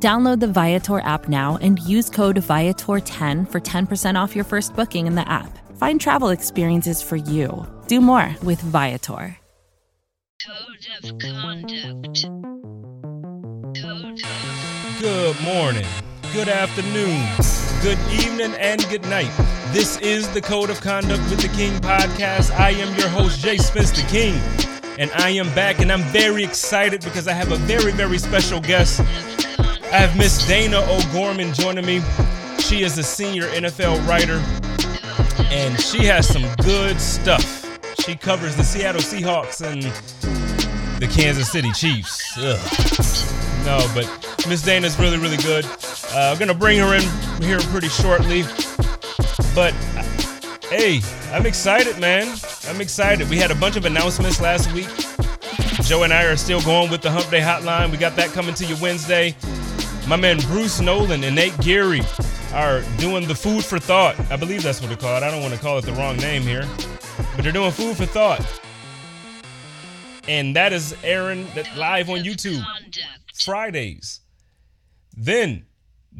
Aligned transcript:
Download 0.00 0.38
the 0.38 0.46
Viator 0.46 1.00
app 1.00 1.28
now 1.28 1.58
and 1.60 1.80
use 1.80 2.08
code 2.08 2.36
Viator10 2.36 3.50
for 3.50 3.60
10% 3.60 4.14
off 4.14 4.36
your 4.36 4.44
first 4.44 4.76
booking 4.76 5.08
in 5.08 5.16
the 5.16 5.28
app. 5.28 5.58
Find 5.76 6.00
travel 6.00 6.28
experiences 6.28 7.02
for 7.02 7.16
you. 7.16 7.66
Do 7.88 8.00
more 8.00 8.32
with 8.44 8.60
Viator. 8.60 9.36
Code 10.46 10.86
of 11.02 11.18
conduct. 11.18 12.22
Code 13.82 14.22
of 14.22 15.00
Good 15.00 15.40
morning, 15.42 15.86
good 16.32 16.48
afternoon, 16.48 17.26
good 17.82 17.98
evening, 18.12 18.54
and 18.60 18.80
good 18.88 19.02
night. 19.08 19.32
This 19.72 19.98
is 19.98 20.28
the 20.28 20.40
Code 20.40 20.70
of 20.70 20.80
Conduct 20.80 21.28
with 21.28 21.40
the 21.40 21.48
King 21.56 21.72
podcast. 21.80 22.52
I 22.52 22.70
am 22.70 22.96
your 22.96 23.08
host, 23.08 23.40
Jay 23.40 23.56
Spence 23.56 23.90
the 23.90 24.06
King, 24.08 24.34
and 24.96 25.10
I 25.16 25.30
am 25.30 25.52
back, 25.56 25.80
and 25.80 25.90
I'm 25.90 26.02
very 26.12 26.44
excited 26.44 27.02
because 27.02 27.26
I 27.26 27.32
have 27.32 27.50
a 27.50 27.56
very, 27.56 27.90
very 27.90 28.18
special 28.18 28.60
guest. 28.60 29.00
I 29.90 29.96
have 29.96 30.18
Miss 30.18 30.44
Dayna 30.44 30.82
O'Gorman 30.86 31.54
joining 31.54 31.86
me. 31.86 32.02
She 32.58 32.82
is 32.82 32.98
a 32.98 33.02
senior 33.02 33.44
NFL 33.48 34.06
writer, 34.06 34.36
and 35.50 35.80
she 35.80 36.04
has 36.04 36.28
some 36.28 36.44
good 36.62 37.00
stuff. 37.00 37.64
She 38.04 38.14
covers 38.14 38.54
the 38.54 38.64
Seattle 38.64 39.00
Seahawks 39.00 39.62
and 39.62 39.82
the 41.00 41.06
Kansas 41.06 41.50
City 41.50 41.72
Chiefs. 41.72 42.36
Ugh. 42.36 42.58
No, 43.64 43.78
but 43.94 44.04
Miss 44.46 44.62
Dayna's 44.62 44.98
really, 44.98 45.16
really 45.16 45.38
good. 45.38 45.64
Uh, 46.12 46.32
I'm 46.32 46.38
gonna 46.38 46.52
bring 46.52 46.78
her 46.80 46.94
in 46.94 47.02
here 47.42 47.58
pretty 47.58 47.88
shortly. 47.88 48.42
But 49.54 49.72
uh, 49.96 50.02
hey, 50.68 51.00
I'm 51.32 51.46
excited, 51.46 51.98
man. 51.98 52.36
I'm 52.66 52.82
excited. 52.82 53.30
We 53.30 53.38
had 53.38 53.50
a 53.50 53.54
bunch 53.54 53.76
of 53.76 53.86
announcements 53.86 54.38
last 54.38 54.70
week. 54.74 54.88
Joe 55.82 56.02
and 56.02 56.12
I 56.12 56.24
are 56.24 56.36
still 56.36 56.60
going 56.60 56.90
with 56.90 57.00
the 57.00 57.10
Hump 57.10 57.30
Day 57.30 57.40
Hotline. 57.40 57.90
We 57.90 57.96
got 57.96 58.16
that 58.16 58.30
coming 58.32 58.54
to 58.56 58.66
you 58.66 58.76
Wednesday. 58.82 59.34
My 60.08 60.16
man 60.16 60.38
Bruce 60.46 60.80
Nolan 60.80 61.22
and 61.22 61.36
Nate 61.36 61.58
Geary 61.60 62.00
are 62.54 62.80
doing 62.96 63.28
the 63.28 63.34
food 63.34 63.62
for 63.62 63.78
thought. 63.78 64.18
I 64.30 64.36
believe 64.36 64.62
that's 64.62 64.80
what 64.80 64.88
they 64.88 64.96
call 64.96 65.14
it. 65.18 65.22
I 65.22 65.30
don't 65.30 65.42
want 65.42 65.52
to 65.52 65.60
call 65.60 65.76
it 65.76 65.84
the 65.84 65.92
wrong 65.92 66.16
name 66.16 66.40
here, 66.40 66.66
but 67.36 67.42
they're 67.42 67.52
doing 67.52 67.70
food 67.70 67.94
for 67.94 68.06
thought, 68.06 68.40
and 70.26 70.56
that 70.56 70.72
is 70.72 70.92
that 71.02 71.68
live 71.76 72.08
on 72.08 72.20
YouTube. 72.20 72.64
Fridays. 73.34 74.20
Then 75.14 75.66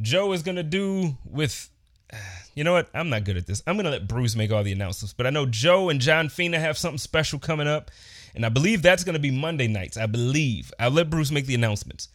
Joe 0.02 0.32
is 0.32 0.42
gonna 0.42 0.62
do 0.62 1.16
with. 1.24 1.70
You 2.54 2.64
know 2.64 2.72
what? 2.72 2.88
I'm 2.92 3.08
not 3.08 3.22
good 3.22 3.36
at 3.36 3.46
this. 3.46 3.62
I'm 3.68 3.76
gonna 3.76 3.90
let 3.90 4.08
Bruce 4.08 4.34
make 4.34 4.50
all 4.50 4.64
the 4.64 4.72
announcements, 4.72 5.12
but 5.12 5.28
I 5.28 5.30
know 5.30 5.46
Joe 5.46 5.90
and 5.90 6.00
John 6.00 6.28
Fina 6.28 6.58
have 6.58 6.76
something 6.76 6.98
special 6.98 7.38
coming 7.38 7.68
up, 7.68 7.92
and 8.34 8.44
I 8.44 8.48
believe 8.48 8.82
that's 8.82 9.04
gonna 9.04 9.20
be 9.20 9.30
Monday 9.30 9.68
nights. 9.68 9.96
I 9.96 10.06
believe. 10.06 10.72
I'll 10.80 10.90
let 10.90 11.08
Bruce 11.08 11.30
make 11.30 11.46
the 11.46 11.54
announcements. 11.54 12.08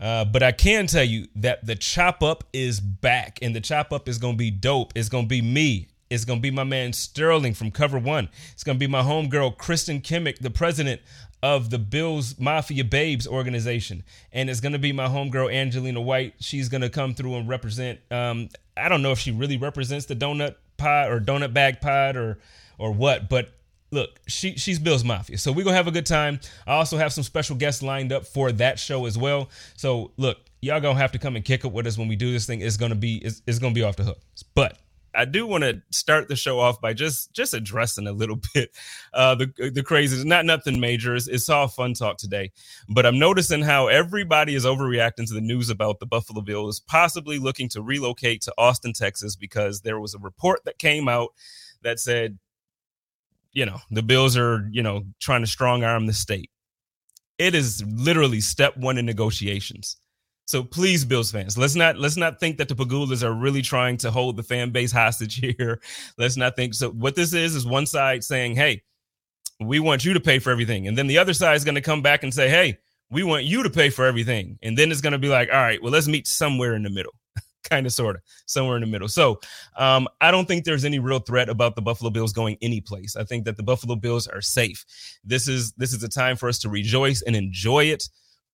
Uh, 0.00 0.24
but 0.24 0.42
I 0.42 0.52
can 0.52 0.86
tell 0.86 1.04
you 1.04 1.26
that 1.36 1.66
the 1.66 1.74
chop 1.74 2.22
up 2.22 2.44
is 2.52 2.80
back, 2.80 3.38
and 3.42 3.54
the 3.54 3.60
chop 3.60 3.92
up 3.92 4.08
is 4.08 4.18
gonna 4.18 4.36
be 4.36 4.50
dope. 4.50 4.92
It's 4.94 5.08
gonna 5.08 5.26
be 5.26 5.42
me. 5.42 5.88
It's 6.10 6.24
gonna 6.24 6.40
be 6.40 6.50
my 6.50 6.64
man 6.64 6.92
Sterling 6.92 7.54
from 7.54 7.70
Cover 7.70 7.98
One. 7.98 8.28
It's 8.52 8.64
gonna 8.64 8.78
be 8.78 8.86
my 8.86 9.02
homegirl 9.02 9.58
Kristen 9.58 10.00
Kimmick, 10.00 10.38
the 10.38 10.50
president 10.50 11.00
of 11.42 11.70
the 11.70 11.78
Bills 11.78 12.38
Mafia 12.38 12.84
Babes 12.84 13.26
organization, 13.26 14.02
and 14.32 14.48
it's 14.48 14.60
gonna 14.60 14.78
be 14.78 14.92
my 14.92 15.06
homegirl 15.06 15.52
Angelina 15.52 16.00
White. 16.00 16.34
She's 16.40 16.68
gonna 16.68 16.90
come 16.90 17.14
through 17.14 17.34
and 17.34 17.48
represent. 17.48 18.00
Um, 18.10 18.48
I 18.76 18.88
don't 18.88 19.02
know 19.02 19.12
if 19.12 19.18
she 19.18 19.32
really 19.32 19.56
represents 19.56 20.06
the 20.06 20.16
donut 20.16 20.54
pod 20.76 21.10
or 21.10 21.20
donut 21.20 21.52
bag 21.52 21.80
pod 21.80 22.16
or 22.16 22.38
or 22.78 22.92
what, 22.92 23.28
but 23.28 23.50
look, 23.90 24.20
she 24.26 24.56
she's 24.56 24.78
Bill's 24.78 25.04
Mafia. 25.04 25.38
So 25.38 25.52
we're 25.52 25.64
gonna 25.64 25.76
have 25.76 25.86
a 25.86 25.92
good 25.92 26.06
time. 26.06 26.40
I 26.66 26.74
also 26.74 26.96
have 26.96 27.12
some 27.12 27.24
special 27.24 27.56
guests 27.56 27.82
lined 27.82 28.12
up 28.12 28.26
for 28.26 28.52
that 28.52 28.78
show 28.78 29.06
as 29.06 29.16
well. 29.16 29.48
So 29.76 30.12
look, 30.16 30.38
y'all 30.60 30.80
gonna 30.80 30.98
have 30.98 31.12
to 31.12 31.18
come 31.18 31.36
and 31.36 31.44
kick 31.44 31.64
it 31.64 31.72
with 31.72 31.86
us 31.86 31.98
when 31.98 32.08
we 32.08 32.16
do 32.16 32.32
this 32.32 32.46
thing. 32.46 32.60
It's 32.60 32.76
gonna 32.76 32.94
be 32.94 33.16
it's, 33.18 33.42
it's 33.46 33.58
gonna 33.58 33.74
be 33.74 33.82
off 33.82 33.96
the 33.96 34.04
hook. 34.04 34.20
But 34.54 34.78
I 35.14 35.24
do 35.24 35.46
want 35.46 35.64
to 35.64 35.82
start 35.90 36.28
the 36.28 36.36
show 36.36 36.60
off 36.60 36.80
by 36.80 36.92
just 36.92 37.32
just 37.32 37.54
addressing 37.54 38.06
a 38.06 38.12
little 38.12 38.40
bit 38.54 38.70
uh 39.14 39.34
the 39.34 39.70
the 39.72 39.82
craziness. 39.82 40.24
Not 40.24 40.44
nothing 40.44 40.78
major. 40.78 41.14
It's, 41.14 41.28
it's 41.28 41.48
all 41.48 41.68
fun 41.68 41.94
talk 41.94 42.18
today. 42.18 42.52
But 42.88 43.06
I'm 43.06 43.18
noticing 43.18 43.62
how 43.62 43.88
everybody 43.88 44.54
is 44.54 44.64
overreacting 44.64 45.26
to 45.28 45.34
the 45.34 45.40
news 45.40 45.70
about 45.70 45.98
the 45.98 46.06
Buffalo 46.06 46.42
Bills 46.42 46.80
possibly 46.80 47.38
looking 47.38 47.68
to 47.70 47.82
relocate 47.82 48.42
to 48.42 48.54
Austin, 48.58 48.92
Texas, 48.92 49.34
because 49.34 49.80
there 49.80 49.98
was 49.98 50.14
a 50.14 50.18
report 50.18 50.64
that 50.64 50.78
came 50.78 51.08
out 51.08 51.30
that 51.82 51.98
said 51.98 52.38
you 53.58 53.66
know 53.66 53.80
the 53.90 54.04
bills 54.04 54.36
are 54.36 54.68
you 54.70 54.84
know 54.84 55.02
trying 55.18 55.42
to 55.42 55.46
strong 55.48 55.82
arm 55.82 56.06
the 56.06 56.12
state. 56.12 56.48
It 57.38 57.56
is 57.56 57.84
literally 57.84 58.40
step 58.40 58.76
one 58.76 58.98
in 58.98 59.06
negotiations. 59.06 59.96
So 60.46 60.62
please 60.62 61.04
bills 61.04 61.32
fans 61.32 61.58
let's 61.58 61.74
not 61.74 61.98
let's 61.98 62.16
not 62.16 62.38
think 62.38 62.56
that 62.58 62.68
the 62.68 62.76
Pegulas 62.76 63.24
are 63.24 63.34
really 63.34 63.60
trying 63.60 63.96
to 63.98 64.12
hold 64.12 64.36
the 64.36 64.44
fan 64.44 64.70
base 64.70 64.92
hostage 65.02 65.34
here. 65.40 65.80
Let's 66.16 66.36
not 66.36 66.54
think 66.54 66.74
so 66.74 66.90
what 66.90 67.16
this 67.16 67.34
is 67.34 67.56
is 67.56 67.66
one 67.66 67.84
side 67.84 68.22
saying 68.22 68.54
hey 68.54 68.82
we 69.60 69.80
want 69.80 70.04
you 70.04 70.14
to 70.14 70.20
pay 70.20 70.38
for 70.38 70.52
everything. 70.52 70.86
And 70.86 70.96
then 70.96 71.08
the 71.08 71.18
other 71.18 71.34
side 71.34 71.56
is 71.56 71.64
going 71.64 71.74
to 71.74 71.80
come 71.80 72.00
back 72.00 72.22
and 72.22 72.32
say 72.32 72.48
hey 72.48 72.78
we 73.10 73.24
want 73.24 73.44
you 73.44 73.64
to 73.64 73.70
pay 73.70 73.90
for 73.90 74.04
everything. 74.04 74.58
And 74.62 74.78
then 74.78 74.92
it's 74.92 75.00
going 75.00 75.14
to 75.14 75.18
be 75.18 75.28
like 75.28 75.48
all 75.52 75.60
right 75.60 75.82
well 75.82 75.92
let's 75.92 76.06
meet 76.06 76.28
somewhere 76.28 76.74
in 76.74 76.84
the 76.84 76.90
middle 76.90 77.14
kind 77.68 77.86
of 77.86 77.92
sort 77.92 78.16
of 78.16 78.22
somewhere 78.46 78.76
in 78.76 78.82
the 78.82 78.86
middle. 78.86 79.08
So 79.08 79.40
um, 79.76 80.08
i 80.20 80.30
don't 80.30 80.46
think 80.46 80.64
there's 80.64 80.84
any 80.84 80.98
real 80.98 81.18
threat 81.20 81.48
about 81.48 81.76
the 81.76 81.82
buffalo 81.82 82.10
bills 82.10 82.32
going 82.32 82.56
any 82.62 82.80
place 82.80 83.16
i 83.16 83.24
think 83.24 83.44
that 83.44 83.56
the 83.56 83.62
buffalo 83.62 83.96
bills 83.96 84.26
are 84.26 84.40
safe. 84.40 84.84
This 85.24 85.48
is 85.48 85.72
this 85.72 85.92
is 85.92 86.02
a 86.02 86.08
time 86.08 86.36
for 86.36 86.48
us 86.48 86.58
to 86.60 86.68
rejoice 86.68 87.22
and 87.22 87.36
enjoy 87.36 87.84
it. 87.84 88.08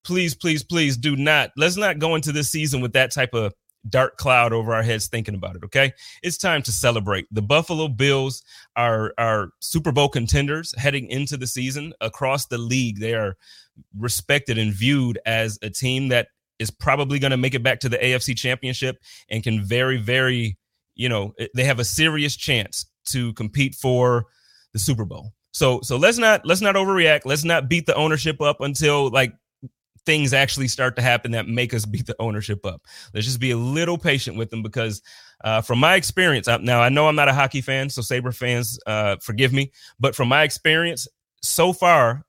Please 0.05 0.35
please 0.35 0.63
please 0.63 0.97
do 0.97 1.17
not 1.17 1.51
let's 1.57 1.77
not 1.77 1.99
go 1.99 2.15
into 2.15 2.33
this 2.33 2.51
season 2.51 2.81
with 2.81 2.93
that 2.93 3.13
type 3.13 3.35
of 3.35 3.55
dark 3.91 4.17
cloud 4.17 4.53
over 4.53 4.75
our 4.75 4.83
heads 4.83 5.09
thinking 5.09 5.35
about 5.35 5.57
it 5.57 5.65
okay? 5.65 5.93
It's 6.23 6.39
time 6.39 6.63
to 6.63 6.73
celebrate. 6.73 7.27
The 7.31 7.43
buffalo 7.43 7.89
bills 7.89 8.43
are 8.77 9.15
are 9.19 9.51
super 9.61 9.93
bowl 9.93 10.09
contenders 10.09 10.75
heading 10.79 11.09
into 11.09 11.37
the 11.37 11.47
season 11.47 11.93
across 12.01 12.47
the 12.47 12.59
league. 12.59 12.99
They 12.99 13.15
are 13.15 13.37
respected 13.99 14.59
and 14.59 14.73
viewed 14.73 15.19
as 15.27 15.59
a 15.63 15.71
team 15.71 16.09
that 16.09 16.29
is 16.59 16.71
probably 16.71 17.19
going 17.19 17.31
to 17.31 17.37
make 17.37 17.55
it 17.55 17.63
back 17.63 17.81
to 17.81 17.89
the 17.89 17.99
AFC 17.99 18.37
championship 18.37 18.97
and 19.29 19.43
can 19.43 19.65
very 19.65 19.97
very 19.97 20.57
you 20.95 21.09
know 21.09 21.35
they 21.55 21.65
have 21.65 21.81
a 21.81 21.85
serious 21.85 22.37
chance 22.37 22.87
to 23.07 23.33
compete 23.35 23.75
for 23.75 24.27
the 24.73 24.79
Super 24.79 25.05
Bowl. 25.05 25.33
So 25.53 25.81
so 25.83 25.97
let's 25.97 26.19
not 26.19 26.45
let's 26.45 26.61
not 26.61 26.75
overreact. 26.75 27.23
Let's 27.25 27.45
not 27.45 27.69
beat 27.69 27.87
the 27.87 27.95
ownership 27.95 28.41
up 28.41 28.61
until 28.61 29.11
like 29.11 29.33
things 30.07 30.35
actually 30.35 30.69
start 30.69 30.97
to 30.97 31.03
happen 31.03 31.31
that 31.33 31.49
make 31.49 31.73
us 31.73 31.85
beat 31.85 32.07
the 32.07 32.17
ownership 32.19 32.65
up. 32.67 32.83
Let's 33.13 33.27
just 33.27 33.41
be 33.41 33.53
a 33.53 33.57
little 33.57 33.99
patient 33.99 34.37
with 34.37 34.51
them 34.51 34.63
because 34.63 35.03
uh, 35.45 35.61
from 35.61 35.79
my 35.79 35.95
experience, 35.95 36.49
I, 36.49 36.59
now 36.59 36.81
I 36.81 36.89
know 36.89 37.09
I'm 37.09 37.17
not 37.17 37.29
a 37.29 37.35
hockey 37.35 37.61
fan, 37.61 37.89
so 37.89 38.03
Sabre 38.03 38.33
fans, 38.33 38.79
uh, 38.87 39.17
forgive 39.23 39.53
me, 39.53 39.73
but 39.99 40.15
from 40.15 40.29
my 40.29 40.43
experience 40.43 41.09
so 41.43 41.73
far, 41.73 42.25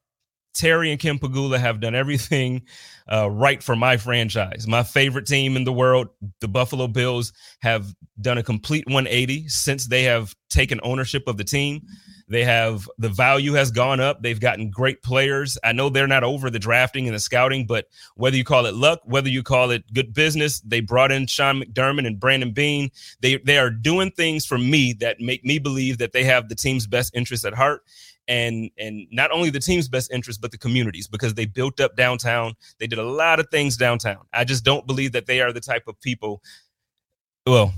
Terry 0.56 0.90
and 0.90 1.00
Kim 1.00 1.20
Pegula 1.20 1.60
have 1.60 1.80
done 1.80 1.94
everything 1.94 2.64
uh, 3.12 3.30
right 3.30 3.62
for 3.62 3.76
my 3.76 3.98
franchise. 3.98 4.66
My 4.68 4.84
favorite 4.84 5.28
team 5.28 5.56
in 5.56 5.64
the 5.64 5.74
world, 5.74 6.08
the 6.40 6.48
Buffalo 6.48 6.88
Bills, 6.88 7.34
have 7.60 7.94
done 8.22 8.38
a 8.38 8.44
complete 8.44 8.86
180 8.88 9.48
since 9.50 9.88
they 9.88 10.04
have 10.04 10.34
taken 10.50 10.80
ownership 10.82 11.28
of 11.28 11.38
the 11.38 11.44
team. 11.44 11.82
They 12.28 12.44
have 12.44 12.90
the 12.98 13.10
value 13.10 13.54
has 13.54 13.70
gone 13.70 14.00
up. 14.00 14.24
They've 14.24 14.40
gotten 14.40 14.72
great 14.72 15.04
players. 15.04 15.60
I 15.64 15.74
know 15.74 15.90
they're 15.90 16.08
not 16.08 16.24
over 16.24 16.50
the 16.50 16.58
drafting 16.58 17.06
and 17.06 17.14
the 17.14 17.20
scouting, 17.20 17.68
but 17.68 17.86
whether 18.16 18.36
you 18.36 18.44
call 18.44 18.66
it 18.66 18.74
luck, 18.74 19.02
whether 19.04 19.30
you 19.30 19.44
call 19.44 19.70
it 19.70 19.84
good 19.94 20.14
business, 20.14 20.60
they 20.62 20.80
brought 20.80 21.12
in 21.12 21.28
Sean 21.28 21.62
McDermott 21.62 22.08
and 22.08 22.20
Brandon 22.20 22.52
Beane. 22.52 22.90
They 23.20 23.38
they 23.38 23.60
are 23.60 23.70
doing 23.70 24.10
things 24.10 24.46
for 24.46 24.58
me 24.58 24.94
that 24.94 25.20
make 25.20 25.46
me 25.46 25.60
believe 25.60 26.00
that 26.00 26.14
they 26.14 26.24
have 26.24 26.50
the 26.50 26.56
team's 26.56 26.88
best 26.88 27.16
interest 27.16 27.46
at 27.46 27.54
heart 27.54 27.84
and 28.28 28.70
and 28.78 29.08
not 29.12 29.32
only 29.32 29.50
the 29.50 29.60
team's 29.60 29.88
best 29.88 30.12
interest 30.12 30.42
but 30.42 30.52
the 30.52 30.58
communities 30.58 31.08
because 31.08 31.34
they 31.34 31.46
built 31.46 31.80
up 31.80 31.96
downtown. 31.96 32.54
They 32.80 32.88
did 32.88 33.00
a 33.00 33.04
lot 33.04 33.40
of 33.40 33.48
things 33.52 33.78
downtown. 33.78 34.26
I 34.34 34.44
just 34.44 34.64
don't 34.64 34.88
believe 34.88 35.12
that 35.14 35.26
they 35.26 35.42
are 35.42 35.54
the 35.54 35.62
type 35.62 35.84
of 35.88 36.00
people 36.02 36.42
well 37.46 37.74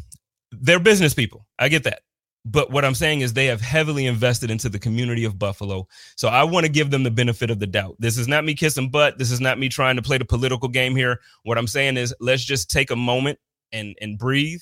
they're 0.52 0.80
business 0.80 1.14
people. 1.14 1.46
I 1.60 1.68
get 1.68 1.84
that. 1.84 2.02
But 2.46 2.72
what 2.72 2.86
i'm 2.86 2.96
saying 2.96 3.22
is 3.22 3.34
they 3.34 3.48
have 3.48 3.60
heavily 3.60 4.06
invested 4.06 4.50
into 4.50 4.70
the 4.70 4.80
community 4.80 5.26
of 5.26 5.38
buffalo. 5.38 5.88
So 6.16 6.30
i 6.30 6.44
want 6.44 6.66
to 6.66 6.72
give 6.72 6.92
them 6.92 7.04
the 7.04 7.12
benefit 7.12 7.50
of 7.50 7.60
the 7.60 7.68
doubt. 7.68 7.96
This 8.00 8.18
is 8.18 8.28
not 8.28 8.46
me 8.46 8.54
kissing 8.54 8.90
butt. 8.90 9.18
This 9.18 9.32
is 9.32 9.42
not 9.42 9.60
me 9.60 9.68
trying 9.68 9.98
to 9.98 10.02
play 10.02 10.18
the 10.18 10.26
political 10.26 10.70
game 10.70 10.96
here. 10.96 11.20
What 11.44 11.58
i'm 11.58 11.68
saying 11.68 11.98
is 11.98 12.16
let's 12.20 12.44
just 12.44 12.72
take 12.72 12.92
a 12.92 12.96
moment 12.96 13.40
and 13.72 13.96
and 14.02 14.18
breathe. 14.18 14.62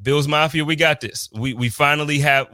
Bills 0.00 0.26
Mafia, 0.26 0.64
we 0.64 0.76
got 0.76 1.00
this. 1.00 1.28
We 1.32 1.54
we 1.54 1.68
finally 1.68 2.18
have 2.18 2.48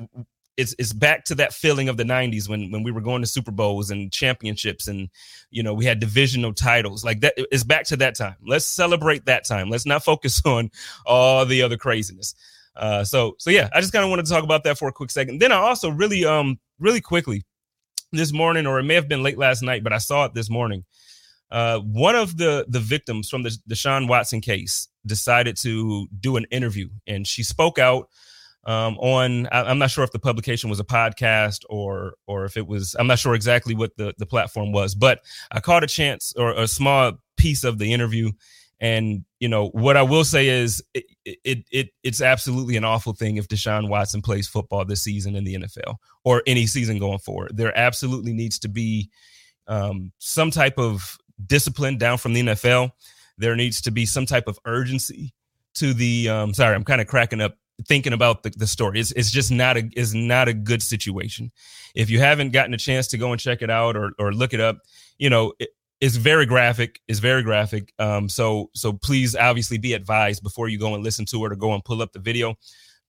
it's 0.58 0.74
it's 0.76 0.92
back 0.92 1.24
to 1.24 1.36
that 1.36 1.54
feeling 1.54 1.88
of 1.88 1.96
the 1.96 2.02
90s 2.02 2.48
when 2.48 2.70
when 2.72 2.82
we 2.82 2.90
were 2.90 3.00
going 3.00 3.22
to 3.22 3.28
Super 3.28 3.52
Bowls 3.52 3.90
and 3.90 4.12
championships 4.12 4.88
and 4.88 5.08
you 5.50 5.62
know 5.62 5.72
we 5.72 5.84
had 5.84 6.00
divisional 6.00 6.52
titles. 6.52 7.04
Like 7.04 7.20
that 7.20 7.34
it's 7.36 7.64
back 7.64 7.84
to 7.84 7.96
that 7.98 8.16
time. 8.16 8.34
Let's 8.44 8.66
celebrate 8.66 9.24
that 9.26 9.46
time. 9.46 9.70
Let's 9.70 9.86
not 9.86 10.04
focus 10.04 10.42
on 10.44 10.70
all 11.06 11.46
the 11.46 11.62
other 11.62 11.78
craziness. 11.78 12.34
Uh 12.76 13.04
so 13.04 13.36
so 13.38 13.50
yeah 13.50 13.70
I 13.72 13.80
just 13.80 13.92
kind 13.92 14.04
of 14.04 14.10
wanted 14.10 14.26
to 14.26 14.32
talk 14.32 14.44
about 14.44 14.64
that 14.64 14.76
for 14.76 14.88
a 14.88 14.92
quick 14.92 15.10
second. 15.10 15.38
Then 15.38 15.52
I 15.52 15.56
also 15.56 15.90
really 15.90 16.24
um 16.26 16.58
really 16.78 17.00
quickly 17.00 17.44
this 18.10 18.32
morning 18.32 18.66
or 18.66 18.80
it 18.80 18.84
may 18.84 18.94
have 18.94 19.08
been 19.08 19.22
late 19.22 19.38
last 19.38 19.62
night 19.62 19.84
but 19.84 19.92
I 19.92 19.98
saw 19.98 20.24
it 20.24 20.34
this 20.34 20.50
morning. 20.50 20.84
Uh 21.52 21.78
one 21.78 22.16
of 22.16 22.36
the 22.36 22.66
the 22.68 22.80
victims 22.80 23.28
from 23.28 23.44
the 23.44 23.56
Deshaun 23.70 24.08
Watson 24.08 24.40
case 24.40 24.88
decided 25.06 25.56
to 25.58 26.08
do 26.18 26.36
an 26.36 26.46
interview 26.50 26.88
and 27.06 27.28
she 27.28 27.44
spoke 27.44 27.78
out 27.78 28.08
um, 28.68 28.98
on 28.98 29.46
I, 29.46 29.70
am 29.70 29.78
not 29.78 29.90
sure 29.90 30.04
if 30.04 30.12
the 30.12 30.18
publication 30.18 30.68
was 30.68 30.78
a 30.78 30.84
podcast 30.84 31.64
or 31.70 32.14
or 32.26 32.44
if 32.44 32.58
it 32.58 32.66
was 32.66 32.94
I'm 32.98 33.06
not 33.06 33.18
sure 33.18 33.34
exactly 33.34 33.74
what 33.74 33.96
the 33.96 34.14
the 34.18 34.26
platform 34.26 34.72
was, 34.72 34.94
but 34.94 35.20
I 35.50 35.60
caught 35.60 35.84
a 35.84 35.88
chance 35.88 36.34
or 36.36 36.52
a 36.52 36.68
small 36.68 37.14
piece 37.38 37.64
of 37.64 37.78
the 37.78 37.92
interview. 37.94 38.30
And 38.78 39.24
you 39.40 39.48
know 39.48 39.68
what 39.70 39.96
I 39.96 40.02
will 40.02 40.22
say 40.22 40.48
is 40.48 40.84
it, 40.92 41.06
it 41.24 41.64
it 41.72 41.88
it's 42.02 42.20
absolutely 42.20 42.76
an 42.76 42.84
awful 42.84 43.14
thing 43.14 43.38
if 43.38 43.48
Deshaun 43.48 43.88
Watson 43.88 44.20
plays 44.20 44.46
football 44.46 44.84
this 44.84 45.02
season 45.02 45.34
in 45.34 45.44
the 45.44 45.54
NFL 45.54 45.96
or 46.24 46.42
any 46.46 46.66
season 46.66 46.98
going 46.98 47.20
forward. 47.20 47.56
There 47.56 47.76
absolutely 47.76 48.34
needs 48.34 48.58
to 48.60 48.68
be 48.68 49.08
um, 49.66 50.12
some 50.18 50.50
type 50.50 50.78
of 50.78 51.16
discipline 51.46 51.96
down 51.96 52.18
from 52.18 52.34
the 52.34 52.42
NFL. 52.42 52.90
There 53.38 53.56
needs 53.56 53.80
to 53.82 53.90
be 53.90 54.04
some 54.04 54.26
type 54.26 54.46
of 54.46 54.58
urgency 54.66 55.32
to 55.76 55.94
the. 55.94 56.28
Um, 56.28 56.52
sorry, 56.52 56.74
I'm 56.74 56.84
kind 56.84 57.00
of 57.00 57.06
cracking 57.06 57.40
up 57.40 57.56
thinking 57.86 58.12
about 58.12 58.42
the, 58.42 58.50
the 58.50 58.66
story. 58.66 59.00
It's, 59.00 59.12
it's 59.12 59.30
just 59.30 59.50
not 59.50 59.76
a 59.76 59.88
is 59.96 60.14
not 60.14 60.48
a 60.48 60.54
good 60.54 60.82
situation. 60.82 61.52
If 61.94 62.10
you 62.10 62.18
haven't 62.18 62.52
gotten 62.52 62.74
a 62.74 62.78
chance 62.78 63.08
to 63.08 63.18
go 63.18 63.32
and 63.32 63.40
check 63.40 63.62
it 63.62 63.70
out 63.70 63.96
or 63.96 64.12
or 64.18 64.32
look 64.32 64.52
it 64.52 64.60
up, 64.60 64.78
you 65.18 65.30
know, 65.30 65.52
it, 65.58 65.70
it's 66.00 66.16
very 66.16 66.46
graphic. 66.46 67.00
It's 67.08 67.18
very 67.18 67.42
graphic. 67.42 67.92
Um, 67.98 68.28
so 68.28 68.70
so 68.74 68.92
please 68.92 69.34
obviously 69.36 69.78
be 69.78 69.92
advised 69.92 70.42
before 70.42 70.68
you 70.68 70.78
go 70.78 70.94
and 70.94 71.04
listen 71.04 71.24
to 71.26 71.44
it 71.44 71.52
or 71.52 71.56
go 71.56 71.74
and 71.74 71.84
pull 71.84 72.02
up 72.02 72.12
the 72.12 72.18
video. 72.18 72.56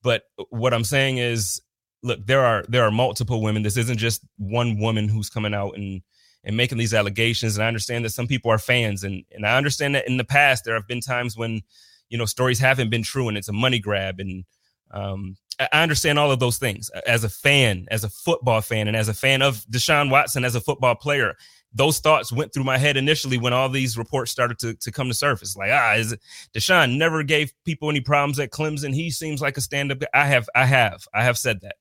But 0.02 0.22
what 0.48 0.72
I'm 0.72 0.84
saying 0.84 1.18
is, 1.18 1.60
look, 2.02 2.24
there 2.26 2.44
are 2.44 2.64
there 2.68 2.84
are 2.84 2.90
multiple 2.90 3.42
women. 3.42 3.62
This 3.62 3.76
isn't 3.76 3.98
just 3.98 4.24
one 4.38 4.78
woman 4.78 5.08
who's 5.08 5.30
coming 5.30 5.54
out 5.54 5.76
and 5.76 6.02
and 6.42 6.56
making 6.56 6.78
these 6.78 6.94
allegations. 6.94 7.56
And 7.56 7.64
I 7.64 7.68
understand 7.68 8.04
that 8.04 8.10
some 8.10 8.26
people 8.26 8.50
are 8.50 8.58
fans, 8.58 9.04
and 9.04 9.24
and 9.32 9.46
I 9.46 9.56
understand 9.56 9.94
that 9.94 10.08
in 10.08 10.16
the 10.16 10.24
past 10.24 10.64
there 10.64 10.74
have 10.74 10.88
been 10.88 11.00
times 11.00 11.36
when 11.36 11.60
you 12.08 12.18
know 12.18 12.24
stories 12.24 12.58
haven't 12.58 12.90
been 12.90 13.02
true 13.02 13.28
and 13.28 13.38
it's 13.38 13.48
a 13.48 13.52
money 13.52 13.78
grab 13.78 14.18
and 14.18 14.44
um, 14.90 15.36
I 15.72 15.82
understand 15.82 16.18
all 16.18 16.30
of 16.30 16.38
those 16.38 16.58
things 16.58 16.88
as 17.06 17.22
a 17.22 17.28
fan, 17.28 17.86
as 17.90 18.04
a 18.04 18.08
football 18.08 18.62
fan, 18.62 18.88
and 18.88 18.96
as 18.96 19.08
a 19.08 19.14
fan 19.14 19.42
of 19.42 19.58
Deshaun 19.70 20.10
Watson 20.10 20.44
as 20.44 20.54
a 20.54 20.60
football 20.60 20.94
player. 20.94 21.34
Those 21.72 22.00
thoughts 22.00 22.32
went 22.32 22.52
through 22.52 22.64
my 22.64 22.78
head 22.78 22.96
initially 22.96 23.38
when 23.38 23.52
all 23.52 23.68
these 23.68 23.96
reports 23.96 24.32
started 24.32 24.58
to, 24.60 24.74
to 24.74 24.90
come 24.90 25.06
to 25.08 25.14
surface. 25.14 25.56
Like, 25.56 25.70
ah, 25.72 25.94
is 25.94 26.12
it, 26.12 26.20
Deshaun 26.52 26.96
never 26.96 27.22
gave 27.22 27.52
people 27.64 27.90
any 27.90 28.00
problems 28.00 28.40
at 28.40 28.50
Clemson. 28.50 28.92
He 28.92 29.10
seems 29.10 29.40
like 29.40 29.56
a 29.56 29.60
stand 29.60 29.92
up. 29.92 29.98
I 30.12 30.26
have, 30.26 30.48
I 30.54 30.64
have, 30.64 31.04
I 31.14 31.22
have 31.22 31.38
said 31.38 31.60
that. 31.60 31.76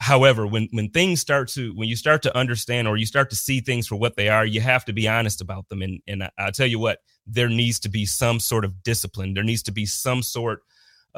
However, 0.00 0.46
when 0.46 0.68
when 0.70 0.90
things 0.90 1.20
start 1.20 1.48
to 1.48 1.72
when 1.74 1.88
you 1.88 1.96
start 1.96 2.22
to 2.22 2.36
understand 2.36 2.86
or 2.86 2.96
you 2.96 3.04
start 3.04 3.30
to 3.30 3.36
see 3.36 3.60
things 3.60 3.88
for 3.88 3.96
what 3.96 4.14
they 4.14 4.28
are, 4.28 4.46
you 4.46 4.60
have 4.60 4.84
to 4.84 4.92
be 4.92 5.08
honest 5.08 5.40
about 5.40 5.68
them. 5.68 5.82
And 5.82 6.00
and 6.06 6.22
I, 6.22 6.30
I'll 6.38 6.52
tell 6.52 6.68
you 6.68 6.78
what, 6.78 7.00
there 7.26 7.48
needs 7.48 7.80
to 7.80 7.88
be 7.88 8.06
some 8.06 8.38
sort 8.38 8.64
of 8.64 8.84
discipline. 8.84 9.34
There 9.34 9.42
needs 9.42 9.64
to 9.64 9.72
be 9.72 9.86
some 9.86 10.22
sort 10.22 10.62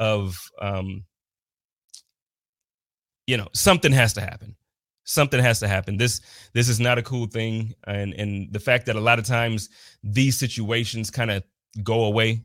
of 0.01 0.35
um, 0.59 1.05
you 3.27 3.37
know 3.37 3.47
something 3.53 3.91
has 3.93 4.13
to 4.13 4.21
happen. 4.21 4.55
Something 5.03 5.39
has 5.41 5.59
to 5.59 5.67
happen. 5.67 5.97
This 5.97 6.21
this 6.53 6.67
is 6.67 6.79
not 6.79 6.97
a 6.97 7.03
cool 7.03 7.27
thing 7.27 7.73
and 7.85 8.13
and 8.15 8.51
the 8.51 8.59
fact 8.59 8.87
that 8.87 8.95
a 8.95 8.99
lot 8.99 9.19
of 9.19 9.25
times 9.25 9.69
these 10.03 10.37
situations 10.37 11.11
kind 11.11 11.31
of 11.31 11.43
go 11.83 12.05
away 12.05 12.43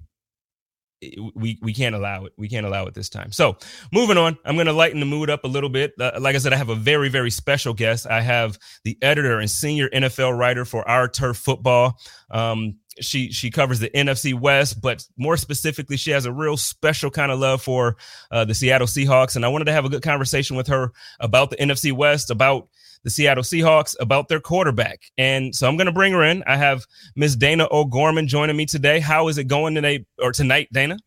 we 1.34 1.58
we 1.60 1.74
can't 1.74 1.94
allow 1.94 2.24
it. 2.24 2.32
We 2.36 2.48
can't 2.48 2.66
allow 2.66 2.86
it 2.86 2.94
this 2.94 3.08
time. 3.08 3.32
So 3.32 3.56
moving 3.92 4.16
on, 4.16 4.38
I'm 4.44 4.54
going 4.54 4.66
to 4.66 4.72
lighten 4.72 5.00
the 5.00 5.06
mood 5.06 5.28
up 5.28 5.44
a 5.44 5.48
little 5.48 5.68
bit. 5.68 5.92
Uh, 6.00 6.12
like 6.18 6.34
I 6.34 6.38
said, 6.38 6.52
I 6.52 6.56
have 6.56 6.70
a 6.70 6.74
very 6.74 7.08
very 7.08 7.30
special 7.30 7.74
guest. 7.74 8.06
I 8.06 8.20
have 8.20 8.58
the 8.84 8.96
editor 9.02 9.38
and 9.38 9.50
senior 9.50 9.88
NFL 9.90 10.36
writer 10.38 10.64
for 10.64 10.88
Our 10.88 11.08
Turf 11.08 11.36
Football. 11.36 11.98
Um, 12.30 12.76
she 13.00 13.30
she 13.30 13.50
covers 13.50 13.78
the 13.78 13.90
NFC 13.90 14.38
West, 14.38 14.80
but 14.80 15.06
more 15.16 15.36
specifically, 15.36 15.96
she 15.96 16.12
has 16.12 16.24
a 16.24 16.32
real 16.32 16.56
special 16.56 17.10
kind 17.10 17.30
of 17.30 17.38
love 17.38 17.62
for 17.62 17.96
uh, 18.30 18.44
the 18.44 18.54
Seattle 18.54 18.86
Seahawks. 18.86 19.36
And 19.36 19.44
I 19.44 19.48
wanted 19.48 19.66
to 19.66 19.72
have 19.72 19.84
a 19.84 19.90
good 19.90 20.02
conversation 20.02 20.56
with 20.56 20.68
her 20.68 20.92
about 21.20 21.50
the 21.50 21.56
NFC 21.56 21.92
West, 21.92 22.30
about 22.30 22.68
the 23.06 23.10
Seattle 23.10 23.44
Seahawks 23.44 23.94
about 24.00 24.26
their 24.26 24.40
quarterback. 24.40 25.00
And 25.16 25.54
so 25.54 25.68
I'm 25.68 25.76
going 25.76 25.86
to 25.86 25.92
bring 25.92 26.12
her 26.12 26.24
in. 26.24 26.42
I 26.48 26.56
have 26.56 26.84
Miss 27.14 27.36
Dayna 27.36 27.70
O'Gorman 27.70 28.26
joining 28.26 28.56
me 28.56 28.66
today. 28.66 28.98
How 28.98 29.28
is 29.28 29.38
it 29.38 29.44
going 29.44 29.76
today 29.76 30.04
or 30.20 30.32
tonight, 30.32 30.68
Dayna? 30.74 30.98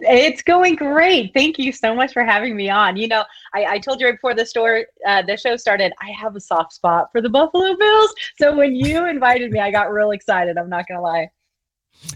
It's 0.00 0.42
going 0.42 0.74
great. 0.74 1.32
Thank 1.32 1.60
you 1.60 1.70
so 1.70 1.94
much 1.94 2.12
for 2.12 2.24
having 2.24 2.56
me 2.56 2.68
on. 2.70 2.96
You 2.96 3.06
know, 3.06 3.22
I, 3.54 3.64
I 3.66 3.78
told 3.78 4.00
you 4.00 4.06
right 4.06 4.16
before 4.16 4.34
the 4.34 4.44
store 4.44 4.84
uh, 5.06 5.22
the 5.22 5.36
show 5.36 5.54
started, 5.56 5.92
I 6.02 6.10
have 6.10 6.34
a 6.34 6.40
soft 6.40 6.72
spot 6.72 7.06
for 7.12 7.20
the 7.20 7.30
Buffalo 7.30 7.76
Bills. 7.76 8.14
So 8.36 8.56
when 8.56 8.74
you 8.74 9.06
invited 9.06 9.52
me, 9.52 9.60
I 9.60 9.70
got 9.70 9.92
real 9.92 10.10
excited. 10.10 10.58
I'm 10.58 10.68
not 10.68 10.88
gonna 10.88 11.02
lie. 11.02 11.30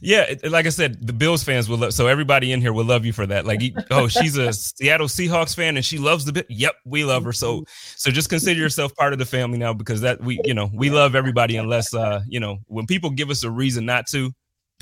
Yeah, 0.00 0.34
like 0.44 0.66
I 0.66 0.70
said, 0.70 1.06
the 1.06 1.12
Bills 1.12 1.42
fans 1.42 1.68
will 1.68 1.78
love. 1.78 1.94
So 1.94 2.06
everybody 2.06 2.52
in 2.52 2.60
here 2.60 2.72
will 2.72 2.84
love 2.84 3.04
you 3.04 3.12
for 3.12 3.26
that. 3.26 3.46
Like, 3.46 3.62
oh, 3.90 4.08
she's 4.08 4.36
a 4.36 4.52
Seattle 4.52 5.06
Seahawks 5.06 5.54
fan 5.54 5.76
and 5.76 5.84
she 5.84 5.98
loves 5.98 6.24
the 6.24 6.32
bit. 6.32 6.46
Yep, 6.48 6.74
we 6.84 7.04
love 7.04 7.24
her. 7.24 7.32
So, 7.32 7.64
so 7.96 8.10
just 8.10 8.28
consider 8.28 8.58
yourself 8.58 8.94
part 8.94 9.12
of 9.12 9.18
the 9.18 9.24
family 9.24 9.58
now 9.58 9.72
because 9.72 10.00
that 10.02 10.20
we, 10.20 10.40
you 10.44 10.54
know, 10.54 10.70
we 10.74 10.90
love 10.90 11.14
everybody 11.14 11.56
unless, 11.56 11.94
uh, 11.94 12.20
you 12.28 12.40
know, 12.40 12.58
when 12.66 12.86
people 12.86 13.10
give 13.10 13.30
us 13.30 13.44
a 13.44 13.50
reason 13.50 13.86
not 13.86 14.06
to. 14.08 14.32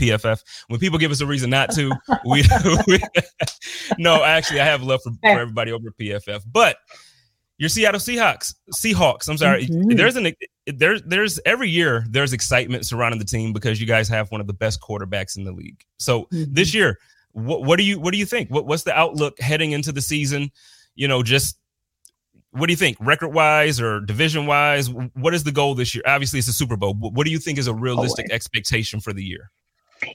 PFF. 0.01 0.41
When 0.67 0.81
people 0.81 0.99
give 0.99 1.12
us 1.12 1.21
a 1.21 1.27
reason 1.27 1.51
not 1.51 1.71
to, 1.77 1.93
we, 2.25 2.43
we 2.89 2.99
no, 3.97 4.25
actually, 4.25 4.61
I 4.61 4.65
have 4.65 4.83
love 4.83 5.01
for, 5.05 5.12
for 5.23 5.39
everybody 5.39 5.71
over 5.71 5.93
PFF. 5.93 6.43
But 6.53 6.79
your 7.59 7.69
Seattle 7.69 8.01
Seahawks, 8.01 8.55
Seahawks. 8.75 9.29
I'm 9.29 9.39
sorry. 9.39 9.67
Mm-hmm. 9.67 9.97
There's 9.97 10.17
an 10.17 10.33
there's 10.66 11.02
there's 11.02 11.38
every 11.44 11.69
year 11.69 12.05
there's 12.08 12.32
excitement 12.32 12.87
surrounding 12.87 13.19
the 13.19 13.25
team 13.25 13.52
because 13.52 13.81
you 13.81 13.87
guys 13.87 14.08
have 14.08 14.31
one 14.31 14.40
of 14.40 14.46
the 14.46 14.52
best 14.52 14.81
quarterbacks 14.81 15.37
in 15.37 15.44
the 15.44 15.52
league. 15.52 15.84
So 15.99 16.22
mm-hmm. 16.25 16.52
this 16.52 16.75
year, 16.75 16.99
what 17.32 17.64
what 17.64 17.76
do 17.76 17.84
you 17.84 17.99
what 18.00 18.12
do 18.12 18.19
you 18.19 18.26
think? 18.26 18.50
What 18.50 18.66
what's 18.66 18.84
the 18.84 18.96
outlook 18.99 19.38
heading 19.40 19.72
into 19.72 19.93
the 19.93 20.00
season? 20.00 20.50
You 20.94 21.08
know, 21.08 21.22
just 21.22 21.58
what 22.53 22.67
do 22.67 22.72
you 22.72 22.77
think, 22.77 22.96
record 23.00 23.31
wise 23.31 23.81
or 23.81 24.00
division 24.00 24.46
wise? 24.46 24.89
What 24.89 25.34
is 25.34 25.43
the 25.43 25.50
goal 25.50 25.74
this 25.74 25.94
year? 25.94 26.05
Obviously, 26.06 26.39
it's 26.39 26.48
a 26.48 26.53
Super 26.53 26.77
Bowl. 26.77 26.94
What 26.94 27.24
do 27.24 27.32
you 27.32 27.39
think 27.39 27.58
is 27.58 27.67
a 27.67 27.74
realistic 27.74 28.31
expectation 28.31 29.00
for 29.00 29.12
the 29.12 29.24
year? 29.24 29.50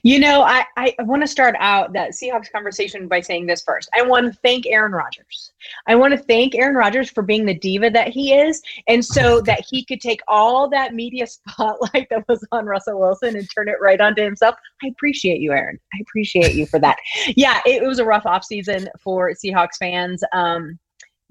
You 0.02 0.18
know, 0.18 0.42
I, 0.42 0.64
I 0.76 0.94
want 1.00 1.22
to 1.22 1.28
start 1.28 1.56
out 1.58 1.92
that 1.94 2.12
Seahawks 2.12 2.50
conversation 2.50 3.08
by 3.08 3.20
saying 3.20 3.46
this 3.46 3.62
first. 3.62 3.88
I 3.96 4.02
want 4.02 4.32
to 4.32 4.38
thank 4.40 4.66
Aaron 4.66 4.92
Rodgers. 4.92 5.52
I 5.86 5.94
want 5.94 6.12
to 6.12 6.18
thank 6.18 6.54
Aaron 6.54 6.76
Rodgers 6.76 7.10
for 7.10 7.22
being 7.22 7.44
the 7.44 7.54
diva 7.54 7.90
that 7.90 8.08
he 8.08 8.34
is. 8.34 8.62
And 8.88 9.04
so 9.04 9.40
that 9.46 9.64
he 9.68 9.84
could 9.84 10.00
take 10.00 10.20
all 10.28 10.68
that 10.70 10.94
media 10.94 11.26
spotlight 11.26 12.08
that 12.10 12.24
was 12.28 12.46
on 12.52 12.66
Russell 12.66 13.00
Wilson 13.00 13.36
and 13.36 13.48
turn 13.50 13.68
it 13.68 13.76
right 13.80 14.00
onto 14.00 14.22
himself. 14.22 14.56
I 14.82 14.88
appreciate 14.88 15.40
you, 15.40 15.52
Aaron. 15.52 15.78
I 15.94 15.98
appreciate 16.02 16.54
you 16.54 16.66
for 16.66 16.78
that. 16.80 16.96
Yeah, 17.36 17.60
it, 17.64 17.82
it 17.82 17.86
was 17.86 18.00
a 18.00 18.04
rough 18.04 18.24
offseason 18.24 18.88
for 18.98 19.32
Seahawks 19.32 19.76
fans 19.78 20.22
um, 20.32 20.78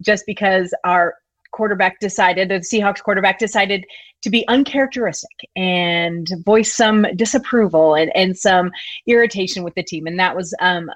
just 0.01 0.25
because 0.25 0.73
our 0.83 1.15
quarterback 1.51 1.99
decided, 1.99 2.49
the 2.49 2.55
Seahawks 2.55 3.01
quarterback 3.01 3.39
decided 3.39 3.85
to 4.21 4.29
be 4.29 4.47
uncharacteristic 4.47 5.49
and 5.55 6.27
voice 6.45 6.75
some 6.75 7.05
disapproval 7.15 7.95
and, 7.95 8.11
and 8.15 8.37
some 8.37 8.71
irritation 9.07 9.63
with 9.63 9.75
the 9.75 9.83
team. 9.83 10.07
And 10.07 10.19
that 10.19 10.35
was 10.35 10.53
um, 10.59 10.89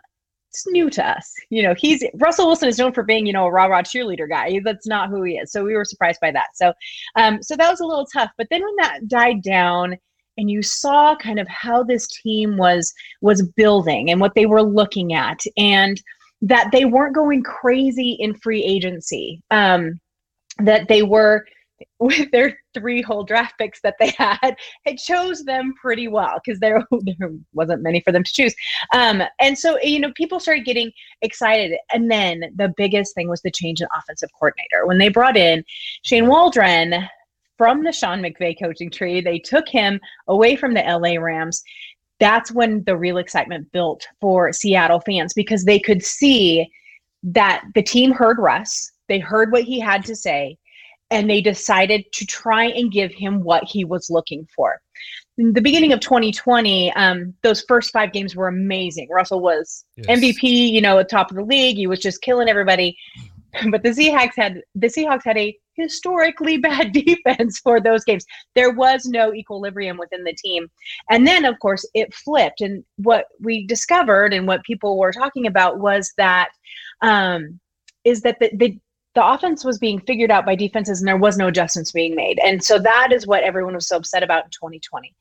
it's 0.54 0.68
new 0.68 0.90
to 0.92 1.06
us. 1.06 1.34
You 1.50 1.64
know, 1.64 1.74
he's 1.76 2.04
Russell 2.16 2.46
Wilson 2.46 2.70
is 2.70 2.78
known 2.78 2.94
for 2.94 3.04
being, 3.04 3.26
you 3.26 3.34
know, 3.34 3.46
a 3.46 3.52
rah 3.52 3.66
rah 3.66 3.82
cheerleader 3.82 4.30
guy. 4.30 4.60
That's 4.64 4.88
not 4.88 5.10
who 5.10 5.24
he 5.24 5.34
is. 5.38 5.52
So 5.52 5.64
we 5.64 5.74
were 5.74 5.86
surprised 5.86 6.20
by 6.22 6.32
that. 6.32 6.50
So, 6.54 6.74
um, 7.16 7.42
so 7.42 7.56
that 7.56 7.70
was 7.70 7.80
a 7.80 7.86
little 7.86 8.06
tough. 8.06 8.30
But 8.38 8.48
then 8.52 8.62
when 8.64 8.76
that 8.78 9.08
died 9.08 9.42
down, 9.42 9.98
and 10.38 10.50
you 10.50 10.64
saw 10.64 11.16
kind 11.16 11.40
of 11.40 11.48
how 11.48 11.84
this 11.84 12.08
team 12.08 12.58
was 12.58 12.94
was 13.22 13.48
building 13.56 14.10
and 14.10 14.20
what 14.20 14.36
they 14.36 14.46
were 14.46 14.64
looking 14.64 15.14
at, 15.14 15.40
and 15.58 16.02
that 16.42 16.70
they 16.72 16.86
weren't 16.86 17.16
going 17.16 17.42
crazy 17.42 18.18
in 18.20 18.36
free 18.36 18.64
agency. 18.64 19.42
Um, 19.50 20.00
that 20.60 20.88
they 20.88 21.04
were 21.04 21.46
with 22.00 22.32
their 22.32 22.58
three 22.74 23.02
whole 23.02 23.24
draft 23.24 23.58
picks 23.58 23.82
that 23.82 23.96
they 24.00 24.10
had, 24.18 24.56
it 24.86 24.98
chose 24.98 25.44
them 25.44 25.74
pretty 25.82 26.08
well 26.08 26.40
because 26.44 26.60
there, 26.60 26.86
there 27.20 27.32
wasn't 27.54 27.82
many 27.82 28.00
for 28.02 28.12
them 28.12 28.24
to 28.24 28.34
choose. 28.34 28.56
Um, 28.94 29.22
and 29.40 29.58
so, 29.58 29.78
you 29.82 30.00
know, 30.00 30.12
people 30.16 30.40
started 30.40 30.66
getting 30.66 30.92
excited. 31.22 31.78
And 31.92 32.10
then 32.10 32.44
the 32.56 32.74
biggest 32.78 33.16
thing 33.16 33.30
was 33.30 33.42
the 33.42 33.52
change 33.52 33.82
in 33.82 33.88
offensive 33.98 34.30
coordinator. 34.38 34.86
When 34.86 34.98
they 34.98 35.10
brought 35.10 35.38
in 35.38 35.64
Shane 36.04 36.28
Waldron 36.28 36.94
from 37.58 37.84
the 37.84 37.92
Sean 37.92 38.22
McVay 38.22 38.56
coaching 38.60 38.90
tree, 38.90 39.22
they 39.22 39.40
took 39.40 39.68
him 39.68 40.00
away 40.28 40.56
from 40.56 40.74
the 40.74 40.82
LA 40.82 41.20
Rams 41.20 41.64
that's 42.20 42.54
when 42.54 42.84
the 42.86 42.96
real 42.96 43.18
excitement 43.18 43.70
built 43.74 44.08
for 44.22 44.54
Seattle 44.54 45.02
fans 45.02 45.34
because 45.34 45.66
they 45.66 45.78
could 45.78 46.02
see 46.02 46.72
that 47.24 47.64
the 47.76 47.84
team 47.84 48.12
heard 48.12 48.38
Russ, 48.38 48.90
they 49.08 49.20
heard 49.20 49.52
what 49.52 49.64
he 49.64 49.80
had 49.80 50.06
to 50.06 50.16
say, 50.16 50.58
and 51.12 51.30
they 51.30 51.42
decided 51.42 52.06
to 52.14 52.26
try 52.26 52.66
and 52.66 52.92
give 52.92 53.12
him 53.12 53.44
what 53.44 53.64
he 53.64 53.86
was 53.86 54.10
looking 54.10 54.48
for. 54.56 54.82
In 55.38 55.54
the 55.54 55.62
beginning 55.62 55.94
of 55.94 56.00
2020, 56.00 56.92
um, 56.94 57.34
those 57.44 57.64
first 57.68 57.92
five 57.92 58.14
games 58.14 58.36
were 58.36 58.48
amazing. 58.48 59.08
Russell 59.10 59.40
was 59.40 59.86
Yes. 59.96 60.20
MVP, 60.20 60.72
you 60.72 60.82
know, 60.82 61.00
at 61.00 61.10
top 61.10 61.32
of 61.32 61.38
the 61.38 61.44
league. 61.44 61.78
He 61.78 61.88
was 61.88 62.00
just 62.00 62.22
killing 62.22 62.50
everybody. 62.50 62.98
But 63.70 63.84
the 63.84 63.90
Seahawks 63.90 64.36
had 64.36 64.62
the 64.74 64.88
Seahawks 64.88 65.22
had 65.26 65.38
a 65.38 65.56
historically 65.76 66.58
bad 66.70 66.92
defense 66.92 67.60
for 67.60 67.80
those 67.80 68.04
games. 68.04 68.26
There 68.56 68.72
was 68.72 69.06
no 69.06 69.32
equilibrium 69.32 69.98
within 69.98 70.24
the 70.24 70.34
team. 70.34 70.72
And 71.12 71.28
then 71.28 71.46
of 71.46 71.60
course 71.60 71.88
it 71.94 72.12
flipped. 72.16 72.62
And 72.62 72.84
what 72.98 73.28
we 73.40 73.68
discovered 73.68 74.34
and 74.34 74.48
what 74.48 74.64
people 74.64 74.98
were 74.98 75.12
talking 75.12 75.46
about 75.46 75.80
was 75.80 76.12
that 76.18 76.50
um 77.02 77.60
is 78.04 78.22
that 78.22 78.38
the, 78.40 78.50
the 78.56 78.80
the 79.16 79.26
offense 79.26 79.64
was 79.64 79.78
being 79.78 80.00
figured 80.02 80.32
out 80.32 80.46
by 80.46 80.56
defenses 80.56 81.00
and 81.00 81.08
there 81.08 81.18
was 81.18 81.38
no 81.38 81.48
adjustments 81.48 81.92
being 81.92 82.16
made. 82.16 82.40
And 82.44 82.64
so 82.64 82.80
that 82.80 83.12
is 83.12 83.28
what 83.28 83.44
everyone 83.44 83.76
was 83.76 83.88
so 83.88 83.98
upset 83.98 84.24
about 84.24 84.46
in 84.46 84.50
2020. 84.52 85.14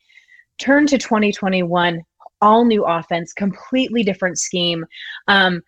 Turn 0.58 0.86
to 0.86 0.98
2021, 0.98 2.02
all 2.40 2.64
new 2.64 2.84
offense, 2.84 3.32
completely 3.32 4.02
different 4.02 4.38
scheme. 4.38 4.84
Um, 5.28 5.62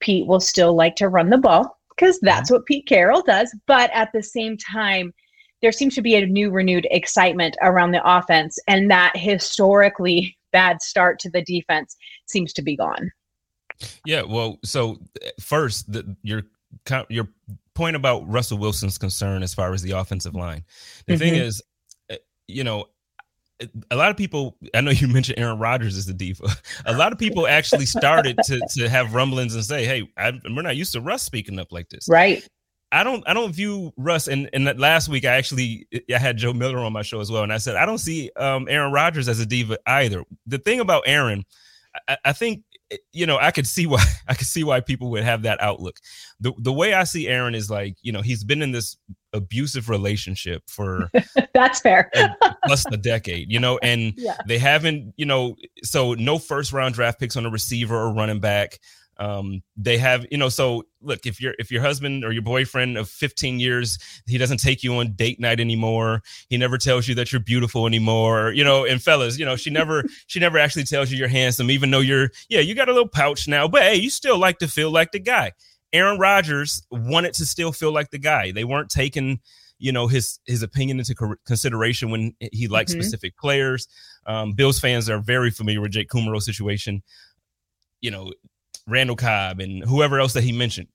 Pete 0.00 0.26
will 0.26 0.40
still 0.40 0.74
like 0.74 0.94
to 0.96 1.08
run 1.08 1.30
the 1.30 1.38
ball 1.38 1.78
because 1.96 2.20
that's 2.20 2.50
what 2.50 2.66
Pete 2.66 2.86
Carroll 2.86 3.22
does. 3.22 3.54
But 3.66 3.90
at 3.92 4.10
the 4.12 4.22
same 4.22 4.56
time, 4.56 5.12
there 5.62 5.72
seems 5.72 5.94
to 5.94 6.02
be 6.02 6.14
a 6.16 6.26
new 6.26 6.50
renewed 6.50 6.86
excitement 6.90 7.56
around 7.62 7.92
the 7.92 8.02
offense, 8.04 8.58
and 8.68 8.90
that 8.90 9.12
historically 9.16 10.36
bad 10.52 10.80
start 10.82 11.18
to 11.20 11.30
the 11.30 11.42
defense 11.42 11.96
seems 12.26 12.52
to 12.52 12.62
be 12.62 12.76
gone. 12.76 13.10
Yeah, 14.04 14.22
well, 14.22 14.58
so 14.64 14.98
uh, 15.24 15.28
first, 15.40 15.92
the, 15.92 16.16
your 16.22 16.44
your 17.08 17.28
point 17.74 17.96
about 17.96 18.28
Russell 18.28 18.58
Wilson's 18.58 18.98
concern 18.98 19.42
as 19.42 19.52
far 19.54 19.72
as 19.72 19.82
the 19.82 19.92
offensive 19.92 20.34
line. 20.34 20.64
The 21.06 21.16
thing 21.18 21.34
Mhm. 21.34 21.40
is, 21.42 21.62
uh, 22.10 22.16
you 22.48 22.64
know, 22.64 22.86
a 23.90 23.96
lot 23.96 24.10
of 24.10 24.16
people. 24.16 24.56
I 24.74 24.80
know 24.82 24.90
you 24.90 25.08
mentioned 25.08 25.38
Aaron 25.38 25.58
Rodgers 25.58 25.96
as 25.96 26.06
the 26.06 26.12
diva. 26.14 26.44
A 26.86 26.96
lot 26.96 27.12
of 27.12 27.18
people 27.18 27.46
actually 27.46 27.86
started 27.86 28.38
to 28.44 28.60
to 28.74 28.88
have 28.88 29.14
rumblings 29.14 29.54
and 29.54 29.64
say, 29.64 29.84
"Hey, 29.84 30.08
I, 30.16 30.32
we're 30.44 30.62
not 30.62 30.76
used 30.76 30.92
to 30.92 31.00
Russ 31.00 31.22
speaking 31.22 31.58
up 31.58 31.72
like 31.72 31.88
this." 31.88 32.06
Right. 32.08 32.46
I 32.92 33.02
don't 33.02 33.24
I 33.26 33.34
don't 33.34 33.52
view 33.52 33.92
Russ 33.96 34.28
and 34.28 34.48
and 34.52 34.66
that 34.68 34.78
last 34.78 35.08
week 35.08 35.24
I 35.24 35.34
actually 35.34 35.88
I 36.14 36.18
had 36.18 36.36
Joe 36.36 36.52
Miller 36.52 36.78
on 36.78 36.92
my 36.92 37.02
show 37.02 37.20
as 37.20 37.32
well 37.32 37.42
and 37.42 37.52
I 37.52 37.58
said 37.58 37.74
I 37.76 37.84
don't 37.84 37.98
see 37.98 38.30
um, 38.36 38.68
Aaron 38.70 38.92
Rodgers 38.92 39.28
as 39.28 39.40
a 39.40 39.46
diva 39.46 39.76
either. 39.86 40.22
The 40.46 40.58
thing 40.58 40.78
about 40.78 41.02
Aaron, 41.04 41.44
I, 42.08 42.16
I 42.26 42.32
think 42.32 42.62
you 43.12 43.26
know 43.26 43.36
I 43.38 43.50
could 43.50 43.66
see 43.66 43.86
why 43.86 44.02
I 44.28 44.34
could 44.34 44.46
see 44.46 44.62
why 44.64 44.80
people 44.80 45.10
would 45.10 45.24
have 45.24 45.42
that 45.42 45.60
outlook. 45.62 45.96
The 46.40 46.52
the 46.58 46.72
way 46.72 46.94
I 46.94 47.04
see 47.04 47.28
Aaron 47.28 47.54
is 47.54 47.70
like 47.70 47.96
you 48.02 48.12
know 48.12 48.22
he's 48.22 48.44
been 48.44 48.62
in 48.62 48.72
this 48.72 48.96
abusive 49.32 49.88
relationship 49.88 50.62
for 50.68 51.10
That's 51.54 51.80
fair. 51.80 52.10
plus 52.64 52.84
a 52.90 52.96
decade, 52.96 53.50
you 53.52 53.60
know, 53.60 53.78
and 53.82 54.14
Yeah. 54.16 54.36
they 54.46 54.58
haven't, 54.58 55.12
you 55.16 55.26
know, 55.26 55.56
so 55.82 56.14
no 56.14 56.38
first 56.38 56.72
round 56.72 56.94
draft 56.94 57.20
picks 57.20 57.36
on 57.36 57.44
a 57.44 57.50
receiver 57.50 57.96
or 57.96 58.14
running 58.14 58.40
back. 58.40 58.78
Um, 59.18 59.62
they 59.76 59.96
have, 59.96 60.26
you 60.30 60.36
know, 60.36 60.50
so 60.50 60.84
look, 61.00 61.24
if 61.24 61.40
your 61.40 61.54
if 61.58 61.70
your 61.70 61.80
husband 61.80 62.22
or 62.24 62.32
your 62.32 62.42
boyfriend 62.42 62.98
of 62.98 63.08
15 63.08 63.58
years, 63.58 63.98
he 64.26 64.36
doesn't 64.36 64.58
take 64.60 64.82
you 64.84 64.94
on 64.96 65.12
date 65.14 65.40
night 65.40 65.58
anymore. 65.58 66.22
He 66.50 66.58
never 66.58 66.76
tells 66.76 67.08
you 67.08 67.14
that 67.14 67.32
you're 67.32 67.40
beautiful 67.40 67.86
anymore. 67.86 68.52
You 68.52 68.62
know, 68.62 68.84
and 68.84 69.02
fellas, 69.02 69.38
you 69.38 69.46
know, 69.46 69.56
she 69.56 69.70
never 69.70 70.04
she 70.26 70.38
never 70.38 70.58
actually 70.58 70.84
tells 70.84 71.10
you 71.10 71.16
you're 71.16 71.28
handsome, 71.28 71.70
even 71.70 71.90
though 71.90 72.00
you're 72.00 72.30
yeah, 72.50 72.60
you 72.60 72.74
got 72.74 72.88
a 72.90 72.92
little 72.92 73.08
pouch 73.08 73.48
now, 73.48 73.66
but 73.66 73.82
hey, 73.82 73.94
you 73.96 74.10
still 74.10 74.38
like 74.38 74.58
to 74.58 74.68
feel 74.68 74.90
like 74.90 75.12
the 75.12 75.18
guy. 75.18 75.52
Aaron 75.92 76.18
Rodgers 76.18 76.82
wanted 76.90 77.32
to 77.34 77.46
still 77.46 77.72
feel 77.72 77.92
like 77.92 78.10
the 78.10 78.18
guy. 78.18 78.52
They 78.52 78.64
weren't 78.64 78.90
taking, 78.90 79.40
you 79.78 79.92
know, 79.92 80.08
his 80.08 80.40
his 80.44 80.62
opinion 80.62 80.98
into 80.98 81.14
consideration 81.46 82.10
when 82.10 82.34
he 82.52 82.68
liked 82.68 82.90
Mhm. 82.90 82.94
specific 83.00 83.38
players. 83.38 83.88
Um, 84.26 84.52
Bills 84.52 84.78
fans 84.78 85.08
are 85.08 85.20
very 85.20 85.50
familiar 85.50 85.80
with 85.80 85.92
Jake 85.92 86.10
Kumerow 86.10 86.42
situation. 86.42 87.02
You 88.02 88.10
know, 88.10 88.32
Randall 88.86 89.16
Cobb 89.16 89.60
and 89.60 89.82
whoever 89.84 90.20
else 90.20 90.32
that 90.34 90.44
he 90.44 90.52
mentioned. 90.52 90.88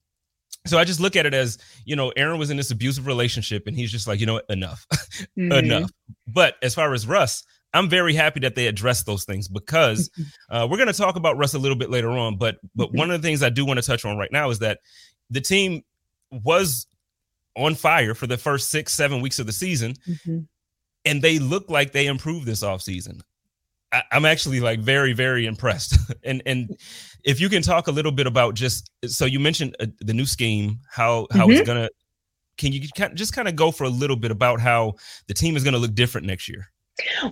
So 0.67 0.77
I 0.77 0.83
just 0.83 0.99
look 0.99 1.15
at 1.15 1.25
it 1.25 1.33
as, 1.33 1.57
you 1.85 1.95
know, 1.95 2.09
Aaron 2.15 2.37
was 2.37 2.51
in 2.51 2.57
this 2.57 2.69
abusive 2.71 3.07
relationship 3.07 3.65
and 3.67 3.75
he's 3.75 3.91
just 3.91 4.07
like, 4.07 4.19
you 4.19 4.25
know, 4.27 4.41
enough, 4.49 4.85
Mhm. 5.37 5.57
enough. 5.57 5.91
But 6.27 6.55
as 6.61 6.75
far 6.75 6.93
as 6.93 7.07
Russ, 7.07 7.43
I'm 7.73 7.89
very 7.89 8.13
happy 8.13 8.41
that 8.41 8.53
they 8.55 8.67
addressed 8.67 9.05
those 9.05 9.23
things 9.23 9.47
because 9.47 10.09
uh, 10.49 10.67
we're 10.69 10.77
going 10.77 10.87
to 10.87 10.93
talk 10.93 11.15
about 11.15 11.37
Russ 11.37 11.53
a 11.53 11.59
little 11.59 11.77
bit 11.77 11.89
later 11.89 12.11
on. 12.11 12.37
But 12.37 12.59
but 12.75 12.91
Mhm. 12.91 12.97
one 12.97 13.11
of 13.11 13.21
the 13.21 13.27
things 13.27 13.41
I 13.41 13.49
do 13.49 13.65
want 13.65 13.79
to 13.79 13.85
touch 13.85 14.05
on 14.05 14.17
right 14.17 14.31
now 14.31 14.49
is 14.51 14.59
that 14.59 14.79
the 15.29 15.41
team 15.41 15.81
was 16.31 16.85
on 17.55 17.73
fire 17.75 18.13
for 18.13 18.27
the 18.27 18.37
first 18.37 18.69
six 18.69 18.93
seven 18.93 19.19
weeks 19.21 19.39
of 19.39 19.45
the 19.47 19.53
season, 19.53 19.95
Mhm. 20.07 20.47
and 21.05 21.21
they 21.21 21.39
look 21.39 21.69
like 21.69 21.91
they 21.91 22.05
improved 22.07 22.45
this 22.45 22.61
offseason. 22.61 23.21
I, 23.91 24.03
I'm 24.11 24.25
actually 24.25 24.59
like 24.59 24.79
very 24.79 25.13
very 25.13 25.45
impressed. 25.45 25.97
and 26.23 26.41
and 26.45 26.77
if 27.23 27.39
you 27.39 27.49
can 27.49 27.61
talk 27.61 27.87
a 27.87 27.91
little 27.91 28.11
bit 28.11 28.27
about 28.27 28.53
just 28.55 28.91
so 29.05 29.25
you 29.25 29.39
mentioned 29.39 29.75
uh, 29.79 29.87
the 29.99 30.13
new 30.13 30.25
scheme, 30.25 30.79
how 30.89 31.27
how 31.31 31.49
it's 31.49 31.61
gonna. 31.67 31.89
Can 32.57 32.73
you 32.73 32.81
just 33.15 33.33
kind 33.33 33.47
of 33.47 33.55
go 33.55 33.71
for 33.71 33.85
a 33.85 33.89
little 33.89 34.17
bit 34.17 34.29
about 34.29 34.59
how 34.59 34.93
the 35.27 35.33
team 35.33 35.55
is 35.57 35.63
going 35.63 35.73
to 35.73 35.79
look 35.79 35.95
different 35.95 36.27
next 36.27 36.47
year? 36.47 36.67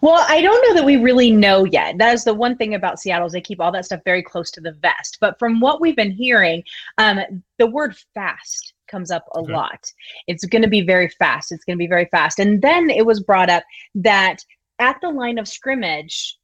Well, 0.02 0.26
I 0.28 0.42
don't 0.42 0.68
know 0.68 0.76
that 0.76 0.86
we 0.86 0.98
really 0.98 1.30
know 1.30 1.66
yet. 1.66 1.98
That 1.98 2.14
is 2.14 2.24
the 2.24 2.34
one 2.34 2.56
thing 2.56 2.74
about 2.74 3.00
Seattle 3.00 3.28
is 3.28 3.34
they 3.34 3.42
keep 3.42 3.60
all 3.60 3.72
that 3.74 3.86
stuff 3.86 4.02
very 4.06 4.24
close 4.24 4.50
to 4.52 4.62
the 4.62 4.72
vest. 4.72 5.18
But 5.22 5.38
from 5.38 5.60
what 5.60 5.82
we've 5.82 5.96
been 5.96 6.12
hearing, 6.12 6.64
um, 6.98 7.20
the 7.58 7.68
word 7.68 7.96
fast 8.16 8.74
comes 8.88 9.12
up 9.12 9.26
a 9.36 9.40
Okay. 9.40 9.54
lot. 9.54 9.92
It's 10.28 10.46
going 10.46 10.64
to 10.64 10.68
be 10.70 10.82
very 10.82 11.10
fast. 11.10 11.52
It's 11.52 11.66
going 11.66 11.78
to 11.78 11.84
be 11.84 11.88
very 11.88 12.06
fast. 12.06 12.40
And 12.40 12.62
then 12.62 12.90
it 12.90 13.06
was 13.06 13.20
brought 13.20 13.50
up 13.50 13.64
that 13.96 14.44
at 14.80 14.98
the 15.02 15.10
line 15.10 15.38
of 15.38 15.48
scrimmage, 15.48 16.39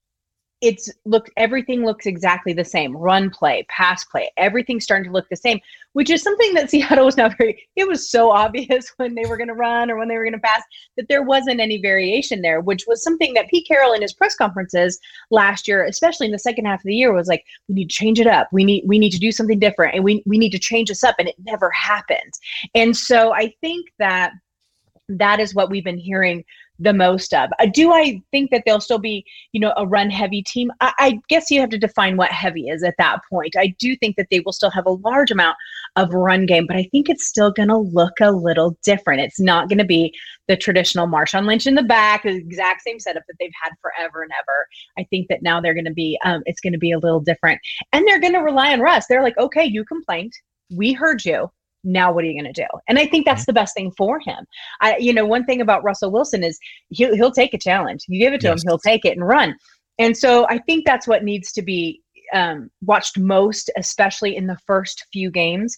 it's 0.65 0.89
look 1.05 1.29
everything 1.38 1.86
looks 1.86 2.07
exactly 2.07 2.51
the 2.51 2.65
same. 2.65 2.98
Run 2.98 3.29
play, 3.29 3.65
pass 3.69 4.03
play, 4.03 4.31
everything's 4.36 4.84
starting 4.84 5.05
to 5.05 5.12
look 5.12 5.29
the 5.29 5.36
same, 5.36 5.60
which 5.93 6.10
is 6.10 6.24
something 6.24 6.53
that 6.55 6.69
Seattle 6.72 7.05
was 7.05 7.17
not 7.17 7.38
very. 7.38 7.67
It 7.75 7.88
was 7.88 8.10
so 8.10 8.31
obvious 8.31 8.91
when 8.98 9.13
they 9.13 9.25
were 9.25 9.38
going 9.38 9.50
to 9.50 9.53
run 9.53 9.91
or 9.91 9.98
when 9.98 10.07
they 10.07 10.17
were 10.17 10.24
going 10.24 10.34
to 10.34 10.39
pass 10.39 10.63
that 10.98 11.07
there 11.07 11.22
wasn't 11.22 11.60
any 11.60 11.79
variation 11.79 12.41
there, 12.41 12.62
which 12.62 12.86
was 12.88 13.03
something 13.03 13.34
that 13.36 13.48
Pete 13.50 13.67
Carroll 13.67 13.93
in 13.93 14.01
his 14.01 14.13
press 14.13 14.36
conferences 14.36 15.00
last 15.29 15.67
year, 15.67 15.86
especially 15.86 16.25
in 16.25 16.31
the 16.31 16.39
second 16.39 16.65
half 16.65 16.79
of 16.79 16.86
the 16.86 16.95
year, 16.95 17.13
was 17.13 17.27
like, 17.27 17.45
we 17.67 17.75
need 17.75 17.89
to 17.89 17.95
change 17.95 18.19
it 18.19 18.27
up. 18.27 18.48
We 18.51 18.63
need 18.63 18.84
we 18.88 18.98
need 18.98 19.12
to 19.12 19.19
do 19.19 19.31
something 19.31 19.60
different, 19.60 19.93
and 19.95 20.03
we 20.03 20.24
we 20.25 20.38
need 20.38 20.51
to 20.51 20.60
change 20.60 20.89
this 20.89 21.03
up, 21.03 21.15
and 21.19 21.27
it 21.27 21.36
never 21.45 21.69
happened. 21.69 22.34
And 22.74 22.98
so 22.98 23.34
I 23.34 23.53
think 23.62 23.88
that 24.00 24.31
that 25.07 25.39
is 25.39 25.53
what 25.53 25.69
we've 25.69 25.84
been 25.84 26.00
hearing 26.00 26.43
the 26.79 26.94
most 26.94 27.34
of. 27.34 27.50
Uh, 27.60 27.67
do 27.74 27.94
I 27.94 28.22
think 28.32 28.51
that 28.51 28.63
they'll 28.65 28.82
still 28.82 29.00
be, 29.00 29.25
you 29.53 29.60
know, 29.60 29.74
a 29.77 29.88
run 29.88 30.10
heavy 30.10 30.41
team? 30.41 30.72
I, 30.82 30.94
I 30.98 31.20
guess 31.29 31.50
you 31.50 31.60
have 31.62 31.70
to 31.70 31.77
define 31.77 32.17
what 32.17 32.32
heavy 32.32 32.67
is 32.67 32.84
at 32.84 32.96
that 32.98 33.22
point. 33.29 33.55
I 33.58 33.75
do 33.79 33.96
think 33.96 34.15
that 34.17 34.27
they 34.29 34.41
will 34.41 34.51
still 34.51 34.72
have 34.72 34.86
a 34.86 34.91
large 34.91 35.32
amount 35.32 35.55
of 35.96 36.13
run 36.13 36.46
game, 36.46 36.65
but 36.67 36.75
I 36.75 36.84
think 36.91 37.10
it's 37.10 37.27
still 37.27 37.51
going 37.51 37.70
to 37.70 37.77
look 37.77 38.13
a 38.22 38.32
little 38.32 38.77
different. 38.84 39.22
It's 39.22 39.39
not 39.39 39.70
going 39.70 39.77
to 39.77 39.86
be 39.86 40.13
the 40.48 40.58
traditional 40.58 41.08
Marshawn 41.08 41.48
Lynch 41.48 41.65
in 41.65 41.75
the 41.75 41.84
back, 41.84 42.24
the 42.24 42.36
exact 42.36 42.82
same 42.82 43.00
setup 43.00 43.24
that 43.27 43.36
they've 43.39 43.51
had 43.62 43.72
forever 43.82 44.22
and 44.22 44.32
ever. 44.38 44.67
I 44.98 45.05
think 45.10 45.27
that 45.29 45.41
now 45.41 45.62
they're 45.62 45.74
going 45.74 45.86
to 45.86 45.94
be, 45.94 46.20
um, 46.25 46.44
it's 46.46 46.62
going 46.62 46.74
to 46.74 46.79
be 46.79 46.91
a 46.91 47.00
little 47.00 47.22
different, 47.22 47.60
and 47.94 48.08
they're 48.08 48.20
going 48.20 48.34
to 48.34 48.39
rely 48.39 48.74
on 48.74 48.82
Russ. 48.82 49.08
They're 49.08 49.24
like, 49.24 49.38
okay, 49.38 49.63
you 49.63 49.86
complained, 49.86 50.34
we 50.75 50.94
heard 50.94 51.24
you. 51.24 51.50
Now 51.86 52.12
what 52.12 52.24
are 52.24 52.27
you 52.27 52.42
going 52.42 52.51
to 52.54 52.62
do? 52.62 52.68
And 52.88 53.00
I 53.00 53.06
think 53.06 53.25
that's 53.25 53.46
the 53.46 53.54
best 53.54 53.74
thing 53.75 53.92
for 53.98 54.20
him. 54.20 54.46
I, 54.82 54.98
you 54.98 55.13
know, 55.13 55.25
one 55.25 55.46
thing 55.46 55.62
about 55.62 55.84
Russell 55.84 56.12
Wilson 56.12 56.44
is 56.44 56.60
he'll 56.89 57.15
he'll 57.15 57.32
take 57.32 57.54
a 57.54 57.60
challenge. 57.60 58.04
You 58.08 58.20
give 58.20 58.34
it 58.34 58.42
to 58.42 58.48
Yes. 58.48 58.63
him, 58.63 58.70
he'll 58.70 58.80
take 58.80 59.06
it 59.06 59.18
and 59.18 59.27
run. 59.27 59.56
And 60.00 60.18
so 60.18 60.46
I 60.50 60.58
think 60.60 60.86
that's 60.86 61.08
what 61.08 61.24
needs 61.24 61.51
to 61.54 61.62
be 61.62 62.01
um, 62.34 62.70
watched 62.84 63.18
most, 63.18 63.72
especially 63.77 64.36
in 64.36 64.48
the 64.48 64.58
first 64.65 65.06
few 65.13 65.32
games. 65.32 65.77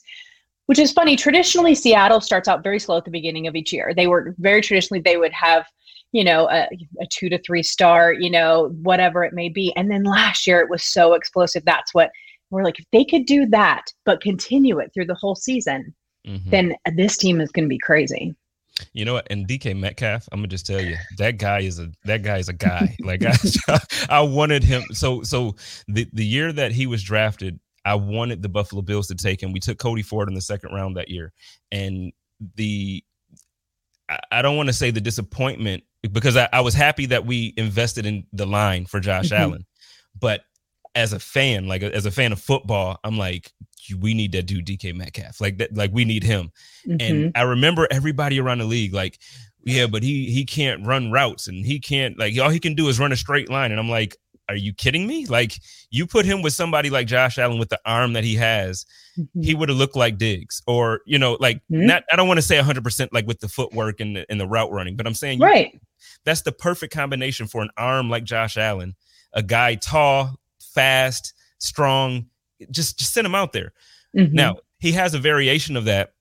Which 0.67 0.79
is 0.79 0.91
funny. 0.91 1.15
Traditionally, 1.15 1.75
Seattle 1.75 2.19
starts 2.19 2.49
out 2.49 2.61
very 2.61 2.77
slow 2.77 2.97
at 2.97 3.05
the 3.05 3.11
beginning 3.11 3.47
of 3.47 3.55
each 3.55 3.71
year. 3.71 3.93
They 3.95 4.07
were 4.07 4.35
very 4.37 4.59
traditionally 4.59 4.99
they 4.99 5.15
would 5.15 5.31
have, 5.31 5.65
you 6.11 6.25
know, 6.25 6.49
a, 6.49 6.67
a 6.99 7.05
two 7.09 7.29
to 7.29 7.37
three 7.39 7.63
star, 7.63 8.11
you 8.11 8.29
know, 8.29 8.69
whatever 8.81 9.23
it 9.23 9.33
may 9.33 9.47
be. 9.47 9.73
And 9.77 9.89
then 9.89 10.03
last 10.03 10.45
year 10.45 10.59
it 10.59 10.69
was 10.69 10.83
so 10.83 11.13
explosive. 11.13 11.63
That's 11.63 11.93
what 11.93 12.11
we're 12.49 12.65
like. 12.65 12.79
If 12.79 12.85
they 12.91 13.05
could 13.05 13.25
do 13.25 13.45
that, 13.47 13.85
but 14.03 14.19
continue 14.19 14.79
it 14.79 14.91
through 14.93 15.05
the 15.05 15.15
whole 15.15 15.35
season, 15.35 15.95
Mhm. 16.27 16.49
then 16.51 16.75
this 16.95 17.17
team 17.17 17.39
is 17.41 17.51
going 17.51 17.65
to 17.65 17.69
be 17.69 17.79
crazy. 17.79 18.35
You 18.93 19.05
know 19.05 19.13
what? 19.13 19.25
And 19.31 19.47
DK 19.47 19.73
Metcalf, 19.75 20.27
I'm 20.31 20.37
gonna 20.39 20.49
just 20.49 20.67
tell 20.67 20.79
you 20.79 20.95
that 21.17 21.37
guy 21.39 21.61
is 21.61 21.79
a 21.79 21.89
that 22.05 22.21
guy 22.21 22.37
is 22.37 22.47
a 22.47 22.53
guy. 22.53 22.95
like 23.03 23.23
I, 23.25 23.33
I 24.09 24.21
wanted 24.21 24.63
him. 24.63 24.83
So 24.91 25.23
so 25.23 25.55
the 25.87 26.07
the 26.13 26.23
year 26.25 26.53
that 26.53 26.71
he 26.73 26.85
was 26.85 27.01
drafted, 27.01 27.59
I 27.85 27.95
wanted 27.95 28.43
the 28.43 28.49
Buffalo 28.49 28.83
Bills 28.83 29.07
to 29.07 29.15
take 29.15 29.41
him. 29.41 29.51
We 29.51 29.59
took 29.59 29.79
Cody 29.79 30.03
Ford 30.03 30.27
in 30.27 30.35
the 30.35 30.41
second 30.41 30.73
round 30.75 30.95
that 30.97 31.09
year, 31.09 31.33
and 31.71 32.11
the 32.55 33.03
I, 34.09 34.19
I 34.31 34.41
don't 34.43 34.57
want 34.57 34.67
to 34.67 34.73
say 34.73 34.91
the 34.91 35.01
disappointment 35.01 35.83
because 36.11 36.37
I, 36.37 36.47
I 36.53 36.61
was 36.61 36.75
happy 36.75 37.07
that 37.07 37.25
we 37.25 37.55
invested 37.57 38.05
in 38.05 38.25
the 38.31 38.45
line 38.45 38.85
for 38.85 38.99
Josh 38.99 39.29
Mhm. 39.29 39.39
Allen. 39.39 39.65
but 40.19 40.41
as 40.95 41.13
a 41.13 41.19
fan, 41.19 41.67
like 41.67 41.81
as 41.83 42.05
a 42.05 42.11
fan 42.11 42.31
of 42.31 42.39
football, 42.39 42.99
I'm 43.03 43.17
like, 43.17 43.51
we 43.95 44.13
need 44.13 44.31
that 44.33 44.43
dude 44.45 44.65
DK 44.65 44.93
Metcalf. 44.95 45.39
Like 45.41 45.57
that, 45.57 45.75
like 45.75 45.91
we 45.93 46.05
need 46.05 46.23
him. 46.23 46.51
Mhm. 46.87 47.01
And 47.09 47.31
I 47.35 47.41
remember 47.43 47.87
everybody 47.91 48.39
around 48.39 48.59
the 48.59 48.65
league, 48.65 48.93
like, 48.93 49.19
yeah, 49.63 49.87
but 49.87 50.03
he 50.03 50.29
he 50.31 50.45
can't 50.45 50.85
run 50.85 51.11
routes 51.11 51.47
and 51.47 51.65
he 51.65 51.79
can't 51.79 52.17
like 52.17 52.37
all 52.39 52.49
he 52.49 52.59
can 52.59 52.73
do 52.75 52.87
is 52.89 52.99
run 52.99 53.11
a 53.11 53.15
straight 53.17 53.49
line. 53.49 53.71
And 53.71 53.79
I'm 53.79 53.89
like, 53.89 54.15
are 54.49 54.55
you 54.55 54.73
kidding 54.73 55.05
me? 55.05 55.25
Like 55.25 55.53
you 55.89 56.07
put 56.07 56.25
him 56.25 56.41
with 56.41 56.53
somebody 56.53 56.89
like 56.89 57.05
Josh 57.07 57.37
Allen 57.37 57.59
with 57.59 57.69
the 57.69 57.79
arm 57.85 58.13
that 58.13 58.23
he 58.23 58.35
has, 58.35 58.85
Mhm. 59.19 59.43
he 59.43 59.55
would 59.55 59.67
have 59.69 59.77
looked 59.77 59.95
like 59.97 60.17
Diggs, 60.17 60.61
or 60.67 61.01
you 61.05 61.19
know, 61.19 61.37
like 61.39 61.57
Mhm. 61.71 61.85
not. 61.85 62.03
I 62.11 62.15
don't 62.15 62.27
want 62.29 62.37
to 62.37 62.41
say 62.45 62.57
100 62.57 62.83
percent 62.83 63.11
like 63.13 63.27
with 63.27 63.39
the 63.41 63.49
footwork 63.49 63.99
and 63.99 64.15
the, 64.15 64.25
and 64.29 64.39
the 64.39 64.47
route 64.47 64.71
running, 64.71 64.95
but 64.95 65.05
I'm 65.05 65.13
saying 65.13 65.39
you- 65.39 65.45
right. 65.45 65.77
that's 66.23 66.41
the 66.43 66.51
perfect 66.53 66.93
combination 66.93 67.47
for 67.47 67.61
an 67.61 67.69
arm 67.75 68.09
like 68.09 68.23
Josh 68.23 68.55
Allen, 68.55 68.95
a 69.33 69.43
guy 69.43 69.75
tall, 69.75 70.39
fast, 70.73 71.33
strong. 71.59 72.27
Just 72.71 72.97
just 72.99 73.13
send 73.13 73.27
him 73.27 73.35
out 73.35 73.53
there. 73.53 73.73
Mhm. 74.15 74.33
Now 74.33 74.57
he 74.79 74.91
has 74.93 75.13
a 75.13 75.19
variation 75.19 75.75
of 75.77 75.85
that 75.85 76.13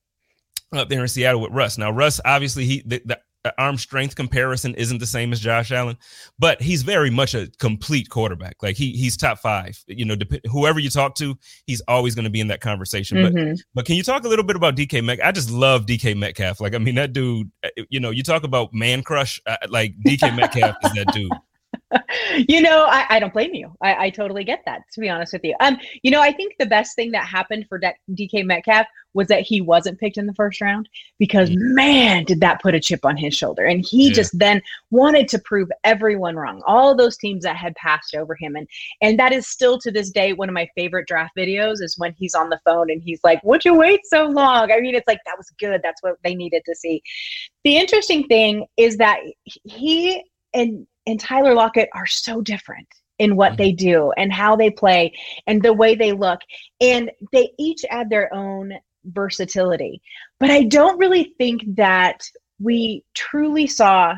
up 0.72 0.88
there 0.88 1.02
in 1.02 1.08
Seattle 1.08 1.40
with 1.40 1.52
Russ. 1.52 1.78
Now 1.78 1.90
Russ, 1.90 2.20
obviously, 2.24 2.64
he 2.66 2.82
the, 2.84 3.00
the 3.06 3.20
arm 3.58 3.76
strength 3.78 4.16
comparison 4.16 4.74
isn't 4.74 4.98
the 4.98 5.06
same 5.06 5.32
as 5.32 5.38
Josh 5.38 5.70
Allen, 5.70 5.96
but 6.36 6.60
he's 6.60 6.82
very 6.82 7.10
much 7.10 7.32
a 7.32 7.48
complete 7.60 8.10
quarterback. 8.10 8.56
Like 8.60 8.76
he 8.76 8.90
he's 8.90 9.16
top 9.16 9.38
five. 9.38 9.80
You 9.86 10.04
know, 10.04 10.16
dep- 10.16 10.44
whoever 10.50 10.80
you 10.80 10.90
talk 10.90 11.14
to, 11.16 11.38
he's 11.64 11.80
always 11.86 12.16
going 12.16 12.24
to 12.24 12.30
be 12.30 12.40
in 12.40 12.48
that 12.48 12.60
conversation. 12.60 13.22
But 13.22 13.34
Mhm. 13.34 13.56
but 13.72 13.86
can 13.86 13.94
you 13.94 14.02
talk 14.02 14.24
a 14.24 14.28
little 14.28 14.44
bit 14.44 14.56
about 14.56 14.74
DK 14.74 15.00
Metcalf? 15.00 15.28
I 15.28 15.30
just 15.32 15.50
love 15.52 15.86
DK 15.86 16.14
Metcalf. 16.16 16.60
Like 16.60 16.74
I 16.74 16.78
mean, 16.78 16.96
that 16.96 17.12
dude. 17.12 17.48
uh, 17.64 17.68
You 17.88 18.00
know, 18.00 18.10
you 18.10 18.24
talk 18.24 18.42
about 18.42 18.74
man 18.74 19.02
crush. 19.04 19.40
Uh, 19.46 19.56
like 19.68 19.94
DK 20.04 20.34
Metcalf 20.34 20.74
is 20.84 20.92
that 20.94 21.12
dude. 21.12 21.30
you 22.48 22.60
know, 22.60 22.84
I, 22.88 23.06
I 23.10 23.20
don't 23.20 23.32
blame 23.32 23.54
you. 23.54 23.72
I, 23.80 24.06
I 24.06 24.10
totally 24.10 24.44
get 24.44 24.62
that, 24.66 24.82
to 24.92 25.00
be 25.00 25.08
honest 25.08 25.32
with 25.32 25.44
you. 25.44 25.54
Um, 25.60 25.78
you 26.02 26.10
know, 26.10 26.20
I 26.20 26.32
think 26.32 26.54
the 26.58 26.66
best 26.66 26.96
thing 26.96 27.12
that 27.12 27.26
happened 27.26 27.66
for 27.68 27.78
De- 27.78 27.94
DK 28.12 28.44
Metcalf 28.44 28.86
was 29.14 29.28
that 29.28 29.42
he 29.42 29.60
wasn't 29.60 29.98
picked 29.98 30.18
in 30.18 30.26
the 30.26 30.34
first 30.34 30.60
round 30.60 30.88
because 31.18 31.48
man, 31.52 32.24
did 32.24 32.40
that 32.40 32.60
put 32.60 32.74
a 32.74 32.80
chip 32.80 33.04
on 33.04 33.16
his 33.16 33.34
shoulder. 33.34 33.64
And 33.64 33.84
he 33.84 34.08
Yeah. 34.08 34.14
just 34.14 34.38
then 34.38 34.60
wanted 34.90 35.28
to 35.28 35.38
prove 35.38 35.70
everyone 35.84 36.36
wrong. 36.36 36.62
All 36.66 36.94
those 36.94 37.16
teams 37.16 37.44
that 37.44 37.56
had 37.56 37.74
passed 37.76 38.14
over 38.14 38.34
him. 38.34 38.56
And 38.56 38.68
and 39.00 39.18
that 39.18 39.32
is 39.32 39.46
still 39.46 39.78
to 39.78 39.90
this 39.90 40.10
day 40.10 40.32
one 40.32 40.48
of 40.50 40.54
my 40.54 40.68
favorite 40.74 41.06
draft 41.08 41.34
videos 41.36 41.80
is 41.80 41.96
when 41.96 42.12
he's 42.18 42.34
on 42.34 42.50
the 42.50 42.60
phone 42.64 42.90
and 42.90 43.02
he's 43.02 43.20
like, 43.24 43.42
Would 43.42 43.64
you 43.64 43.74
wait 43.74 44.00
so 44.04 44.26
long? 44.26 44.70
I 44.70 44.80
mean, 44.80 44.94
it's 44.94 45.08
like 45.08 45.20
that 45.24 45.38
was 45.38 45.50
good. 45.58 45.80
That's 45.82 46.02
what 46.02 46.16
they 46.22 46.34
needed 46.34 46.62
to 46.66 46.74
see. 46.74 47.02
The 47.64 47.76
interesting 47.78 48.24
thing 48.24 48.66
is 48.76 48.98
that 48.98 49.20
he 49.64 50.22
and 50.52 50.86
and 51.06 51.20
Tyler 51.20 51.54
Lockett 51.54 51.88
are 51.94 52.06
so 52.06 52.40
different 52.40 52.86
in 53.18 53.36
what 53.36 53.52
Mhm. 53.52 53.56
they 53.56 53.72
do 53.72 54.12
and 54.16 54.32
how 54.32 54.56
they 54.56 54.70
play 54.70 55.12
and 55.46 55.62
the 55.62 55.72
way 55.72 55.94
they 55.94 56.12
look 56.12 56.40
and 56.80 57.10
they 57.32 57.50
each 57.58 57.84
add 57.90 58.10
their 58.10 58.32
own 58.34 58.74
versatility 59.04 60.02
but 60.40 60.50
i 60.50 60.64
don't 60.64 60.98
really 60.98 61.32
think 61.38 61.62
that 61.76 62.20
we 62.58 63.04
truly 63.14 63.66
saw 63.66 64.14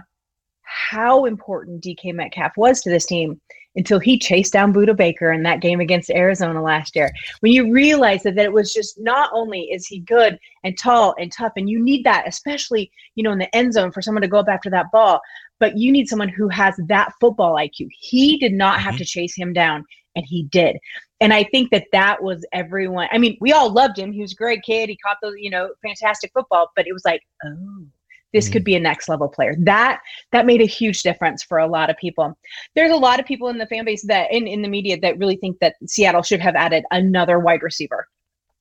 how 0.62 1.26
important 1.26 1.82
dk 1.84 2.12
metcalf 2.14 2.52
was 2.56 2.80
to 2.80 2.88
this 2.88 3.04
team 3.04 3.38
until 3.76 3.98
he 3.98 4.18
chased 4.18 4.52
down 4.52 4.72
budda 4.72 4.96
baker 4.96 5.30
in 5.32 5.42
that 5.42 5.60
game 5.60 5.80
against 5.80 6.10
arizona 6.10 6.62
last 6.62 6.96
year 6.96 7.10
when 7.40 7.52
you 7.52 7.72
realize 7.72 8.22
that, 8.22 8.34
that 8.34 8.44
it 8.44 8.52
was 8.52 8.72
just 8.72 8.98
not 8.98 9.30
only 9.32 9.62
is 9.64 9.86
he 9.86 10.00
good 10.00 10.38
and 10.64 10.76
tall 10.78 11.14
and 11.18 11.30
tough 11.30 11.52
and 11.56 11.68
you 11.68 11.78
need 11.82 12.04
that 12.04 12.26
especially 12.26 12.90
you 13.14 13.22
know 13.22 13.32
in 13.32 13.38
the 13.38 13.54
end 13.54 13.72
zone 13.72 13.92
for 13.92 14.02
someone 14.02 14.22
to 14.22 14.28
go 14.28 14.38
up 14.38 14.48
after 14.48 14.70
that 14.70 14.90
ball 14.90 15.20
but 15.60 15.76
you 15.76 15.90
need 15.92 16.08
someone 16.08 16.28
who 16.28 16.48
has 16.48 16.76
that 16.86 17.12
football 17.20 17.54
IQ. 17.54 17.88
He 17.98 18.38
did 18.38 18.52
not 18.52 18.80
have 18.80 18.94
Mhm. 18.94 18.98
to 18.98 19.04
chase 19.04 19.34
him 19.36 19.52
down, 19.52 19.84
and 20.14 20.24
he 20.24 20.44
did. 20.44 20.78
And 21.20 21.32
I 21.34 21.42
think 21.44 21.70
that 21.70 21.86
that 21.92 22.22
was 22.22 22.46
everyone. 22.52 23.08
I 23.10 23.18
mean, 23.18 23.36
we 23.40 23.52
all 23.52 23.70
loved 23.70 23.98
him. 23.98 24.12
He 24.12 24.20
was 24.20 24.32
a 24.32 24.36
great 24.36 24.62
kid. 24.62 24.88
He 24.88 24.96
caught 24.98 25.16
those, 25.20 25.34
you 25.38 25.50
know, 25.50 25.74
fantastic 25.82 26.30
football. 26.32 26.70
But 26.76 26.86
it 26.86 26.92
was 26.92 27.04
like, 27.04 27.22
oh, 27.44 27.86
this 28.32 28.48
could 28.48 28.64
be 28.64 28.74
a 28.76 28.80
next 28.80 29.08
level 29.08 29.28
player. 29.28 29.54
That 29.60 30.00
that 30.32 30.46
made 30.46 30.60
a 30.60 30.66
huge 30.66 31.02
difference 31.02 31.42
for 31.42 31.58
a 31.58 31.66
lot 31.66 31.90
of 31.90 31.96
people. 31.96 32.36
There's 32.74 32.92
a 32.92 32.96
lot 32.96 33.20
of 33.20 33.26
people 33.26 33.48
in 33.48 33.58
the 33.58 33.66
fan 33.66 33.84
base 33.84 34.04
that 34.06 34.32
in 34.32 34.46
in 34.46 34.62
the 34.62 34.68
media 34.68 34.98
that 35.00 35.18
really 35.18 35.36
think 35.36 35.58
that 35.60 35.76
Seattle 35.86 36.22
should 36.22 36.40
have 36.40 36.54
added 36.56 36.84
another 36.90 37.38
wide 37.38 37.62
receiver 37.62 38.06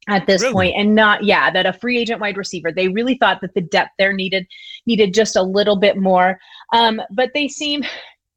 at 0.09 0.25
this 0.25 0.41
Really? 0.41 0.53
point 0.53 0.75
and 0.77 0.95
not 0.95 1.25
yeah 1.25 1.51
that 1.51 1.65
a 1.65 1.73
free 1.73 1.97
agent 1.97 2.21
wide 2.21 2.37
receiver 2.37 2.71
they 2.71 2.87
really 2.87 3.17
thought 3.17 3.41
that 3.41 3.53
the 3.55 3.59
depth 3.61 3.91
there 3.99 4.13
needed 4.13 4.47
needed 4.85 5.13
just 5.13 5.35
a 5.35 5.43
little 5.43 5.75
bit 5.75 5.97
more 5.97 6.39
um, 6.71 7.01
but 7.11 7.29
they 7.33 7.47
seem 7.49 7.83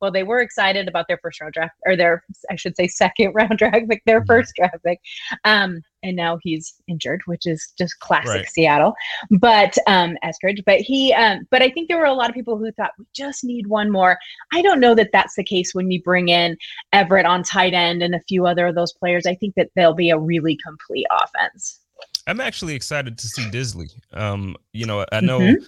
well, 0.01 0.11
they 0.11 0.23
were 0.23 0.41
excited 0.41 0.89
about 0.89 1.07
their 1.09 1.19
first 1.19 1.41
round 1.43 1.53
draft 1.53 1.75
or 1.85 1.95
their, 1.95 2.25
I 2.51 2.57
should 2.57 2.75
say, 2.75 2.89
second 2.89 3.33
round 3.35 3.59
draft 3.59 3.87
pick, 3.89 4.03
their 4.07 4.23
Mhm. 4.23 4.27
first 4.27 4.55
draft 4.57 4.79
pick. 4.85 4.99
Um, 5.45 5.83
and 6.03 6.17
now 6.17 6.39
he's 6.43 6.75
injured, 6.89 7.21
which 7.27 7.47
is 7.47 7.73
just 7.77 7.99
classic 8.01 8.29
Right. 8.29 8.49
Seattle. 8.49 8.95
But 9.31 9.77
um, 9.87 10.17
Eskridge, 10.25 10.65
but 10.65 10.81
he, 10.81 11.13
um, 11.13 11.47
but 11.51 11.63
I 11.63 11.71
think 11.71 11.89
there 11.89 11.99
were 11.99 12.05
a 12.05 12.15
lot 12.15 12.29
of 12.29 12.35
people 12.35 12.57
who 12.57 12.71
thought 12.73 12.93
we 12.99 13.05
just 13.15 13.45
need 13.45 13.67
one 13.67 13.91
more. 13.91 14.19
I 14.53 14.63
don't 14.63 14.81
know 14.81 14.95
that 14.95 15.11
that's 15.13 15.35
the 15.37 15.45
case 15.45 15.75
when 15.75 15.91
you 15.91 16.03
bring 16.03 16.29
in 16.29 16.57
Everett 16.93 17.27
on 17.27 17.43
tight 17.43 17.75
end 17.75 18.03
and 18.03 18.15
a 18.15 18.21
few 18.21 18.47
other 18.47 18.67
of 18.67 18.75
those 18.75 18.93
players. 18.93 19.27
I 19.27 19.35
think 19.35 19.55
that 19.57 19.71
they'll 19.77 19.95
be 19.95 20.11
a 20.11 20.19
really 20.19 20.57
complete 20.65 21.07
offense. 21.11 21.81
I'm 22.27 22.41
actually 22.41 22.75
excited 22.75 23.19
to 23.19 23.27
see 23.27 23.43
Dissly. 23.51 23.91
Um, 24.13 24.57
you 24.73 24.87
know, 24.87 25.05
I 25.13 25.21
know 25.21 25.41
Mhm. 25.41 25.67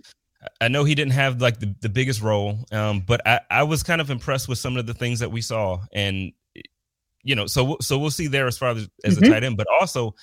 I 0.61 0.69
know 0.69 0.83
he 0.85 0.95
didn't 0.95 1.13
have 1.13 1.41
like 1.41 1.61
the, 1.61 1.75
the 1.81 1.89
biggest 1.89 2.21
role, 2.21 2.59
um, 2.73 3.01
but 3.07 3.25
I, 3.27 3.41
I 3.49 3.63
was 3.63 3.83
kind 3.83 4.01
of 4.01 4.11
impressed 4.11 4.49
with 4.49 4.59
some 4.59 4.77
of 4.77 4.87
the 4.87 4.95
things 4.95 5.21
that 5.21 5.31
we 5.31 5.41
saw. 5.41 5.79
And 5.93 6.33
you 7.25 7.35
know, 7.35 7.47
so 7.47 7.77
so 7.81 7.99
we'll 7.99 8.11
see 8.11 8.27
there 8.27 8.47
as 8.47 8.59
far 8.59 8.71
as, 8.71 8.89
as 9.05 9.19
Mhm. 9.19 9.27
a 9.27 9.31
tight 9.31 9.45
end, 9.45 9.57
but 9.57 9.67
also 9.81 10.15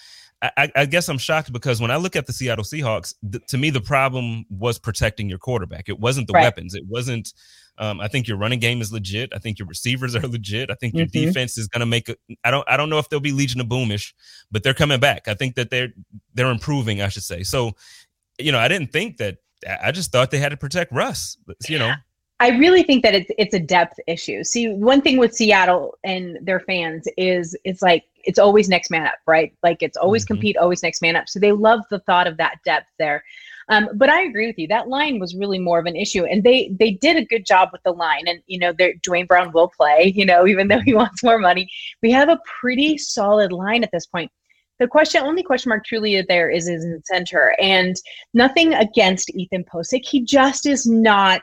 I, 0.41 0.71
I- 0.73 0.85
guess 0.85 1.09
I'm 1.09 1.17
shocked 1.17 1.51
because 1.51 1.81
when 1.81 1.91
I 1.91 1.97
look 1.97 2.15
at 2.15 2.25
the 2.25 2.31
Seattle 2.31 2.63
Seahawks, 2.63 3.13
th- 3.29 3.43
to 3.47 3.57
me 3.57 3.71
the 3.71 3.81
problem 3.81 4.45
was 4.49 4.79
protecting 4.79 5.27
your 5.29 5.37
quarterback. 5.37 5.89
It 5.89 5.99
wasn't 5.99 6.27
the 6.27 6.33
Right. 6.33 6.43
weapons. 6.43 6.73
It 6.75 6.83
wasn't. 6.87 7.33
Um, 7.77 7.99
I 7.99 8.07
think 8.07 8.25
your 8.27 8.37
running 8.37 8.59
game 8.59 8.81
is 8.81 8.91
legit. 8.93 9.31
I 9.35 9.37
think 9.39 9.59
your 9.59 9.67
receivers 9.67 10.15
are 10.15 10.21
legit. 10.27 10.71
I 10.71 10.75
think 10.75 10.93
your 10.95 11.07
Mhm. 11.07 11.11
defense 11.11 11.57
is 11.57 11.67
going 11.67 11.81
to 11.81 11.85
make. 11.85 12.07
A, 12.07 12.15
I 12.45 12.51
don't. 12.51 12.63
I 12.69 12.77
don't 12.77 12.89
know 12.89 12.99
if 12.99 13.09
they'll 13.09 13.19
be 13.19 13.33
Legion 13.33 13.59
of 13.59 13.67
Boomish, 13.67 14.13
but 14.49 14.63
they're 14.63 14.73
coming 14.73 14.99
back. 15.01 15.27
I 15.27 15.33
think 15.33 15.55
that 15.55 15.71
they're 15.71 15.89
they're 16.35 16.51
improving. 16.51 17.01
I 17.01 17.09
should 17.09 17.23
say. 17.23 17.43
So, 17.43 17.73
you 18.37 18.53
know, 18.53 18.59
I 18.59 18.69
didn't 18.69 18.93
think 18.93 19.17
that. 19.17 19.39
I 19.83 19.91
just 19.91 20.13
thought 20.13 20.31
they 20.31 20.39
had 20.39 20.49
to 20.49 20.57
protect 20.57 20.93
Russ. 20.93 21.35
You 21.67 21.79
know, 21.79 21.93
I 22.41 22.49
really 22.57 22.83
think 22.83 23.03
that 23.03 23.13
it's 23.13 23.29
it's 23.37 23.53
a 23.53 23.59
depth 23.59 23.99
issue. 24.07 24.43
See, 24.43 24.69
one 24.69 25.01
thing 25.01 25.17
with 25.17 25.35
Seattle 25.35 25.97
and 26.03 26.37
their 26.41 26.61
fans 26.61 27.07
is 27.17 27.55
it's 27.65 27.81
like 27.81 28.05
it's 28.23 28.39
always 28.39 28.69
next 28.69 28.89
man 28.91 29.05
up, 29.07 29.15
right? 29.27 29.53
Like 29.61 29.81
it's 29.81 29.97
always 29.97 30.23
Mhm. 30.23 30.27
compete, 30.27 30.57
always 30.57 30.81
next 30.83 31.01
man 31.01 31.15
up. 31.15 31.27
So 31.27 31.39
they 31.39 31.51
love 31.51 31.81
the 31.89 31.99
thought 31.99 32.27
of 32.27 32.37
that 32.37 32.55
depth 32.63 32.87
there. 32.97 33.23
Um, 33.69 33.89
but 33.95 34.09
I 34.09 34.23
agree 34.23 34.47
with 34.47 34.57
you. 34.57 34.67
That 34.67 34.87
line 34.87 35.19
was 35.19 35.35
really 35.35 35.59
more 35.59 35.79
of 35.79 35.85
an 35.85 35.95
issue, 35.95 36.25
and 36.25 36.43
they 36.43 36.69
they 36.79 36.91
did 36.91 37.17
a 37.17 37.25
good 37.25 37.45
job 37.45 37.69
with 37.73 37.83
the 37.83 37.91
line. 37.91 38.23
And 38.27 38.41
you 38.47 38.57
know, 38.57 38.73
Duane 39.03 39.25
Brown 39.25 39.51
will 39.51 39.71
play. 39.75 40.13
You 40.15 40.25
know, 40.25 40.47
even 40.47 40.67
though 40.69 40.79
he 40.79 40.93
wants 41.01 41.23
more 41.23 41.39
money, 41.39 41.69
we 42.01 42.11
have 42.11 42.29
a 42.29 42.39
pretty 42.61 42.97
solid 42.97 43.51
line 43.51 43.83
at 43.83 43.91
this 43.91 44.05
point. 44.05 44.31
The 44.79 44.87
question, 44.87 45.23
only 45.23 45.43
question 45.43 45.69
mark 45.69 45.83
truly 45.85 46.21
there 46.21 46.49
is 46.49 46.69
is 46.69 46.85
in 46.85 47.01
center, 47.05 47.53
and 47.59 47.95
nothing 48.33 48.73
against 48.73 49.29
Ethan 49.35 49.65
Pocic. 49.65 50.05
He 50.05 50.21
just 50.21 50.65
is 50.65 50.87
not 50.87 51.41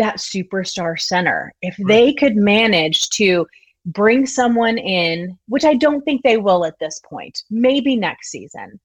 that 0.00 0.16
superstar 0.16 0.98
center. 0.98 1.52
If 1.62 1.76
they 1.86 2.12
could 2.12 2.36
manage 2.36 3.08
to 3.10 3.46
bring 3.86 4.26
someone 4.26 4.78
in, 4.78 5.38
which 5.48 5.64
I 5.64 5.74
don't 5.74 6.02
think 6.02 6.22
they 6.22 6.36
will 6.36 6.64
at 6.64 6.78
this 6.80 7.00
point, 7.08 7.42
maybe 7.50 7.96
next 7.96 8.30
season, 8.30 8.80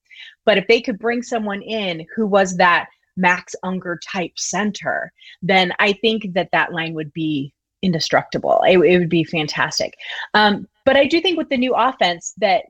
but 0.45 0.57
if 0.57 0.67
they 0.67 0.81
could 0.81 0.99
bring 0.99 1.23
someone 1.23 1.61
in 1.61 2.05
who 2.15 2.27
was 2.27 2.57
that 2.57 2.87
Max 3.17 3.55
Unger 3.63 3.99
type 4.05 4.33
center, 4.35 5.11
then 5.41 5.73
I 5.79 5.93
think 5.93 6.33
that 6.33 6.49
that 6.51 6.73
line 6.73 6.93
would 6.93 7.13
be 7.13 7.53
indestructible. 7.81 8.61
It, 8.67 8.77
it 8.79 8.99
would 8.99 9.09
be 9.09 9.23
fantastic. 9.23 9.93
Um, 10.33 10.67
but 10.85 10.97
I 10.97 11.05
do 11.05 11.21
think 11.21 11.37
with 11.37 11.49
the 11.49 11.57
new 11.57 11.73
offense 11.73 12.33
that 12.37 12.63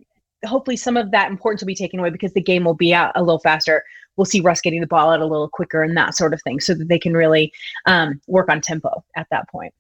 hopefully 0.45 0.77
some 0.77 0.97
of 0.97 1.11
that 1.11 1.31
importance 1.31 1.61
will 1.61 1.67
be 1.67 1.75
taken 1.75 1.99
away 1.99 2.11
because 2.11 2.33
the 2.33 2.41
game 2.41 2.63
will 2.63 2.75
be 2.75 2.93
out 2.93 3.11
a 3.15 3.23
little 3.23 3.39
faster. 3.39 3.83
We'll 4.17 4.25
see 4.25 4.41
Russ 4.41 4.61
getting 4.61 4.81
the 4.81 4.87
ball 4.87 5.11
out 5.11 5.21
a 5.21 5.25
little 5.25 5.49
quicker 5.49 5.83
and 5.83 5.95
that 5.97 6.15
sort 6.15 6.33
of 6.33 6.41
thing 6.43 6.59
so 6.59 6.73
that 6.73 6.87
they 6.87 6.99
can 6.99 7.13
really 7.13 7.51
um, 7.85 8.21
work 8.27 8.49
on 8.49 8.61
tempo 8.61 9.03
at 9.15 9.27
that 9.31 9.49
point 9.49 9.73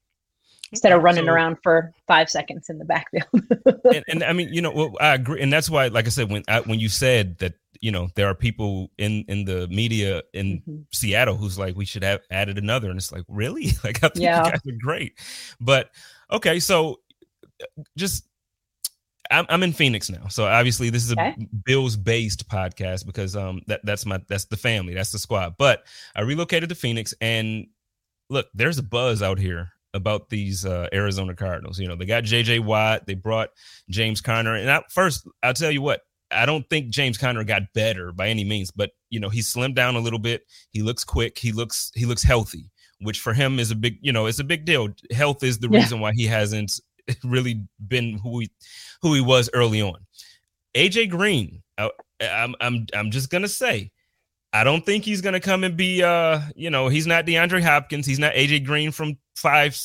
instead 0.71 0.91
of 0.91 1.03
running 1.03 1.25
so- 1.25 1.31
around 1.31 1.57
for 1.63 1.93
five 2.07 2.29
seconds 2.29 2.69
in 2.69 2.77
the 2.79 2.85
backfield. 2.85 3.25
and, 3.93 4.03
and 4.09 4.23
I 4.23 4.33
mean, 4.33 4.49
you 4.51 4.61
know, 4.61 4.71
well, 4.71 4.93
I 4.99 5.13
agree, 5.13 5.41
and 5.41 5.53
that's 5.53 5.69
why, 5.69 5.87
like 5.87 6.05
I 6.05 6.09
said, 6.09 6.29
when 6.31 6.43
I, 6.47 6.59
when 6.61 6.79
you 6.79 6.89
said 6.89 7.37
that, 7.37 7.53
you 7.81 7.91
know, 7.91 8.09
there 8.15 8.27
are 8.27 8.33
people 8.35 8.89
in 8.97 9.23
in 9.27 9.45
the 9.45 9.67
media 9.67 10.23
in 10.33 10.63
Mhm. 10.67 10.85
Seattle 10.91 11.35
who's 11.35 11.59
like, 11.59 11.75
we 11.75 11.85
should 11.85 12.03
have 12.03 12.21
added 12.31 12.57
another, 12.57 12.89
and 12.89 12.97
it's 12.97 13.11
like, 13.11 13.23
really? 13.27 13.67
Like, 13.83 14.03
I 14.03 14.07
think 14.09 14.23
Yeah. 14.23 14.43
you 14.45 14.51
guys 14.51 14.61
are 14.67 14.77
great, 14.81 15.13
but 15.61 15.91
okay, 16.31 16.59
so 16.59 16.99
uh, 17.61 17.83
just. 17.95 18.25
I'm, 19.31 19.45
I'm 19.49 19.63
in 19.63 19.73
Phoenix 19.73 20.09
now, 20.09 20.27
so 20.27 20.45
obviously 20.45 20.89
this 20.89 21.03
is 21.03 21.11
a 21.11 21.19
Okay. 21.19 21.47
Bills 21.65 21.95
based 21.97 22.47
podcast 22.49 23.05
because 23.05 23.35
um 23.35 23.61
that 23.67 23.81
that's 23.83 24.05
my 24.05 24.19
that's 24.27 24.45
the 24.45 24.57
family 24.57 24.93
that's 24.93 25.11
the 25.11 25.19
squad. 25.19 25.55
But 25.57 25.83
I 26.15 26.21
relocated 26.21 26.69
to 26.69 26.75
Phoenix, 26.75 27.13
and 27.21 27.67
look, 28.29 28.47
there's 28.53 28.77
a 28.77 28.83
buzz 28.83 29.21
out 29.21 29.39
here 29.39 29.69
about 29.93 30.29
these 30.29 30.65
uh, 30.65 30.89
Arizona 30.91 31.33
Cardinals. 31.35 31.79
You 31.79 31.87
know, 31.87 31.95
they 31.95 32.05
got 32.05 32.25
J.J. 32.25 32.59
Watt, 32.59 33.07
they 33.07 33.13
brought 33.13 33.49
James 33.89 34.19
Conner, 34.19 34.55
and 34.55 34.69
I, 34.69 34.81
first 34.89 35.25
I'll 35.41 35.53
tell 35.53 35.71
you 35.71 35.81
what. 35.81 36.01
I 36.31 36.45
don't 36.47 36.67
think 36.69 36.89
James 36.89 37.17
Conner 37.19 37.43
got 37.43 37.61
better 37.73 38.11
by 38.11 38.27
any 38.29 38.43
means, 38.43 38.71
but 38.71 38.91
you 39.09 39.19
know 39.19 39.29
he 39.29 39.39
slimmed 39.41 39.75
down 39.75 39.95
a 39.95 39.99
little 39.99 40.19
bit. 40.19 40.41
He 40.71 40.81
looks 40.81 41.03
quick. 41.03 41.37
He 41.37 41.51
looks 41.51 41.91
he 41.95 42.05
looks 42.05 42.23
healthy, 42.23 42.65
which 42.99 43.19
for 43.21 43.31
him 43.33 43.59
is 43.59 43.69
a 43.71 43.75
big 43.75 43.97
you 44.01 44.11
know 44.11 44.25
it's 44.25 44.39
a 44.39 44.43
big 44.43 44.65
deal. 44.65 44.89
Health 45.11 45.43
is 45.43 45.59
the 45.59 45.69
Yeah. 45.69 45.79
reason 45.79 45.99
why 45.99 46.11
he 46.13 46.25
hasn't 46.25 46.79
really 47.23 47.61
been 47.87 48.17
who 48.17 48.39
he 48.39 48.51
who 49.01 49.13
he 49.13 49.21
was 49.21 49.49
early 49.53 49.81
on. 49.81 50.05
AJ 50.75 51.09
Green, 51.09 51.61
I, 51.77 51.89
I'm 52.21 52.55
I'm 52.61 52.85
I'm 52.93 53.11
just 53.11 53.29
gonna 53.29 53.47
say, 53.47 53.91
I 54.53 54.63
don't 54.63 54.85
think 54.85 55.03
he's 55.05 55.21
gonna 55.21 55.39
come 55.39 55.63
and 55.63 55.77
be 55.77 56.03
uh 56.03 56.41
you 56.55 56.69
know 56.69 56.87
he's 56.87 57.07
not 57.07 57.25
DeAndre 57.25 57.61
Hopkins, 57.61 58.05
he's 58.05 58.19
not 58.19 58.33
AJ 58.33 58.65
Green 58.65 58.91
from 58.91 59.17
five 59.35 59.79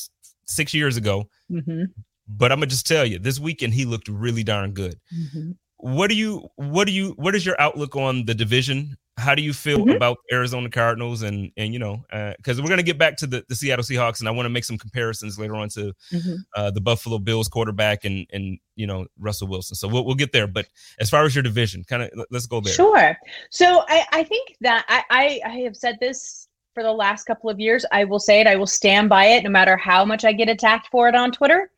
six 0.45 0.73
years 0.73 0.97
ago. 0.97 1.29
Mhm, 1.51 1.87
But 2.27 2.51
I'm 2.51 2.59
gonna 2.59 2.67
just 2.67 2.87
tell 2.87 3.05
you, 3.05 3.19
this 3.19 3.39
weekend 3.39 3.73
he 3.73 3.85
looked 3.85 4.07
really 4.07 4.43
darn 4.43 4.71
good. 4.71 4.99
mhm. 5.13 5.55
What 5.77 6.09
do 6.09 6.15
you 6.15 6.47
what 6.57 6.85
do 6.85 6.93
you 6.93 7.11
what 7.17 7.35
is 7.35 7.45
your 7.45 7.59
outlook 7.59 7.95
on 7.95 8.25
the 8.25 8.35
division? 8.35 8.97
How 9.21 9.35
do 9.35 9.41
you 9.41 9.53
feel 9.53 9.85
Mhm. 9.85 9.95
about 9.95 10.17
Arizona 10.31 10.69
Cardinals 10.69 11.21
and 11.21 11.51
and 11.57 11.73
you 11.73 11.79
know 11.79 12.03
because 12.37 12.61
we're 12.61 12.69
gonna 12.69 12.83
get 12.83 12.97
back 12.97 13.15
to 13.17 13.27
the, 13.27 13.45
the 13.49 13.55
Seattle 13.55 13.83
Seahawks 13.83 14.19
and 14.19 14.27
I 14.27 14.31
want 14.31 14.45
to 14.45 14.49
make 14.49 14.63
some 14.65 14.77
comparisons 14.77 15.37
later 15.39 15.55
on 15.55 15.69
to 15.69 15.93
Mhm. 16.11 16.37
uh, 16.55 16.71
the 16.71 16.81
Buffalo 16.81 17.19
Bills 17.19 17.47
quarterback 17.47 18.03
and 18.05 18.25
and 18.33 18.57
you 18.75 18.87
know 18.87 19.05
Russell 19.19 19.47
Wilson. 19.47 19.75
So 19.75 19.87
we'll 19.87 20.05
we'll 20.05 20.15
get 20.15 20.31
there. 20.31 20.47
But 20.47 20.67
as 20.99 21.09
far 21.09 21.23
as 21.23 21.35
your 21.35 21.43
division, 21.43 21.83
kind 21.83 22.03
of 22.03 22.25
let's 22.31 22.47
go 22.47 22.59
there. 22.61 22.73
Sure. 22.73 23.17
So 23.51 23.83
I, 23.87 24.05
I 24.11 24.23
think 24.23 24.55
that 24.61 24.85
I, 24.89 25.03
I, 25.09 25.41
I 25.45 25.55
have 25.61 25.75
said 25.75 25.97
this 25.99 26.47
for 26.73 26.83
the 26.83 26.91
last 26.91 27.25
couple 27.25 27.49
of 27.49 27.59
years. 27.59 27.85
I 27.91 28.05
will 28.05 28.19
say 28.19 28.39
it. 28.41 28.47
I 28.47 28.55
will 28.55 28.65
stand 28.67 29.09
by 29.09 29.25
it 29.25 29.43
no 29.43 29.49
matter 29.49 29.75
how 29.77 30.05
much 30.05 30.23
I 30.25 30.31
get 30.33 30.49
attacked 30.49 30.87
for 30.89 31.07
it 31.09 31.15
on 31.15 31.31
Twitter. 31.31 31.69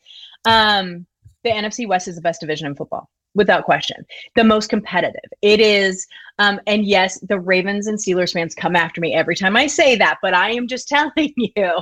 Um, 0.46 1.06
the 1.44 1.50
NFC 1.50 1.88
West 1.88 2.08
is 2.08 2.16
the 2.16 2.22
best 2.22 2.42
division 2.42 2.68
in 2.68 2.76
football, 2.76 3.10
without 3.36 3.66
question. 3.66 4.06
The 4.36 4.44
most 4.44 4.70
competitive. 4.70 5.30
It 5.42 5.60
is. 5.60 6.08
Um, 6.40 6.60
and 6.68 6.86
yes, 6.86 7.20
the 7.20 7.40
Ravens 7.40 7.88
and 7.88 7.98
Steelers 7.98 8.34
fans 8.34 8.56
come 8.56 8.76
after 8.76 9.02
me 9.02 9.14
every 9.14 9.36
time 9.36 9.56
I 9.56 9.68
say 9.68 9.96
that, 9.98 10.20
but 10.22 10.34
I 10.34 10.52
am 10.52 10.68
just 10.68 10.88
telling 10.90 11.34
you 11.36 11.80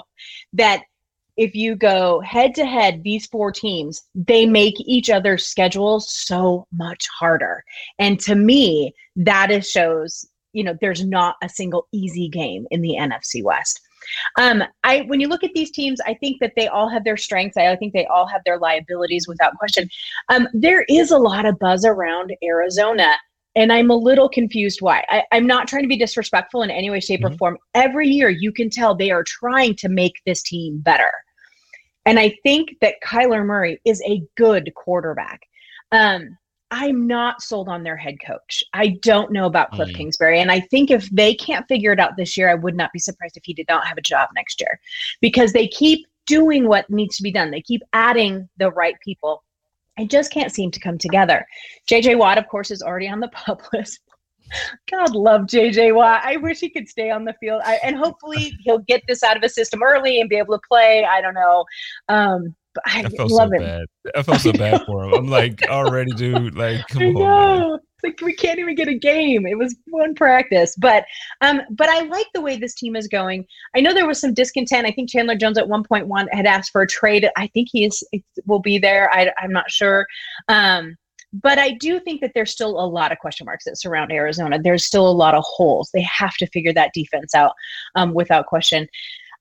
that 0.54 0.84
if 1.38 1.56
you 1.56 1.76
go 1.76 2.20
head 2.20 2.54
to 2.56 2.66
head, 2.66 3.04
these 3.04 3.26
four 3.26 3.52
teams, 3.52 4.04
they 4.14 4.46
make 4.46 4.76
each 4.80 5.10
other's 5.10 5.46
schedules 5.46 6.14
so 6.14 6.68
much 6.72 7.08
harder. 7.08 7.64
And 8.00 8.20
to 8.22 8.36
me, 8.36 8.94
that 9.16 9.50
is 9.50 9.70
shows, 9.70 10.26
you 10.54 10.64
know, 10.64 10.78
there's 10.82 11.06
not 11.06 11.38
a 11.42 11.50
single 11.50 11.88
easy 11.92 12.28
game 12.28 12.68
in 12.70 12.82
the 12.82 12.98
NFC 13.00 13.44
West. 13.44 13.80
Um, 14.40 14.64
I 14.84 15.02
when 15.02 15.20
you 15.20 15.28
look 15.28 15.44
at 15.44 15.54
these 15.54 15.72
teams, 15.72 16.00
I 16.06 16.14
think 16.16 16.40
that 16.40 16.54
they 16.56 16.68
all 16.68 16.90
have 16.90 17.04
their 17.04 17.18
strengths. 17.18 17.58
I 17.58 17.76
think 17.76 17.94
they 17.94 18.06
all 18.08 18.28
have 18.28 18.42
their 18.46 18.58
liabilities 18.58 19.28
without 19.28 19.58
question. 19.58 19.90
Um, 20.30 20.48
there 20.54 20.84
is 20.90 21.12
a 21.12 21.18
lot 21.18 21.46
of 21.46 21.60
buzz 21.60 21.86
around 21.86 22.34
Arizona. 22.44 23.16
And 23.54 23.74
I'm 23.74 23.90
a 23.90 23.96
little 23.96 24.30
confused 24.30 24.82
why. 24.82 25.04
I, 25.10 25.24
I'm 25.34 25.46
not 25.46 25.68
trying 25.68 25.82
to 25.82 25.90
be 25.90 25.98
disrespectful 25.98 26.62
in 26.62 26.72
any 26.72 26.90
way, 26.90 27.02
shape, 27.02 27.26
or 27.26 27.32
Mhm. 27.32 27.38
form. 27.38 27.58
Every 27.74 28.08
year 28.08 28.30
you 28.30 28.54
can 28.54 28.70
tell 28.70 28.96
they 28.96 29.12
are 29.12 29.26
trying 29.26 29.76
to 29.76 29.90
make 29.90 30.22
this 30.26 30.42
team 30.42 30.80
better. 30.80 31.12
And 32.06 32.18
I 32.18 32.38
think 32.44 32.78
that 32.80 32.96
Kyler 33.04 33.46
Murray 33.46 33.82
is 33.84 34.02
a 34.06 34.24
good 34.38 34.72
quarterback. 34.76 35.42
Um, 35.92 36.38
I'm 36.72 37.06
not 37.06 37.42
sold 37.42 37.68
on 37.68 37.84
their 37.84 37.98
head 37.98 38.16
coach. 38.26 38.64
I 38.74 38.98
don't 39.02 39.32
know 39.32 39.46
about 39.46 39.72
Cliff 39.72 39.90
Mm. 39.90 39.96
Kingsbury. 39.96 40.40
And 40.40 40.50
I 40.50 40.62
think 40.62 40.90
if 40.90 41.10
they 41.10 41.36
can't 41.36 41.68
figure 41.68 41.92
it 41.92 42.00
out 42.00 42.16
this 42.16 42.38
year, 42.38 42.50
I 42.50 42.56
would 42.56 42.76
not 42.76 42.94
be 42.94 43.00
surprised 43.00 43.36
if 43.36 43.44
he 43.44 43.54
did 43.54 43.68
not 43.68 43.86
have 43.86 43.98
a 43.98 44.02
job 44.02 44.30
next 44.34 44.62
year 44.62 44.80
because 45.20 45.52
they 45.52 45.68
keep 45.68 46.08
doing 46.28 46.68
what 46.68 46.90
needs 46.90 47.18
to 47.18 47.24
be 47.24 47.32
done. 47.32 47.52
They 47.52 47.62
keep 47.62 47.82
adding 47.92 48.48
the 48.58 48.72
right 48.72 48.96
people. 49.04 49.44
I 50.00 50.06
just 50.06 50.32
can't 50.32 50.54
seem 50.54 50.72
to 50.72 50.80
come 50.80 50.98
together. 50.98 51.46
JJ 51.90 52.18
Watt, 52.18 52.38
of 52.38 52.48
course, 52.48 52.72
is 52.72 52.82
already 52.82 53.10
on 53.10 53.20
the 53.20 53.28
pup 53.34 53.62
list. 53.74 54.00
God 54.90 55.14
love 55.14 55.42
JJ 55.42 55.94
Watt. 55.94 56.22
I 56.24 56.38
wish 56.38 56.60
he 56.60 56.70
could 56.70 56.88
stay 56.88 57.12
on 57.12 57.26
the 57.26 57.34
field. 57.40 57.62
I, 57.66 57.80
and 57.84 57.98
hopefully 57.98 58.54
he'll 58.62 58.80
get 58.80 59.02
this 59.08 59.24
out 59.24 59.36
of 59.36 59.44
his 59.44 59.56
system 59.56 59.84
early 59.84 60.22
and 60.22 60.30
be 60.30 60.38
able 60.38 60.58
to 60.58 60.68
play. 60.68 61.06
I 61.06 61.22
don't 61.22 61.34
know. 61.34 61.66
Um, 62.08 62.56
but 62.74 62.84
I, 62.86 63.02
I 63.02 63.10
felt 63.10 63.32
love 63.32 63.50
so 63.50 63.62
him. 63.62 63.64
bad. 63.64 63.86
I 64.16 64.24
felt 64.24 64.42
so 64.42 64.54
bad 64.54 64.86
for 64.86 65.06
him. 65.06 65.14
I'm 65.14 65.28
like 65.28 65.62
already, 65.70 66.12
dude. 66.12 66.56
Like, 66.56 66.88
come 66.90 67.18
I 67.18 67.22
on, 67.22 67.80
like 68.04 68.20
we 68.22 68.34
can't 68.34 68.60
even 68.60 68.76
get 68.76 68.88
a 68.88 68.98
game. 68.98 69.46
It 69.46 69.58
was 69.58 69.76
one 69.88 70.16
practice, 70.16 70.76
but 70.78 71.06
um, 71.42 71.62
but 71.72 71.90
I 71.90 72.02
like 72.06 72.28
the 72.34 72.42
way 72.42 72.58
this 72.58 72.76
team 72.76 72.96
is 72.96 73.08
going. 73.08 73.46
I 73.76 73.82
know 73.82 73.94
there 73.94 74.08
was 74.08 74.20
some 74.20 74.34
discontent. 74.34 74.88
I 74.88 74.92
think 74.92 75.10
Chandler 75.10 75.36
Jones 75.36 75.58
at 75.58 75.68
one 75.68 75.84
point 75.84 76.08
one 76.08 76.28
had 76.32 76.46
asked 76.46 76.72
for 76.72 76.82
a 76.82 76.88
trade. 76.88 77.30
I 77.36 77.48
think 77.48 77.70
he 77.72 77.86
is 77.86 78.04
will 78.46 78.60
be 78.60 78.78
there. 78.78 79.14
I, 79.14 79.32
I'm 79.40 79.52
not 79.52 79.70
sure. 79.70 80.06
Um, 80.48 80.96
but 81.34 81.58
I 81.58 81.72
do 81.72 82.00
think 82.00 82.20
that 82.22 82.32
there's 82.36 82.52
still 82.52 82.80
a 82.80 82.86
lot 82.86 83.12
of 83.12 83.20
question 83.20 83.46
marks 83.46 83.64
that 83.66 83.80
surround 83.80 84.12
Arizona. 84.12 84.60
There's 84.62 84.86
still 84.86 85.08
a 85.08 85.12
lot 85.12 85.34
of 85.34 85.44
holes. 85.48 85.90
They 85.94 86.02
have 86.02 86.36
to 86.36 86.48
figure 86.48 86.74
that 86.74 86.92
defense 86.94 87.34
out 87.34 87.54
um, 87.96 88.14
without 88.14 88.48
question. 88.48 88.88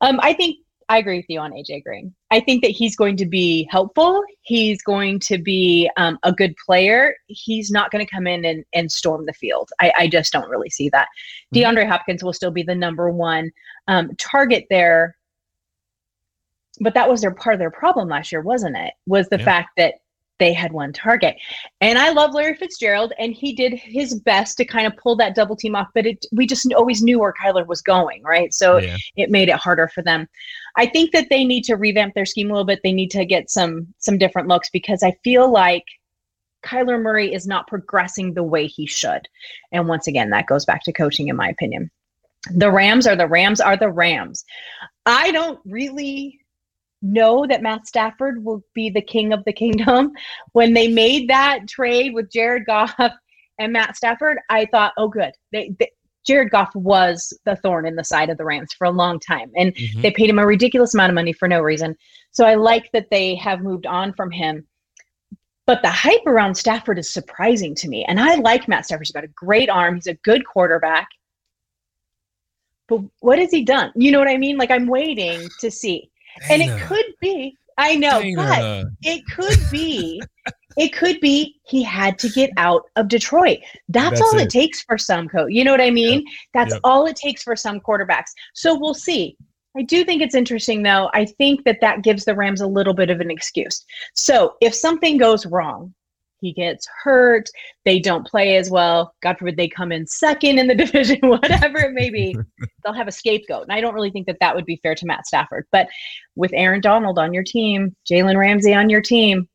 Um, 0.00 0.20
I 0.22 0.32
think 0.32 0.58
I 0.90 0.98
agree 0.98 1.18
with 1.18 1.26
you 1.28 1.38
on 1.38 1.52
AJ 1.52 1.84
Green. 1.84 2.12
I 2.32 2.40
think 2.40 2.62
that 2.62 2.72
he's 2.72 2.96
going 2.96 3.16
to 3.18 3.24
be 3.24 3.68
helpful. 3.70 4.24
He's 4.42 4.82
going 4.82 5.20
to 5.20 5.38
be 5.38 5.88
um, 5.96 6.18
a 6.24 6.32
good 6.32 6.52
player. 6.66 7.14
He's 7.28 7.70
not 7.70 7.92
going 7.92 8.04
to 8.04 8.10
come 8.12 8.26
in 8.26 8.44
and, 8.44 8.64
and 8.74 8.90
storm 8.90 9.24
the 9.24 9.32
field. 9.32 9.70
I, 9.80 9.92
I 9.96 10.08
just 10.08 10.32
don't 10.32 10.50
really 10.50 10.68
see 10.68 10.88
that. 10.88 11.06
Mhm. 11.54 11.62
DeAndre 11.62 11.88
Hopkins 11.88 12.24
will 12.24 12.32
still 12.32 12.50
be 12.50 12.64
the 12.64 12.74
number 12.74 13.08
one 13.08 13.52
um, 13.86 14.10
target 14.18 14.66
there. 14.68 15.16
But 16.80 16.94
that 16.94 17.08
was 17.08 17.20
their 17.20 17.34
part 17.34 17.54
of 17.54 17.60
their 17.60 17.70
problem 17.70 18.08
last 18.08 18.32
year, 18.32 18.42
wasn't 18.42 18.76
it? 18.76 18.92
Was 19.06 19.28
the 19.28 19.38
Yeah. 19.38 19.44
fact 19.44 19.68
that 19.76 19.94
they 20.40 20.52
had 20.52 20.72
one 20.72 20.92
target. 20.92 21.36
And 21.80 21.96
I 21.96 22.10
love 22.10 22.34
Larry 22.34 22.56
Fitzgerald, 22.56 23.12
and 23.20 23.32
he 23.32 23.52
did 23.54 23.74
his 23.74 24.18
best 24.18 24.56
to 24.56 24.64
kind 24.64 24.88
of 24.88 24.96
pull 24.96 25.14
that 25.16 25.36
double 25.36 25.54
team 25.54 25.76
off. 25.76 25.86
But 25.94 26.06
it, 26.06 26.26
we 26.32 26.46
just 26.46 26.72
always 26.74 27.02
knew 27.02 27.20
where 27.20 27.32
Kyler 27.40 27.64
was 27.64 27.80
going, 27.80 28.24
right? 28.24 28.52
So 28.52 28.78
Yeah. 28.78 28.96
it 29.14 29.30
made 29.30 29.48
it 29.48 29.54
harder 29.56 29.86
for 29.86 30.02
them. 30.02 30.26
I 30.76 30.86
think 30.86 31.12
that 31.12 31.28
they 31.30 31.44
need 31.44 31.62
to 31.64 31.76
revamp 31.76 32.14
their 32.14 32.26
scheme 32.26 32.50
a 32.50 32.52
little 32.52 32.64
bit. 32.64 32.80
They 32.82 32.92
need 32.92 33.10
to 33.12 33.24
get 33.24 33.50
some 33.50 33.86
some 33.98 34.18
different 34.18 34.48
looks 34.48 34.70
because 34.70 35.04
I 35.04 35.12
feel 35.22 35.50
like 35.50 35.84
Kyler 36.64 37.00
Murray 37.00 37.32
is 37.32 37.46
not 37.46 37.66
progressing 37.68 38.34
the 38.34 38.42
way 38.42 38.66
he 38.66 38.86
should. 38.86 39.28
And 39.72 39.88
once 39.88 40.06
again, 40.06 40.30
that 40.30 40.46
goes 40.46 40.64
back 40.64 40.82
to 40.84 40.92
coaching, 40.92 41.28
in 41.28 41.36
my 41.36 41.48
opinion. 41.48 41.90
The 42.54 42.70
Rams 42.70 43.06
are 43.06 43.16
the 43.16 43.28
Rams 43.28 43.60
are 43.60 43.76
the 43.76 43.90
Rams. 43.90 44.44
I 45.06 45.30
don't 45.30 45.60
really 45.64 46.39
know 47.02 47.46
that 47.46 47.62
Matt 47.62 47.86
Stafford 47.86 48.44
will 48.44 48.62
be 48.74 48.90
the 48.90 49.00
king 49.00 49.32
of 49.32 49.44
the 49.44 49.52
kingdom. 49.52 50.12
When 50.52 50.74
they 50.74 50.88
made 50.88 51.28
that 51.30 51.68
trade 51.68 52.12
with 52.12 52.30
Jared 52.30 52.66
Goff 52.66 52.94
and 53.58 53.72
Matt 53.72 53.96
Stafford, 53.96 54.38
I 54.48 54.66
thought, 54.66 54.92
oh, 54.96 55.08
good. 55.08 55.32
They, 55.52 55.74
they, 55.78 55.90
Jared 56.26 56.50
Goff 56.50 56.74
was 56.74 57.32
the 57.44 57.56
thorn 57.56 57.86
in 57.86 57.96
the 57.96 58.04
side 58.04 58.28
of 58.30 58.36
the 58.36 58.44
Rams 58.44 58.72
for 58.74 58.86
a 58.86 58.90
long 58.90 59.18
time. 59.20 59.50
And 59.56 59.74
Mhm. 59.74 60.02
they 60.02 60.10
paid 60.10 60.28
him 60.28 60.38
a 60.38 60.46
ridiculous 60.46 60.92
amount 60.94 61.10
of 61.10 61.14
money 61.14 61.32
for 61.32 61.48
no 61.48 61.60
reason. 61.60 61.96
So 62.30 62.44
I 62.44 62.54
like 62.54 62.90
that 62.92 63.08
they 63.10 63.34
have 63.36 63.60
moved 63.60 63.86
on 63.86 64.12
from 64.12 64.30
him. 64.30 64.66
But 65.66 65.82
the 65.82 65.90
hype 65.90 66.26
around 66.26 66.54
Stafford 66.56 66.98
is 66.98 67.08
surprising 67.08 67.74
to 67.76 67.88
me. 67.88 68.04
And 68.04 68.20
I 68.20 68.34
like 68.36 68.68
Matt 68.68 68.86
Stafford. 68.86 69.06
He's 69.06 69.12
got 69.12 69.24
a 69.24 69.28
great 69.28 69.70
arm. 69.70 69.94
He's 69.94 70.08
a 70.08 70.14
good 70.14 70.44
quarterback. 70.44 71.08
But 72.88 73.02
what 73.20 73.38
has 73.38 73.52
he 73.52 73.64
done? 73.64 73.92
You 73.94 74.10
know 74.10 74.18
what 74.18 74.28
I 74.28 74.36
mean? 74.36 74.58
Like 74.58 74.70
I'm 74.70 74.86
waiting 74.88 75.48
to 75.60 75.70
see. 75.70 76.10
And 76.48 76.62
it 76.62 76.80
could 76.82 77.04
be, 77.20 77.56
I 77.78 77.96
know, 77.96 78.22
but 78.36 78.86
it 79.02 79.22
could 79.34 79.58
be 79.70 80.20
it 80.76 80.92
could 80.94 81.20
be 81.20 81.56
he 81.64 81.82
had 81.82 82.18
to 82.20 82.28
get 82.28 82.50
out 82.56 82.82
of 82.96 83.08
Detroit. 83.08 83.58
That's, 83.88 84.10
That's 84.10 84.20
all 84.22 84.38
it. 84.38 84.44
it. 84.44 84.50
takes 84.50 84.82
for 84.82 84.96
some 84.96 85.28
coach. 85.28 85.50
You 85.50 85.64
know 85.64 85.72
what 85.72 85.80
I 85.80 85.90
mean? 85.90 86.24
That's 86.54 86.72
Yep. 86.74 86.80
all 86.84 87.06
it 87.06 87.16
takes 87.16 87.42
for 87.42 87.56
some 87.56 87.80
quarterbacks. 87.80 88.30
So 88.54 88.78
we'll 88.78 88.94
see. 88.94 89.36
I 89.76 89.82
do 89.82 90.04
think 90.04 90.20
it's 90.22 90.34
interesting 90.34 90.82
though. 90.82 91.10
I 91.12 91.24
think 91.24 91.64
that 91.64 91.78
that 91.80 92.02
gives 92.02 92.24
the 92.24 92.34
Rams 92.34 92.60
a 92.60 92.66
little 92.66 92.94
bit 92.94 93.10
of 93.10 93.20
an 93.20 93.30
excuse. 93.30 93.84
So 94.14 94.54
if 94.60 94.74
something 94.74 95.16
goes 95.16 95.46
wrong, 95.46 95.94
he 96.40 96.52
gets 96.52 96.86
hurt, 97.02 97.48
they 97.84 97.98
don't 97.98 98.26
play 98.26 98.56
as 98.56 98.70
well, 98.70 99.14
God 99.22 99.38
forbid 99.38 99.56
they 99.56 99.68
come 99.68 99.92
in 99.92 100.06
second 100.06 100.58
in 100.58 100.66
the 100.66 100.74
division, 100.86 101.18
whatever 101.22 101.78
it 101.78 101.92
may 101.92 102.10
be, 102.10 102.36
they'll 102.84 102.94
have 102.94 103.08
a 103.08 103.12
scapegoat. 103.12 103.64
And 103.64 103.72
I 103.72 103.80
don't 103.80 103.94
really 103.94 104.10
think 104.10 104.26
that 104.26 104.38
that 104.40 104.54
would 104.54 104.66
be 104.66 104.80
fair 104.82 104.94
to 104.94 105.06
Matt 105.06 105.26
Stafford. 105.26 105.66
But 105.70 105.88
with 106.36 106.52
Aaron 106.54 106.80
Donald 106.80 107.18
on 107.18 107.34
your 107.34 107.44
team, 107.44 107.94
Jalen 108.10 108.36
Ramsey 108.36 108.74
on 108.74 108.90
your 108.90 109.02
team, 109.02 109.48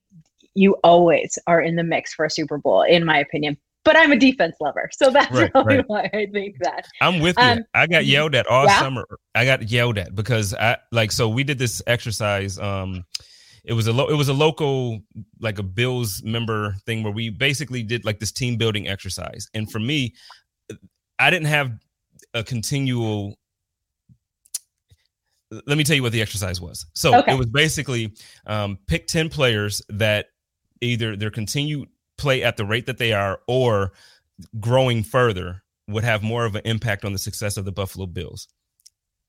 you 0.53 0.75
always 0.83 1.37
are 1.47 1.61
in 1.61 1.75
the 1.75 1.83
mix 1.83 2.13
for 2.13 2.25
a 2.25 2.29
Super 2.29 2.57
Bowl, 2.57 2.83
in 2.83 3.03
my 3.05 3.19
opinion. 3.19 3.57
But 3.83 3.95
I'm 3.95 4.11
a 4.11 4.17
defense 4.17 4.55
lover, 4.59 4.89
so 4.91 5.11
that's 5.11 5.31
Right, 5.31 5.51
really 5.55 5.77
right. 5.77 5.83
why 5.87 6.09
I 6.11 6.25
think 6.33 6.55
that. 6.61 6.87
I'm 7.01 7.19
with 7.19 7.37
you. 7.37 7.43
Um, 7.43 7.59
I 7.75 7.85
got 7.85 8.05
yelled 8.05 8.33
at 8.33 8.47
all 8.47 8.65
yeah? 8.65 8.79
summer. 8.79 9.05
I 9.35 9.45
got 9.45 9.69
yelled 9.69 9.99
at 9.99 10.15
because 10.15 10.55
I 10.55 10.77
like 10.91 11.11
so 11.11 11.29
we 11.29 11.43
did 11.43 11.59
this 11.59 11.83
exercise. 11.85 12.57
Um, 12.57 13.05
it 13.65 13.73
was 13.73 13.87
a 13.87 13.93
lo- 13.93 14.07
it 14.07 14.15
was 14.15 14.29
a 14.29 14.33
local 14.33 15.01
like 15.39 15.59
a 15.59 15.63
Bills 15.63 16.21
member 16.23 16.75
thing 16.85 17.03
where 17.03 17.11
we 17.13 17.29
basically 17.29 17.83
did 17.83 18.05
like 18.05 18.19
this 18.19 18.31
team 18.31 18.57
building 18.57 18.87
exercise. 18.87 19.47
And 19.53 19.71
for 19.71 19.79
me, 19.79 20.13
I 21.19 21.29
didn't 21.29 21.47
have 21.47 21.71
a 22.33 22.43
continual. 22.43 23.35
let 25.67 25.77
me 25.77 25.83
tell 25.83 25.95
you 25.95 26.03
what 26.03 26.11
the 26.11 26.21
exercise 26.21 26.59
was. 26.59 26.85
So 26.93 27.15
Okay. 27.19 27.33
it 27.33 27.37
was 27.37 27.47
basically 27.47 28.13
um, 28.45 28.77
pick 28.87 29.07
10 29.07 29.29
players 29.29 29.81
that 29.89 30.27
either 30.81 31.15
their 31.15 31.29
continued 31.31 31.87
play 32.17 32.43
at 32.43 32.57
the 32.57 32.65
rate 32.65 32.85
that 32.87 32.97
they 32.97 33.13
are 33.13 33.39
or 33.47 33.93
growing 34.59 35.03
further 35.03 35.63
would 35.87 36.03
have 36.03 36.23
more 36.23 36.45
of 36.45 36.55
an 36.55 36.61
impact 36.65 37.05
on 37.05 37.13
the 37.13 37.19
success 37.19 37.57
of 37.57 37.65
the 37.65 37.71
Buffalo 37.71 38.05
Bills. 38.05 38.47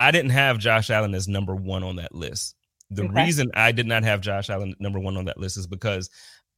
I 0.00 0.10
didn't 0.10 0.30
have 0.30 0.58
Josh 0.58 0.90
Allen 0.90 1.14
as 1.14 1.28
number 1.28 1.54
one 1.54 1.82
on 1.84 1.96
that 1.96 2.14
list. 2.14 2.54
The 2.90 3.04
Okay. 3.04 3.24
reason 3.24 3.50
I 3.54 3.72
did 3.72 3.86
not 3.86 4.04
have 4.04 4.20
Josh 4.20 4.48
Allen 4.50 4.74
number 4.78 4.98
one 5.00 5.16
on 5.16 5.24
that 5.26 5.38
list 5.38 5.56
is 5.56 5.66
because 5.66 6.08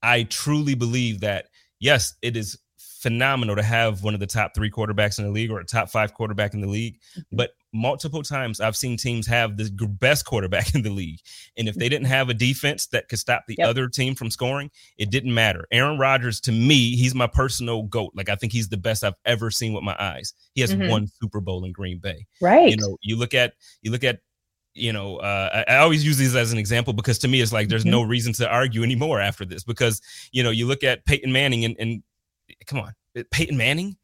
I 0.03 0.25
truly 0.25 0.75
believe 0.75 1.21
that, 1.21 1.47
yes, 1.81 2.15
it 2.23 2.37
is 2.37 2.59
phenomenal 2.79 3.55
to 3.55 3.63
have 3.63 4.03
one 4.03 4.13
of 4.15 4.19
the 4.21 4.27
top 4.27 4.53
three 4.57 4.71
quarterbacks 4.71 5.19
in 5.19 5.25
the 5.25 5.31
league 5.31 5.51
or 5.53 5.61
a 5.61 5.65
top 5.65 5.89
five 5.89 6.13
quarterback 6.15 6.53
in 6.53 6.61
the 6.61 6.67
league. 6.67 6.99
But 7.31 7.53
multiple 7.73 8.23
times 8.25 8.61
I've 8.61 8.77
seen 8.77 8.97
teams 8.97 9.25
have 9.29 9.57
the 9.57 9.71
best 10.01 10.25
quarterback 10.25 10.75
in 10.75 10.83
the 10.83 10.91
league. 10.91 11.21
And 11.57 11.69
if 11.69 11.77
they 11.77 11.89
didn't 11.89 12.07
have 12.09 12.29
a 12.29 12.35
defense 12.35 12.87
that 12.89 13.09
could 13.09 13.21
stop 13.21 13.45
the 13.47 13.55
Yep. 13.59 13.69
other 13.69 13.89
team 13.89 14.15
from 14.17 14.31
scoring, 14.31 14.71
it 14.97 15.11
didn't 15.11 15.33
matter. 15.33 15.65
Aaron 15.71 15.97
Rodgers, 15.99 16.41
to 16.43 16.53
me, 16.53 16.97
he's 16.97 17.15
my 17.15 17.27
personal 17.29 17.85
GOAT. 17.85 18.13
Like 18.17 18.29
I 18.29 18.35
think 18.35 18.53
he's 18.53 18.69
the 18.69 18.77
best 18.77 19.05
I've 19.05 19.15
ever 19.25 19.51
seen 19.51 19.73
with 19.75 19.85
my 19.85 19.97
eyes. 20.01 20.35
He 20.55 20.61
has 20.63 20.75
Mhm. 20.75 20.89
one 20.91 21.07
Super 21.23 21.41
Bowl 21.41 21.65
in 21.65 21.73
Green 21.73 21.99
Bay 21.99 22.27
Right. 22.41 22.69
you 22.71 22.77
know 22.77 22.97
you 23.01 23.17
look 23.17 23.33
at 23.35 23.55
you 23.83 23.91
look 23.93 24.03
at 24.05 24.21
you 24.79 24.93
know 24.93 25.17
uh, 25.19 25.65
I, 25.69 25.75
I 25.75 25.77
always 25.79 26.05
use 26.05 26.17
these 26.17 26.35
as 26.37 26.53
an 26.53 26.59
example 26.59 26.93
because 26.93 27.19
to 27.21 27.29
me 27.29 27.41
it's 27.41 27.53
like 27.53 27.69
there's 27.69 27.85
Mhm. 27.85 27.91
no 27.91 28.03
reason 28.03 28.33
to 28.35 28.49
argue 28.49 28.83
anymore 28.83 29.21
after 29.21 29.45
this 29.45 29.65
because 29.65 30.01
you 30.33 30.43
know 30.43 30.51
you 30.51 30.67
look 30.67 30.83
at 30.85 31.05
peyton 31.05 31.33
manning 31.33 31.65
and, 31.65 31.77
and 31.79 32.03
come 32.67 32.81
on 32.81 32.95
peyton 33.31 33.57
manning 33.57 33.97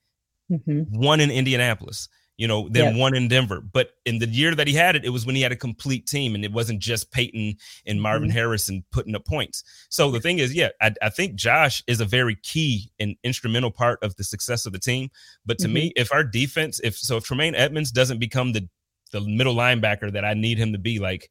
Mhm. 0.51 0.87
one 0.91 1.21
in 1.21 1.31
indianapolis 1.31 2.09
you 2.37 2.47
know 2.49 2.69
then 2.69 2.87
Yep. 2.93 2.97
one 2.97 3.15
in 3.15 3.29
denver 3.29 3.61
but 3.61 3.93
in 4.05 4.19
the 4.19 4.27
year 4.29 4.55
that 4.55 4.67
he 4.67 4.75
had 4.75 4.95
it 4.97 5.05
it 5.05 5.11
was 5.11 5.25
when 5.25 5.37
he 5.37 5.41
had 5.43 5.53
a 5.53 5.57
complete 5.57 6.07
team 6.07 6.35
and 6.35 6.45
it 6.45 6.53
wasn't 6.53 6.81
just 6.81 7.11
peyton 7.13 7.57
and 7.87 8.03
marvin 8.03 8.29
Mhm. 8.29 8.33
harrison 8.33 8.85
putting 8.91 9.15
up 9.15 9.25
points 9.25 9.63
so 9.89 10.11
the 10.11 10.21
thing 10.21 10.41
is 10.41 10.53
yeah 10.53 10.69
I, 10.83 10.93
I 11.01 11.09
think 11.11 11.37
josh 11.37 11.83
is 11.87 12.01
a 12.01 12.05
very 12.05 12.35
key 12.43 12.91
and 12.99 13.17
instrumental 13.23 13.71
part 13.71 14.03
of 14.03 14.17
the 14.17 14.25
success 14.25 14.67
of 14.67 14.73
the 14.73 14.79
team 14.81 15.11
but 15.47 15.59
to 15.61 15.69
me 15.69 15.93
if 15.97 16.13
our 16.13 16.25
defense 16.25 16.81
if 16.85 16.99
so 16.99 17.17
if 17.19 17.25
tremaine 17.25 17.55
edmunds 17.55 17.91
doesn't 17.93 18.19
become 18.19 18.53
the 18.53 18.69
the 19.15 19.21
middle 19.23 19.55
linebacker 19.55 20.13
that 20.13 20.25
I 20.25 20.35
need 20.35 20.59
him 20.59 20.73
to 20.73 20.79
be. 20.79 20.99
Like, 20.99 21.31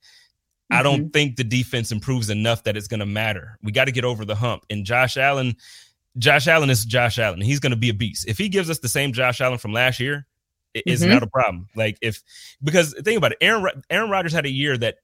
I 0.72 0.82
don't 0.82 1.12
think 1.12 1.36
the 1.36 1.44
defense 1.44 1.92
improves 1.92 2.32
enough 2.32 2.64
that 2.64 2.76
it's 2.76 2.88
going 2.88 3.02
to 3.02 3.06
matter. 3.06 3.60
We 3.62 3.72
got 3.72 3.86
to 3.86 3.92
get 3.92 4.06
over 4.06 4.26
the 4.26 4.34
hump. 4.36 4.66
And 4.72 4.86
Josh 4.86 5.18
Allen, 5.18 5.56
Josh 6.18 6.48
Allen 6.48 6.70
is 6.72 6.84
Josh 6.86 7.20
Allen. 7.20 7.42
He's 7.42 7.60
going 7.60 7.72
to 7.72 7.78
be 7.78 7.90
a 7.90 7.94
beast. 7.94 8.28
If 8.28 8.40
he 8.40 8.50
gives 8.50 8.70
us 8.72 8.80
the 8.80 8.88
same 8.88 9.14
Josh 9.14 9.40
Allen 9.42 9.60
from 9.60 9.74
last 9.74 10.00
year, 10.00 10.26
it 10.74 10.84
is 10.88 11.04
Mhm. 11.04 11.10
not 11.10 11.22
a 11.24 11.28
problem. 11.28 11.68
Like 11.76 11.98
if 12.02 12.24
because 12.64 12.94
think 13.04 13.18
about 13.18 13.34
it, 13.34 13.38
Aaron 13.42 13.84
Aaron 13.92 14.10
Rodgers 14.10 14.34
had 14.34 14.48
a 14.48 14.52
year 14.52 14.76
that 14.80 14.98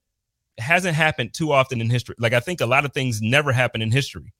hasn't 0.58 0.96
happened 0.96 1.32
too 1.34 1.52
often 1.52 1.80
in 1.80 1.88
history. 1.88 2.16
Like 2.18 2.32
I 2.32 2.40
think 2.40 2.60
a 2.60 2.66
lot 2.66 2.84
of 2.84 2.92
things 2.92 3.22
never 3.22 3.52
happen 3.52 3.80
in 3.80 3.92
history. 3.92 4.32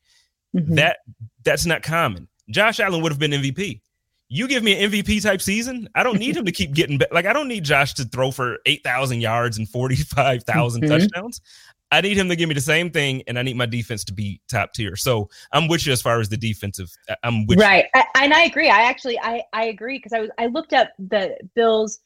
Mhm. 0.57 0.75
That 0.75 0.99
that's 1.45 1.67
not 1.67 1.83
common. 1.85 2.27
Josh 2.51 2.81
Allen 2.81 3.01
would 3.03 3.13
have 3.13 3.21
been 3.21 3.33
MVP. 3.33 3.81
You 4.33 4.47
give 4.47 4.63
me 4.63 4.83
an 4.83 4.93
MVP 4.93 5.23
type 5.23 5.43
season, 5.43 5.89
I 5.97 6.05
don't 6.05 6.19
need 6.21 6.37
him 6.37 6.45
to 6.45 6.53
keep 6.53 6.73
getting 6.73 6.99
better. 6.99 7.13
Like 7.13 7.27
I 7.27 7.33
don't 7.33 7.49
need 7.49 7.65
Josh 7.65 7.95
to 7.95 8.05
throw 8.05 8.31
for 8.31 8.59
eight 8.65 8.83
thousand 8.85 9.21
yards 9.21 9.59
and 9.59 9.69
forty 9.69 9.97
five 9.97 10.45
thousand 10.45 10.85
Mhm. 10.85 10.89
touchdowns. 10.89 11.41
I 11.93 12.01
need 12.01 12.17
him 12.17 12.29
to 12.29 12.37
give 12.37 12.49
me 12.49 12.55
the 12.55 12.61
same 12.61 12.89
thing, 12.93 13.25
and 13.27 13.37
I 13.37 13.43
need 13.43 13.57
my 13.57 13.67
defense 13.67 14.05
to 14.05 14.13
be 14.15 14.41
top 14.49 14.73
tier. 14.73 14.95
So 14.95 15.29
I'm 15.51 15.67
with 15.67 15.85
you 15.85 15.93
as 15.93 16.01
far 16.01 16.21
as 16.21 16.29
the 16.29 16.37
defensive. 16.37 16.89
I'm 17.25 17.45
with 17.47 17.59
you. 17.59 17.65
right 17.65 17.87
I, 17.97 18.05
and 18.23 18.33
i 18.33 18.43
agree 18.45 18.71
i 18.71 18.83
actually 18.83 19.19
i 19.19 19.43
i 19.53 19.65
agree 19.65 19.99
because 19.99 20.13
i 20.13 20.21
was 20.21 20.31
i 20.39 20.47
looked 20.47 20.73
up 20.73 20.91
the 21.01 21.37
bills 21.57 21.99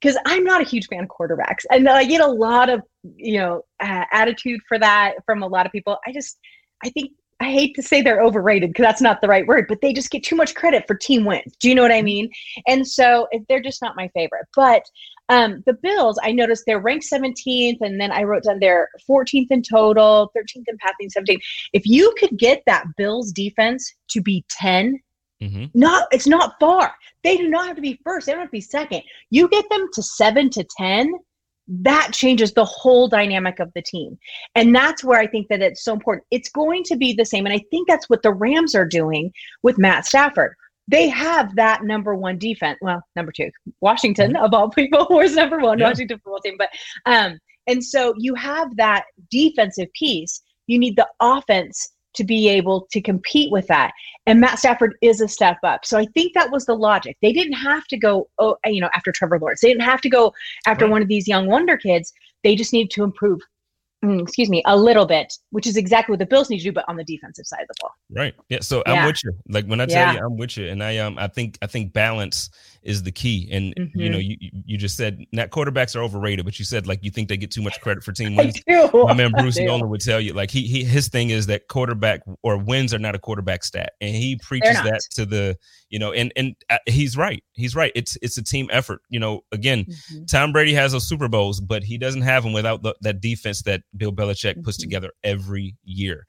because 0.00 0.16
i'm 0.26 0.44
not 0.44 0.60
a 0.60 0.64
huge 0.64 0.86
fan 0.86 1.02
of 1.02 1.08
quarterbacks 1.08 1.64
and 1.72 1.88
i 1.88 2.04
get 2.04 2.20
a 2.20 2.26
lot 2.26 2.68
of 2.68 2.82
you 3.16 3.38
know 3.38 3.62
uh, 3.80 4.04
attitude 4.12 4.60
for 4.68 4.78
that 4.78 5.14
from 5.26 5.42
a 5.42 5.46
lot 5.46 5.66
of 5.66 5.72
people 5.72 5.98
i 6.06 6.12
just 6.12 6.38
i 6.84 6.90
think 6.90 7.10
i 7.42 7.50
hate 7.50 7.74
to 7.74 7.82
say 7.82 8.00
they're 8.00 8.22
overrated 8.22 8.70
because 8.70 8.84
that's 8.84 9.00
not 9.02 9.20
the 9.20 9.28
right 9.28 9.46
word 9.46 9.66
but 9.68 9.80
they 9.80 9.92
just 9.92 10.10
get 10.10 10.22
too 10.22 10.36
much 10.36 10.54
credit 10.54 10.84
for 10.86 10.94
team 10.94 11.24
wins. 11.24 11.54
Do 11.60 11.68
you 11.68 11.74
know 11.74 11.82
what 11.82 11.92
i 11.92 12.02
mean? 12.02 12.30
And 12.66 12.86
so 12.86 13.28
they're 13.48 13.62
just 13.62 13.82
not 13.82 13.96
my 13.96 14.08
favorite. 14.14 14.46
But 14.54 14.84
um, 15.28 15.62
the 15.66 15.74
bills 15.74 16.18
i 16.22 16.32
noticed 16.32 16.64
they're 16.66 16.80
ranked 16.80 17.06
17th 17.10 17.78
and 17.80 18.00
then 18.00 18.12
i 18.12 18.22
wrote 18.22 18.42
down 18.42 18.58
they're 18.60 18.88
14th 19.08 19.46
in 19.50 19.62
total 19.62 20.30
13th 20.36 20.64
in 20.66 20.76
passing 20.78 21.10
17th 21.16 21.40
if 21.72 21.86
you 21.86 22.12
could 22.18 22.36
get 22.36 22.62
that 22.66 22.84
bills 22.96 23.32
defense 23.32 23.94
to 24.10 24.20
be 24.20 24.44
10 24.50 25.00
hmm 25.40 25.64
not 25.74 26.08
it's 26.12 26.26
not 26.26 26.54
far. 26.60 26.94
They 27.24 27.36
do 27.36 27.48
not 27.48 27.66
have 27.66 27.76
to 27.76 27.82
be 27.82 28.00
first. 28.04 28.26
They 28.26 28.32
don't 28.32 28.40
have 28.40 28.48
to 28.48 28.52
be 28.52 28.60
second. 28.60 29.02
You 29.30 29.48
get 29.48 29.68
them 29.70 29.88
to 29.94 30.02
seven 30.02 30.50
to 30.50 30.64
ten 30.76 31.12
that 31.68 32.10
changes 32.12 32.52
the 32.52 32.64
whole 32.64 33.08
dynamic 33.08 33.60
of 33.60 33.70
the 33.74 33.82
team. 33.82 34.18
And 34.54 34.74
that's 34.74 35.04
where 35.04 35.20
i 35.20 35.26
think 35.26 35.48
that 35.48 35.62
it's 35.62 35.84
so 35.84 35.92
important. 35.92 36.26
It's 36.30 36.48
going 36.50 36.82
to 36.84 36.96
be 36.96 37.12
the 37.12 37.24
same. 37.24 37.46
And 37.46 37.54
i 37.54 37.64
think 37.70 37.88
that's 37.88 38.08
what 38.10 38.22
the 38.22 38.32
rams 38.32 38.74
are 38.74 38.86
doing 38.86 39.32
with 39.62 39.78
matt 39.78 40.06
stafford. 40.06 40.54
They 40.88 41.08
have 41.08 41.54
that 41.56 41.84
number 41.84 42.14
one 42.14 42.38
defense. 42.38 42.78
Well 42.82 43.02
number 43.16 43.32
two. 43.32 43.50
Washington 43.80 44.36
of 44.36 44.52
all 44.52 44.70
people 44.70 45.06
was 45.10 45.34
number 45.34 45.58
one 45.58 45.78
Yeah. 45.78 45.88
washington 45.88 46.18
football 46.18 46.40
team. 46.40 46.56
But 46.58 46.70
um 47.06 47.38
and 47.68 47.82
so 47.84 48.12
you 48.18 48.34
have 48.34 48.76
that 48.76 49.04
defensive 49.30 49.88
piece. 49.92 50.42
You 50.66 50.78
need 50.80 50.96
the 50.96 51.08
offense 51.20 51.92
to 52.14 52.24
be 52.24 52.48
able 52.48 52.86
to 52.92 53.00
compete 53.00 53.50
with 53.50 53.66
that 53.68 53.92
and 54.26 54.40
Matt 54.40 54.58
Stafford 54.58 54.96
is 55.02 55.20
a 55.20 55.28
step 55.28 55.58
up. 55.64 55.84
So 55.84 55.98
I 55.98 56.06
think 56.14 56.34
that 56.34 56.50
was 56.50 56.64
the 56.64 56.74
logic. 56.74 57.16
They 57.22 57.32
didn't 57.32 57.54
have 57.54 57.86
to 57.88 57.96
go, 57.96 58.28
oh, 58.38 58.56
you 58.64 58.80
know, 58.80 58.90
after 58.94 59.10
Trevor 59.10 59.38
Lawrence. 59.38 59.60
They 59.60 59.68
didn't 59.68 59.82
have 59.82 60.00
to 60.02 60.08
go 60.08 60.32
after 60.66 60.84
Right. 60.84 60.92
one 60.92 61.02
of 61.02 61.08
these 61.08 61.26
young 61.26 61.46
wonder 61.48 61.76
kids. 61.76 62.12
They 62.44 62.54
just 62.54 62.72
needed 62.72 62.90
to 62.92 63.02
improve, 63.02 63.40
mm, 64.04 64.22
excuse 64.22 64.48
me, 64.48 64.62
a 64.64 64.76
little 64.76 65.06
bit, 65.06 65.32
which 65.50 65.66
is 65.66 65.76
exactly 65.76 66.12
what 66.12 66.20
the 66.20 66.26
Bills 66.26 66.50
need 66.50 66.58
to 66.58 66.64
do, 66.64 66.72
but 66.72 66.84
on 66.86 66.96
the 66.96 67.04
defensive 67.04 67.46
side 67.46 67.62
of 67.62 67.68
the 67.68 67.74
ball. 67.80 67.90
Right. 68.10 68.34
Yeah. 68.48 68.60
So 68.60 68.84
Yeah. 68.86 68.92
I'm 68.94 69.06
with 69.06 69.24
you. 69.24 69.32
Like 69.48 69.66
when 69.66 69.80
I 69.80 69.86
tell 69.86 70.06
Yeah. 70.06 70.12
you 70.12 70.18
I'm 70.24 70.36
with 70.36 70.56
you, 70.56 70.68
and 70.68 70.84
I 70.84 70.98
um 70.98 71.18
I 71.18 71.26
think 71.26 71.58
I 71.60 71.66
think 71.66 71.92
balance 71.92 72.50
is 72.82 73.02
the 73.02 73.12
key. 73.12 73.48
And 73.52 73.72
you 73.94 74.08
Mhm. 74.08 74.10
know 74.12 74.18
you 74.18 74.36
you- 74.40 74.50
you 74.66 74.78
just 74.78 74.96
said 74.96 75.24
not 75.32 75.50
quarterbacks 75.50 75.94
are 75.96 76.02
overrated, 76.02 76.44
but 76.44 76.58
you 76.58 76.64
said 76.64 76.86
like 76.86 77.00
you 77.02 77.10
think 77.10 77.28
they 77.28 77.36
get 77.36 77.50
too 77.50 77.62
much 77.62 77.80
credit 77.80 78.02
for 78.02 78.12
team 78.12 78.34
wins. 78.36 78.60
My 78.66 79.12
man 79.14 79.30
Bruce. 79.32 79.58
Nolan 79.58 79.88
would 79.88 80.00
tell 80.00 80.20
you 80.20 80.32
like 80.32 80.50
he, 80.50 80.62
he 80.62 80.84
his 80.84 81.08
thing 81.08 81.30
is 81.30 81.46
that 81.46 81.68
quarterback 81.68 82.22
or 82.42 82.56
wins 82.56 82.92
are 82.92 82.98
not 82.98 83.14
a 83.14 83.18
quarterback 83.18 83.64
stat, 83.64 83.92
and 84.00 84.14
he 84.14 84.36
preaches 84.36 84.76
that 84.82 85.00
to 85.12 85.24
the 85.26 85.56
you 85.90 85.98
know 85.98 86.12
and 86.12 86.32
and 86.36 86.54
uh, 86.70 86.78
he's 86.86 87.16
right. 87.16 87.42
He's 87.54 87.76
right. 87.76 87.92
It's 87.94 88.16
it's 88.22 88.36
a 88.38 88.42
team 88.42 88.68
effort. 88.72 89.00
You 89.08 89.20
know, 89.20 89.44
again, 89.52 89.84
Mhm. 90.12 90.26
Tom 90.30 90.52
Brady 90.52 90.72
has 90.74 90.92
those 90.92 91.08
Super 91.08 91.28
Bowls, 91.28 91.60
but 91.60 91.82
he 91.84 91.98
doesn't 91.98 92.22
have 92.22 92.42
them 92.42 92.52
without 92.52 92.82
the, 92.82 92.94
that 93.02 93.20
defense 93.20 93.62
that 93.62 93.82
Bill 93.96 94.12
Belichick 94.12 94.62
puts 94.64 94.78
Mhm. 94.78 94.82
together 94.82 95.10
every 95.22 95.76
year. 95.84 96.26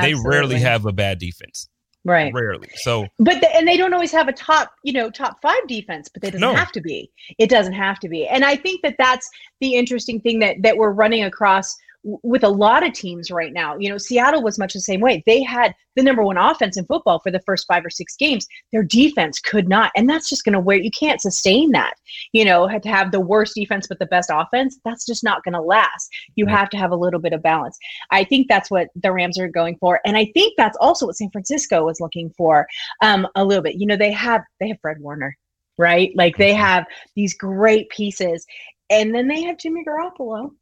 They 0.00 0.14
rarely 0.14 0.58
have 0.58 0.86
a 0.86 0.92
bad 0.92 1.18
defense. 1.18 1.68
Right. 2.04 2.32
Rarely. 2.34 2.68
So 2.76 3.06
But 3.18 3.40
the, 3.40 3.54
and 3.54 3.66
they 3.66 3.76
don't 3.76 3.94
always 3.94 4.10
have 4.12 4.26
a 4.28 4.32
top, 4.32 4.72
you 4.82 4.92
know, 4.92 5.08
top 5.08 5.40
five 5.40 5.66
defense, 5.68 6.08
but 6.08 6.20
they 6.22 6.30
doesn't 6.30 6.40
No. 6.40 6.54
have 6.54 6.72
to 6.72 6.80
be. 6.80 7.10
It 7.38 7.48
doesn't 7.48 7.74
have 7.74 8.00
to 8.00 8.08
be. 8.08 8.26
And 8.26 8.44
I 8.44 8.56
think 8.56 8.82
that 8.82 8.96
that's 8.98 9.28
the 9.60 9.74
interesting 9.74 10.20
thing 10.20 10.40
that 10.40 10.56
that 10.62 10.76
we're 10.76 10.90
running 10.90 11.24
across 11.24 11.76
with 12.04 12.42
a 12.42 12.48
lot 12.48 12.84
of 12.86 12.92
teams 12.92 13.30
right 13.30 13.52
now. 13.52 13.76
You 13.76 13.88
know, 13.88 13.98
Seattle 13.98 14.42
was 14.42 14.58
much 14.58 14.72
the 14.72 14.80
same 14.80 15.00
way. 15.00 15.22
They 15.26 15.42
had 15.42 15.74
the 15.94 16.02
number 16.02 16.22
one 16.22 16.36
offense 16.36 16.76
in 16.76 16.86
football 16.86 17.20
for 17.20 17.30
the 17.30 17.40
first 17.40 17.66
five 17.66 17.84
or 17.84 17.90
six 17.90 18.16
games. 18.16 18.46
Their 18.72 18.82
defense 18.82 19.38
could 19.40 19.68
not, 19.68 19.92
and 19.94 20.08
that's 20.08 20.28
just 20.28 20.44
going 20.44 20.54
to 20.54 20.60
wear. 20.60 20.78
You 20.78 20.90
can't 20.90 21.20
sustain 21.20 21.70
that. 21.72 21.94
You 22.32 22.44
know, 22.44 22.66
to 22.66 22.88
have 22.88 23.12
the 23.12 23.20
worst 23.20 23.54
defense 23.54 23.86
but 23.86 23.98
the 23.98 24.06
best 24.06 24.30
offense. 24.32 24.78
That's 24.84 25.06
just 25.06 25.22
not 25.22 25.44
going 25.44 25.54
to 25.54 25.60
last. 25.60 26.08
You 26.34 26.46
have 26.46 26.70
to 26.70 26.76
have 26.76 26.90
a 26.90 26.96
little 26.96 27.20
bit 27.20 27.32
of 27.32 27.42
balance. 27.42 27.78
I 28.10 28.24
think 28.24 28.48
that's 28.48 28.70
what 28.70 28.88
the 28.96 29.12
Rams 29.12 29.38
are 29.38 29.48
going 29.48 29.76
for, 29.78 30.00
and 30.04 30.16
I 30.16 30.26
think 30.34 30.54
that's 30.56 30.76
also 30.80 31.06
what 31.06 31.16
San 31.16 31.30
Francisco 31.30 31.84
was 31.84 32.00
looking 32.00 32.30
for 32.36 32.66
um, 33.02 33.28
a 33.34 33.44
little 33.44 33.62
bit. 33.62 33.76
You 33.76 33.86
know, 33.86 33.96
they 33.96 34.12
have 34.12 34.42
they 34.60 34.68
have 34.68 34.80
Fred 34.80 34.98
Warner, 35.00 35.36
right? 35.78 36.12
Like 36.16 36.36
they 36.36 36.54
have 36.54 36.86
these 37.14 37.34
great 37.34 37.88
pieces, 37.90 38.46
and 38.90 39.14
then 39.14 39.28
they 39.28 39.42
have 39.42 39.58
Jimmy 39.58 39.84
Garoppolo, 39.84 40.52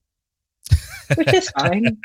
which 1.16 1.32
is 1.34 1.50
fine. 1.50 1.96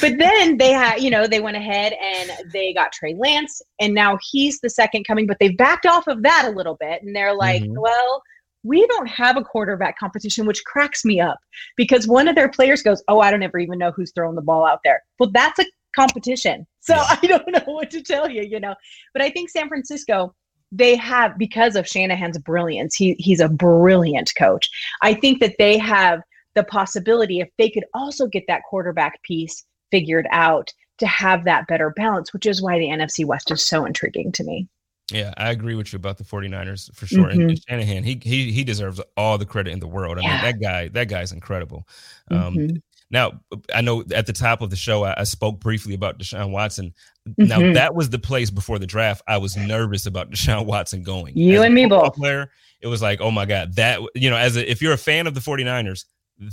but 0.00 0.18
then 0.18 0.56
they 0.58 0.70
had, 0.72 1.00
you 1.00 1.10
know, 1.10 1.26
they 1.26 1.40
went 1.40 1.56
ahead 1.56 1.94
and 2.02 2.30
they 2.52 2.72
got 2.74 2.92
Trey 2.92 3.14
Lance, 3.14 3.60
and 3.80 3.94
now 3.94 4.18
he's 4.30 4.60
the 4.60 4.70
second 4.70 5.04
coming. 5.04 5.26
But 5.26 5.38
they've 5.40 5.56
backed 5.56 5.86
off 5.86 6.06
of 6.06 6.22
that 6.22 6.44
a 6.46 6.50
little 6.50 6.76
bit, 6.78 7.02
and 7.02 7.14
they're 7.14 7.34
like, 7.34 7.62
Mhm. 7.62 7.78
well. 7.78 8.22
We 8.64 8.84
don't 8.88 9.06
have 9.06 9.36
a 9.36 9.44
quarterback 9.44 9.96
competition, 10.00 10.44
which 10.44 10.64
cracks 10.64 11.04
me 11.04 11.20
up 11.20 11.38
because 11.76 12.08
one 12.08 12.26
of 12.26 12.34
their 12.34 12.48
players 12.50 12.82
goes, 12.82 13.00
Oh, 13.06 13.20
I 13.20 13.30
don't 13.30 13.42
ever 13.44 13.60
even 13.60 13.78
know 13.78 13.92
who's 13.92 14.10
throwing 14.12 14.34
the 14.34 14.42
ball 14.42 14.66
out 14.66 14.80
there. 14.84 15.00
Well, 15.20 15.30
that's 15.32 15.60
a 15.60 15.64
competition. 15.94 16.66
So 16.80 16.94
Yeah. 16.96 17.04
I 17.22 17.26
don't 17.28 17.52
know 17.52 17.72
what 17.72 17.88
to 17.92 18.02
tell 18.02 18.28
you, 18.28 18.42
you 18.42 18.58
know. 18.58 18.74
But 19.12 19.22
I 19.22 19.30
think 19.30 19.50
San 19.50 19.68
Francisco, 19.68 20.34
they 20.72 20.96
have 20.96 21.38
because 21.38 21.76
of 21.76 21.86
Shanahan's 21.86 22.36
brilliance. 22.38 22.96
He 22.96 23.14
he's 23.20 23.38
a 23.40 23.48
brilliant 23.48 24.32
coach. 24.36 24.68
I 25.02 25.14
think 25.14 25.38
that 25.40 25.54
they 25.58 25.78
have 25.78 26.20
the 26.58 26.64
possibility 26.64 27.38
if 27.38 27.48
they 27.56 27.70
could 27.70 27.84
also 27.94 28.26
get 28.26 28.44
that 28.48 28.62
quarterback 28.68 29.22
piece 29.22 29.64
figured 29.92 30.26
out 30.30 30.72
to 30.98 31.06
have 31.06 31.44
that 31.44 31.68
better 31.68 31.90
balance, 31.90 32.32
which 32.32 32.46
is 32.46 32.60
why 32.60 32.78
the 32.78 32.86
NFC 32.86 33.24
West 33.24 33.52
is 33.52 33.64
so 33.64 33.84
intriguing 33.84 34.32
to 34.32 34.42
me. 34.42 34.68
Yeah, 35.12 35.32
I 35.38 35.50
agree 35.50 35.76
with 35.76 35.92
you 35.92 35.96
about 35.96 36.18
the 36.18 36.24
49ers 36.24 36.92
for 36.94 37.06
sure. 37.06 37.28
Mm-hmm. 37.28 37.40
And, 37.40 37.62
Shanahan, 37.66 38.02
he 38.02 38.20
he 38.22 38.52
he 38.52 38.64
deserves 38.64 39.00
all 39.16 39.38
the 39.38 39.46
credit 39.46 39.70
in 39.70 39.78
the 39.78 39.86
world. 39.86 40.18
I 40.18 40.22
yeah. 40.22 40.34
mean, 40.34 40.42
that 40.42 40.60
guy, 40.60 40.88
that 40.88 41.08
guy's 41.08 41.32
incredible. 41.32 41.88
Um, 42.30 42.56
mm-hmm. 42.56 42.76
Now, 43.10 43.40
I 43.74 43.80
know 43.80 44.04
at 44.12 44.26
the 44.26 44.34
top 44.34 44.60
of 44.60 44.68
the 44.68 44.76
show, 44.76 45.04
I, 45.04 45.20
I 45.20 45.24
spoke 45.24 45.60
briefly 45.60 45.94
about 45.94 46.18
Deshaun 46.18 46.50
Watson. 46.50 46.92
Mm-hmm. 47.26 47.44
Now, 47.46 47.72
that 47.72 47.94
was 47.94 48.10
the 48.10 48.18
place 48.18 48.50
before 48.50 48.78
the 48.78 48.86
draft. 48.86 49.22
I 49.26 49.38
was 49.38 49.56
nervous 49.56 50.04
about 50.04 50.30
Deshaun 50.32 50.66
Watson 50.66 51.04
going. 51.04 51.38
You 51.38 51.60
as 51.60 51.64
and 51.64 51.74
me 51.74 51.86
both. 51.86 52.14
Player, 52.14 52.50
it 52.82 52.88
was 52.88 53.00
like, 53.00 53.22
oh 53.22 53.30
my 53.30 53.46
God, 53.46 53.76
that, 53.76 54.00
you 54.14 54.28
know, 54.28 54.36
as 54.36 54.56
a, 54.56 54.70
if 54.70 54.82
you're 54.82 54.92
a 54.92 54.98
fan 54.98 55.26
of 55.26 55.32
the 55.32 55.40
49ers, 55.40 56.04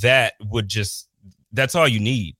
that 0.01 0.33
would 0.41 0.67
just, 0.67 1.07
that's 1.51 1.75
all 1.75 1.87
you 1.87 1.99
need. 1.99 2.35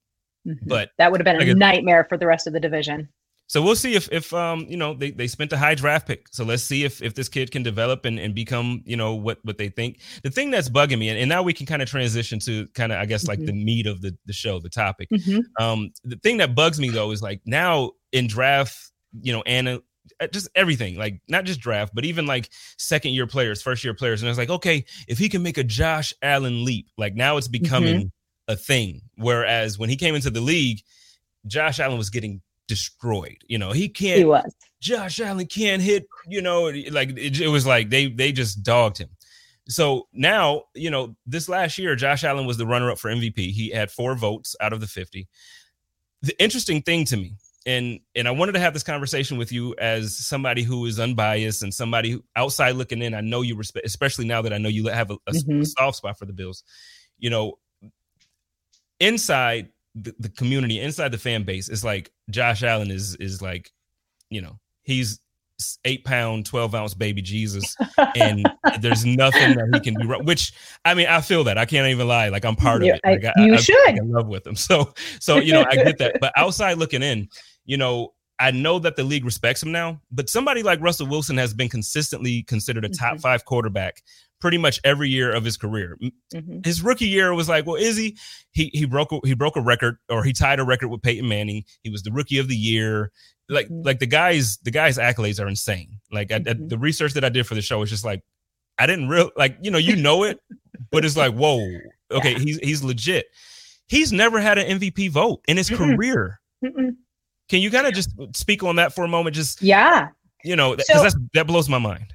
Mm-hmm. 0.48 0.68
But 0.68 0.92
that 0.98 1.12
would 1.12 1.26
have 1.26 1.26
been 1.26 1.50
a 1.50 1.54
nightmare 1.56 2.06
for 2.08 2.18
the 2.18 2.28
rest 2.28 2.48
of 2.48 2.54
the 2.54 2.60
division. 2.60 3.10
So 3.48 3.62
we'll 3.62 3.76
see 3.76 3.96
if 3.96 4.12
if 4.12 4.34
um 4.34 4.66
you 4.68 4.78
know 4.78 4.96
they, 4.96 5.12
they 5.12 5.28
spent 5.28 5.54
a 5.54 5.58
high 5.58 5.76
draft 5.76 6.08
pick. 6.08 6.28
So 6.32 6.44
let's 6.44 6.64
see 6.64 6.84
if 6.84 7.02
if 7.02 7.14
this 7.14 7.30
kid 7.30 7.52
can 7.52 7.62
develop 7.62 8.06
and, 8.06 8.20
and 8.20 8.34
become 8.34 8.82
you 8.86 8.98
know 8.98 9.14
what 9.14 9.38
what 9.44 9.58
they 9.58 9.70
think. 9.70 10.00
The 10.24 10.32
thing 10.32 10.50
that's 10.50 10.70
bugging 10.70 10.98
me, 10.98 11.10
and, 11.10 11.20
and 11.20 11.30
now 11.30 11.44
we 11.44 11.54
can 11.54 11.66
kind 11.66 11.82
of 11.82 11.90
transition 11.90 12.40
to 12.40 12.68
kind 12.74 12.92
of 12.92 13.00
I 13.00 13.06
guess 13.06 13.28
like 13.28 13.40
mm-hmm. 13.40 13.46
the 13.48 13.66
meat 13.66 13.86
of 13.86 14.02
the 14.02 14.18
the 14.26 14.34
show, 14.34 14.60
the 14.60 14.70
topic. 14.70 15.10
Mm-hmm. 15.10 15.64
Um, 15.64 15.92
the 16.04 16.18
thing 16.18 16.38
that 16.38 16.56
bugs 16.56 16.80
me 16.80 16.90
though 16.90 17.12
is 17.12 17.22
like 17.22 17.42
now 17.46 17.92
in 18.12 18.28
draft, 18.28 18.78
you 19.22 19.32
know, 19.32 19.42
uh, 19.42 19.80
just 20.32 20.50
everything 20.56 20.98
like 20.98 21.22
not 21.28 21.46
just 21.46 21.60
draft, 21.60 21.94
but 21.94 22.06
even 22.06 22.26
like 22.26 22.50
second 22.78 23.12
year 23.12 23.28
players, 23.28 23.62
first 23.62 23.84
year 23.84 23.94
players, 23.94 24.22
and 24.22 24.30
it's 24.30 24.38
like 24.38 24.50
okay, 24.50 24.86
if 25.08 25.18
he 25.18 25.30
can 25.30 25.44
make 25.44 25.58
a 25.58 25.64
Josh 25.64 26.14
Allen 26.22 26.66
leap, 26.66 26.88
like 26.98 27.16
now 27.16 27.38
it's 27.38 27.48
becoming 27.48 27.96
mm-hmm. 27.96 28.54
a 28.54 28.56
thing. 28.56 29.02
Whereas 29.16 29.78
when 29.78 29.90
he 29.90 29.96
came 29.96 30.16
into 30.16 30.30
the 30.30 30.42
league. 30.42 30.82
Josh 31.48 31.80
Allen 31.80 31.98
was 31.98 32.10
getting 32.10 32.42
destroyed. 32.68 33.38
You 33.48 33.58
know, 33.58 33.72
he 33.72 33.90
can't. 33.90 34.20
He 34.20 34.26
was. 34.26 34.56
Josh 34.82 35.20
Allen 35.20 35.48
can't 35.48 35.82
hit. 35.82 36.06
You 36.28 36.42
know, 36.42 36.64
like 36.92 37.18
it, 37.18 37.40
it 37.40 37.48
was 37.48 37.66
like 37.66 37.90
they 37.90 38.08
they 38.08 38.32
just 38.32 38.64
dogged 38.64 38.98
him. 38.98 39.10
So 39.68 40.08
now, 40.14 40.64
you 40.76 40.92
know, 40.92 41.16
this 41.26 41.50
last 41.50 41.78
year, 41.80 41.96
Josh 41.96 42.24
Allen 42.24 42.46
was 42.46 42.58
the 42.58 42.68
runner 42.68 42.92
up 42.92 43.00
for 43.00 43.10
MVP. 43.10 43.52
He 43.52 43.70
had 43.70 43.90
four 43.90 44.16
votes 44.16 44.56
out 44.62 44.74
of 44.74 44.80
the 44.80 44.86
50. 44.86 45.28
The 46.22 46.44
interesting 46.44 46.84
thing 46.84 47.06
to 47.06 47.18
me, 47.18 47.34
and 47.66 48.00
and 48.16 48.28
I 48.28 48.32
wanted 48.32 48.54
to 48.54 48.60
have 48.60 48.74
this 48.74 48.84
conversation 48.84 49.38
with 49.38 49.52
you 49.52 49.76
as 49.78 50.18
somebody 50.18 50.64
who 50.64 50.86
is 50.86 51.00
unbiased 51.00 51.64
and 51.64 51.74
somebody 51.74 52.12
who 52.12 52.24
outside 52.36 52.76
looking 52.76 53.02
in. 53.02 53.14
I 53.14 53.22
know 53.22 53.42
you 53.42 53.56
respect, 53.56 53.86
especially 53.86 54.26
now 54.26 54.42
that 54.44 54.54
I 54.54 54.58
know 54.58 54.70
you 54.70 54.88
have 54.88 55.12
a, 55.12 55.16
a, 55.28 55.32
mm-hmm. 55.32 55.62
a 55.62 55.66
soft 55.66 55.98
spot 55.98 56.18
for 56.18 56.26
the 56.26 56.34
Bills. 56.34 56.64
You 57.18 57.30
know, 57.30 57.58
inside 59.00 59.70
the, 59.96 60.14
the 60.20 60.30
community 60.30 60.80
inside 60.80 61.10
the 61.10 61.18
fan 61.18 61.44
base 61.44 61.70
it's 61.70 61.84
like 61.84 62.12
Josh 62.30 62.64
Allen 62.64 62.92
is 62.92 63.16
is 63.16 63.42
like, 63.42 63.72
you 64.30 64.42
know, 64.42 64.60
he's 64.84 65.20
eight 65.86 66.04
pound, 66.04 66.46
12 66.46 66.76
ounce 66.76 66.94
baby 66.94 67.22
Jesus. 67.22 67.76
And 68.16 68.48
there's 68.80 69.06
nothing 69.06 69.56
that 69.56 69.70
he 69.74 69.80
can 69.80 69.94
do 69.96 70.08
wrong. 70.08 70.26
Which 70.26 70.54
I 70.84 70.94
mean, 70.94 71.08
I 71.08 71.22
feel 71.22 71.44
that. 71.46 71.58
I 71.58 71.66
can't 71.66 71.88
even 71.88 72.08
lie. 72.08 72.30
Like 72.30 72.46
I'm 72.46 72.56
part 72.56 72.82
of 72.82 72.90
it. 72.90 73.00
Like, 73.06 73.26
I, 73.26 73.32
you 73.42 73.54
I, 73.54 73.58
should. 73.58 73.90
I'm 73.90 73.98
in 73.98 74.12
love 74.12 74.28
with 74.28 74.46
him. 74.46 74.56
So 74.56 74.94
so 75.20 75.38
you 75.38 75.54
know, 75.54 75.66
I 75.70 75.76
get 75.76 75.98
that. 76.00 76.18
But 76.20 76.34
outside 76.36 76.78
looking 76.78 77.04
in, 77.04 77.30
you 77.66 77.78
know, 77.78 78.14
I 78.40 78.52
know 78.52 78.80
that 78.80 78.96
the 78.96 79.04
league 79.04 79.26
respects 79.26 79.64
him 79.64 79.72
now, 79.72 80.02
but 80.12 80.30
somebody 80.30 80.62
like 80.62 80.82
Russell 80.82 81.08
Wilson 81.08 81.38
has 81.38 81.54
been 81.54 81.70
consistently 81.70 82.44
considered 82.44 82.84
a 82.84 82.90
top 82.90 83.14
mm-hmm. 83.14 83.22
five 83.22 83.46
quarterback 83.46 84.02
pretty 84.42 84.58
much 84.58 84.80
every 84.84 85.10
year 85.10 85.32
of 85.34 85.44
his 85.44 85.58
career. 85.58 85.98
Mm-hmm. 86.34 86.60
His 86.64 86.82
rookie 86.82 87.08
year 87.08 87.34
was 87.34 87.48
like, 87.48 87.66
well, 87.66 87.76
is 87.76 87.96
he? 87.96 88.18
He 88.52 88.70
he 88.74 88.86
broke 88.86 89.12
a, 89.12 89.20
he 89.24 89.34
broke 89.34 89.56
a 89.56 89.62
record 89.62 89.98
or 90.10 90.24
he 90.24 90.34
tied 90.34 90.60
a 90.60 90.66
record 90.66 90.90
with 90.90 91.02
Peyton 91.02 91.28
Manning. 91.28 91.64
He 91.82 91.90
was 91.90 92.04
the 92.04 92.12
rookie 92.12 92.38
of 92.38 92.48
the 92.48 92.56
year. 92.56 93.12
Like 93.48 93.68
mm-hmm. 93.68 93.86
like 93.86 94.00
the 94.00 94.06
guys 94.06 94.58
the 94.58 94.72
guys 94.72 94.98
accolades 94.98 95.40
are 95.40 95.48
insane. 95.48 96.00
Like 96.12 96.32
I, 96.32 96.36
I, 96.36 96.40
mm-hmm. 96.40 96.68
the 96.68 96.78
research 96.78 97.14
that 97.14 97.24
I 97.24 97.30
did 97.30 97.48
for 97.48 97.56
the 97.56 97.62
show 97.62 97.82
is 97.84 97.90
just 97.90 98.06
like 98.06 98.22
I 98.78 98.86
didn't 98.86 99.08
real 99.08 99.32
like 99.38 99.58
you 99.62 99.72
know 99.72 99.78
you 99.78 99.96
know 99.96 100.24
it, 100.24 100.40
but 100.92 101.06
it's 101.06 101.18
like 101.18 101.34
whoa 101.34 101.66
okay 102.12 102.34
yeah. 102.34 102.40
he's 102.40 102.58
he's 102.60 102.84
legit. 102.84 103.28
He's 103.88 104.12
never 104.12 104.40
had 104.42 104.58
an 104.58 104.80
MVP 104.80 105.12
vote 105.12 105.42
in 105.48 105.58
his 105.58 105.70
career. 105.70 106.40
Mm-mm. 106.64 106.96
Can 107.50 107.62
you 107.62 107.70
kind 107.70 107.88
of 107.88 107.94
just 107.94 108.12
speak 108.34 108.64
on 108.64 108.78
that 108.78 108.94
for 108.94 109.04
a 109.04 109.08
moment? 109.08 109.36
Just 109.36 109.62
yeah, 109.62 110.10
you 110.44 110.56
know, 110.56 110.76
because 110.76 111.14
so, 111.14 111.20
that 111.34 111.48
blows 111.48 111.70
my 111.70 111.80
mind. 111.80 112.14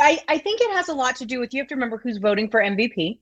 I, 0.00 0.18
I 0.28 0.38
think 0.38 0.60
it 0.60 0.70
has 0.72 0.88
a 0.88 0.94
lot 0.94 1.16
to 1.16 1.26
do 1.26 1.40
with 1.40 1.52
you 1.52 1.60
have 1.60 1.68
to 1.68 1.74
remember 1.74 1.98
who's 1.98 2.18
voting 2.18 2.48
for 2.48 2.60
MVP. 2.60 3.18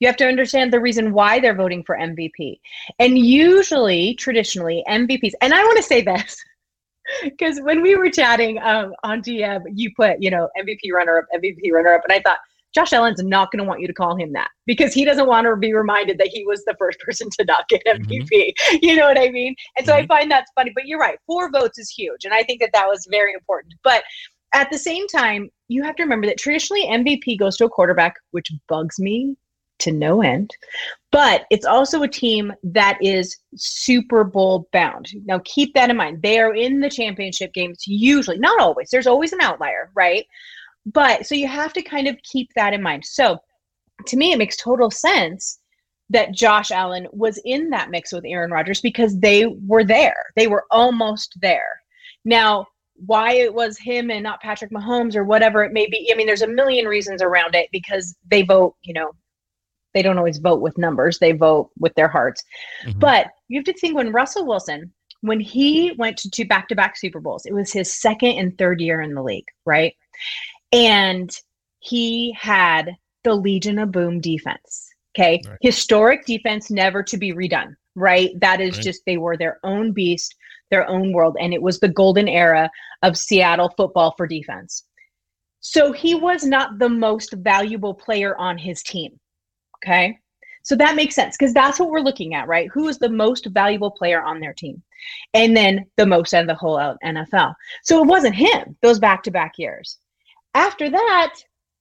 You 0.00 0.06
have 0.06 0.16
to 0.16 0.26
understand 0.26 0.72
the 0.72 0.80
reason 0.80 1.12
why 1.12 1.40
they're 1.40 1.54
voting 1.54 1.82
for 1.84 1.96
MVP. 1.96 2.60
And 2.98 3.18
usually, 3.18 4.14
traditionally, 4.14 4.84
MVPs, 4.88 5.32
and 5.40 5.54
I 5.54 5.62
want 5.62 5.76
to 5.78 5.82
say 5.82 6.02
this 6.02 6.36
because 7.22 7.60
when 7.60 7.82
we 7.82 7.96
were 7.96 8.10
chatting 8.10 8.58
um, 8.62 8.94
on 9.02 9.22
DM, 9.22 9.62
you 9.74 9.90
put, 9.94 10.22
you 10.22 10.30
know, 10.30 10.48
MVP 10.58 10.92
runner 10.92 11.18
up, 11.18 11.24
MVP 11.34 11.72
runner 11.72 11.94
up. 11.94 12.02
And 12.04 12.12
I 12.12 12.20
thought, 12.20 12.38
Josh 12.74 12.92
Allen's 12.92 13.22
not 13.22 13.50
going 13.50 13.58
to 13.58 13.68
want 13.68 13.80
you 13.80 13.86
to 13.86 13.92
call 13.92 14.16
him 14.16 14.32
that 14.32 14.48
because 14.66 14.94
he 14.94 15.04
doesn't 15.04 15.26
want 15.26 15.46
to 15.46 15.56
be 15.56 15.74
reminded 15.74 16.18
that 16.18 16.28
he 16.28 16.44
was 16.44 16.64
the 16.64 16.74
first 16.78 16.98
person 17.06 17.28
to 17.38 17.44
not 17.44 17.68
get 17.68 17.82
MVP. 17.86 18.28
Mm-hmm. 18.30 18.76
You 18.82 18.96
know 18.96 19.06
what 19.06 19.18
I 19.18 19.30
mean? 19.30 19.54
And 19.76 19.86
so 19.86 19.92
mm-hmm. 19.92 20.02
I 20.02 20.06
find 20.06 20.30
that's 20.30 20.50
funny. 20.54 20.72
But 20.74 20.86
you're 20.86 20.98
right. 20.98 21.18
Four 21.26 21.50
votes 21.50 21.78
is 21.78 21.90
huge. 21.90 22.24
And 22.24 22.34
I 22.34 22.42
think 22.42 22.60
that 22.60 22.70
that 22.72 22.86
was 22.86 23.06
very 23.10 23.32
important. 23.32 23.74
But 23.84 24.04
at 24.54 24.70
the 24.70 24.78
same 24.78 25.06
time, 25.08 25.50
you 25.68 25.82
have 25.82 25.96
to 25.96 26.02
remember 26.02 26.26
that 26.26 26.38
traditionally 26.38 26.86
MVP 26.86 27.38
goes 27.38 27.56
to 27.56 27.64
a 27.64 27.70
quarterback, 27.70 28.14
which 28.32 28.52
bugs 28.68 28.98
me 28.98 29.36
to 29.82 29.92
no 29.92 30.22
end. 30.22 30.56
But 31.10 31.44
it's 31.50 31.66
also 31.66 32.02
a 32.02 32.08
team 32.08 32.52
that 32.62 32.98
is 33.02 33.36
Super 33.56 34.24
Bowl 34.24 34.68
bound. 34.72 35.08
Now, 35.24 35.40
keep 35.44 35.74
that 35.74 35.90
in 35.90 35.96
mind. 35.96 36.22
They 36.22 36.38
are 36.38 36.54
in 36.54 36.80
the 36.80 36.88
championship 36.88 37.52
games 37.52 37.84
usually, 37.86 38.38
not 38.38 38.60
always. 38.60 38.90
There's 38.90 39.06
always 39.06 39.32
an 39.32 39.40
outlier, 39.40 39.90
right? 39.94 40.26
But 40.86 41.26
so 41.26 41.34
you 41.34 41.46
have 41.48 41.72
to 41.74 41.82
kind 41.82 42.08
of 42.08 42.16
keep 42.22 42.50
that 42.54 42.72
in 42.72 42.82
mind. 42.82 43.04
So 43.04 43.38
to 44.06 44.16
me, 44.16 44.32
it 44.32 44.38
makes 44.38 44.56
total 44.56 44.90
sense 44.90 45.60
that 46.10 46.32
Josh 46.32 46.70
Allen 46.70 47.06
was 47.12 47.40
in 47.44 47.70
that 47.70 47.90
mix 47.90 48.12
with 48.12 48.24
Aaron 48.26 48.50
Rodgers 48.50 48.80
because 48.80 49.18
they 49.18 49.46
were 49.46 49.84
there. 49.84 50.26
They 50.36 50.46
were 50.46 50.66
almost 50.70 51.36
there. 51.40 51.80
Now, 52.24 52.66
why 53.06 53.32
it 53.32 53.52
was 53.52 53.78
him 53.78 54.10
and 54.10 54.22
not 54.22 54.40
Patrick 54.40 54.70
Mahomes 54.70 55.16
or 55.16 55.24
whatever 55.24 55.64
it 55.64 55.72
may 55.72 55.86
be. 55.86 56.10
I 56.12 56.16
mean, 56.16 56.26
there's 56.26 56.42
a 56.42 56.46
million 56.46 56.86
reasons 56.86 57.22
around 57.22 57.54
it 57.54 57.68
because 57.72 58.14
they 58.30 58.42
vote, 58.42 58.76
you 58.82 58.94
know, 58.94 59.12
they 59.94 60.02
don't 60.02 60.18
always 60.18 60.38
vote 60.38 60.60
with 60.60 60.78
numbers, 60.78 61.18
they 61.18 61.32
vote 61.32 61.70
with 61.78 61.94
their 61.94 62.08
hearts. 62.08 62.44
Mm-hmm. 62.84 62.98
But 62.98 63.28
you 63.48 63.58
have 63.58 63.64
to 63.66 63.72
think 63.74 63.96
when 63.96 64.12
Russell 64.12 64.46
Wilson, 64.46 64.92
when 65.22 65.40
he 65.40 65.92
went 65.98 66.16
to 66.18 66.30
two 66.30 66.44
back 66.44 66.68
to 66.68 66.76
back 66.76 66.96
Super 66.96 67.20
Bowls, 67.20 67.46
it 67.46 67.52
was 67.52 67.72
his 67.72 67.92
second 67.92 68.32
and 68.32 68.56
third 68.56 68.80
year 68.80 69.00
in 69.00 69.14
the 69.14 69.22
league, 69.22 69.46
right? 69.64 69.94
And 70.72 71.34
he 71.80 72.32
had 72.38 72.96
the 73.24 73.34
Legion 73.34 73.78
of 73.78 73.92
Boom 73.92 74.20
defense. 74.20 74.88
Okay. 75.16 75.42
Right. 75.46 75.58
Historic 75.60 76.24
defense, 76.24 76.70
never 76.70 77.02
to 77.02 77.16
be 77.18 77.32
redone, 77.32 77.74
right? 77.94 78.30
That 78.40 78.60
is 78.60 78.76
right. 78.76 78.84
just, 78.84 79.02
they 79.04 79.18
were 79.18 79.36
their 79.36 79.58
own 79.62 79.92
beast 79.92 80.34
their 80.72 80.88
own 80.88 81.12
world. 81.12 81.36
And 81.38 81.54
it 81.54 81.62
was 81.62 81.78
the 81.78 81.88
golden 81.88 82.26
era 82.26 82.68
of 83.02 83.16
Seattle 83.16 83.72
football 83.76 84.14
for 84.16 84.26
defense. 84.26 84.84
So 85.60 85.92
he 85.92 86.16
was 86.16 86.42
not 86.42 86.80
the 86.80 86.88
most 86.88 87.34
valuable 87.34 87.94
player 87.94 88.36
on 88.38 88.58
his 88.58 88.82
team. 88.82 89.20
Okay. 89.76 90.18
So 90.64 90.74
that 90.76 90.96
makes 90.96 91.14
sense 91.14 91.36
because 91.36 91.52
that's 91.52 91.78
what 91.78 91.90
we're 91.90 92.00
looking 92.00 92.34
at, 92.34 92.48
right? 92.48 92.68
Who 92.72 92.88
is 92.88 92.98
the 92.98 93.08
most 93.08 93.46
valuable 93.46 93.90
player 93.90 94.22
on 94.22 94.40
their 94.40 94.54
team? 94.54 94.82
And 95.34 95.56
then 95.56 95.86
the 95.96 96.06
most 96.06 96.32
in 96.32 96.46
the 96.46 96.54
whole 96.54 96.78
NFL. 97.04 97.54
So 97.84 98.00
it 98.02 98.06
wasn't 98.06 98.34
him 98.34 98.76
those 98.80 98.98
back 98.98 99.22
to 99.24 99.30
back 99.30 99.58
years. 99.58 99.98
After 100.54 100.90
that, 100.90 101.34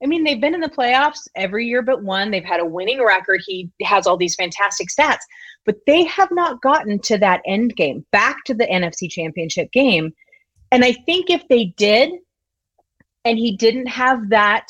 I 0.03 0.07
mean, 0.07 0.23
they've 0.23 0.41
been 0.41 0.55
in 0.55 0.61
the 0.61 0.69
playoffs 0.69 1.27
every 1.35 1.67
year 1.67 1.81
but 1.81 2.03
one. 2.03 2.31
They've 2.31 2.43
had 2.43 2.59
a 2.59 2.65
winning 2.65 3.03
record. 3.03 3.41
He 3.45 3.69
has 3.83 4.07
all 4.07 4.17
these 4.17 4.35
fantastic 4.35 4.87
stats 4.89 5.19
but 5.65 5.77
they 5.85 6.03
have 6.05 6.31
not 6.31 6.61
gotten 6.61 6.99
to 6.99 7.17
that 7.19 7.41
end 7.45 7.75
game, 7.75 8.05
back 8.11 8.43
to 8.45 8.53
the 8.53 8.65
NFC 8.65 9.09
championship 9.09 9.71
game. 9.71 10.13
And 10.71 10.83
I 10.83 10.93
think 10.93 11.29
if 11.29 11.47
they 11.47 11.65
did, 11.77 12.13
and 13.25 13.37
he 13.37 13.55
didn't 13.55 13.87
have 13.87 14.29
that 14.29 14.67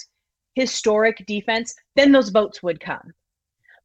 historic 0.55 1.23
defense, 1.25 1.73
then 1.95 2.11
those 2.11 2.29
votes 2.29 2.61
would 2.61 2.79
come. 2.79 3.13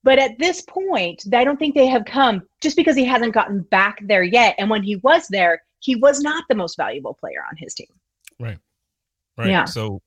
But 0.02 0.18
at 0.18 0.38
this 0.38 0.62
point, 0.62 1.24
I 1.32 1.44
don't 1.44 1.58
think 1.58 1.74
they 1.74 1.86
have 1.86 2.04
come 2.04 2.42
just 2.60 2.76
because 2.76 2.96
he 2.96 3.04
hasn't 3.04 3.34
gotten 3.34 3.62
back 3.62 3.98
there 4.02 4.22
yet. 4.22 4.54
And 4.58 4.70
when 4.70 4.82
he 4.82 4.96
was 4.96 5.26
there, 5.28 5.62
he 5.80 5.96
was 5.96 6.20
not 6.20 6.44
the 6.48 6.54
most 6.54 6.76
valuable 6.76 7.14
player 7.14 7.44
on 7.48 7.56
his 7.56 7.74
team. 7.74 7.88
Right. 8.38 8.58
Right. 9.36 9.50
Yeah. 9.50 9.64
So, 9.66 10.00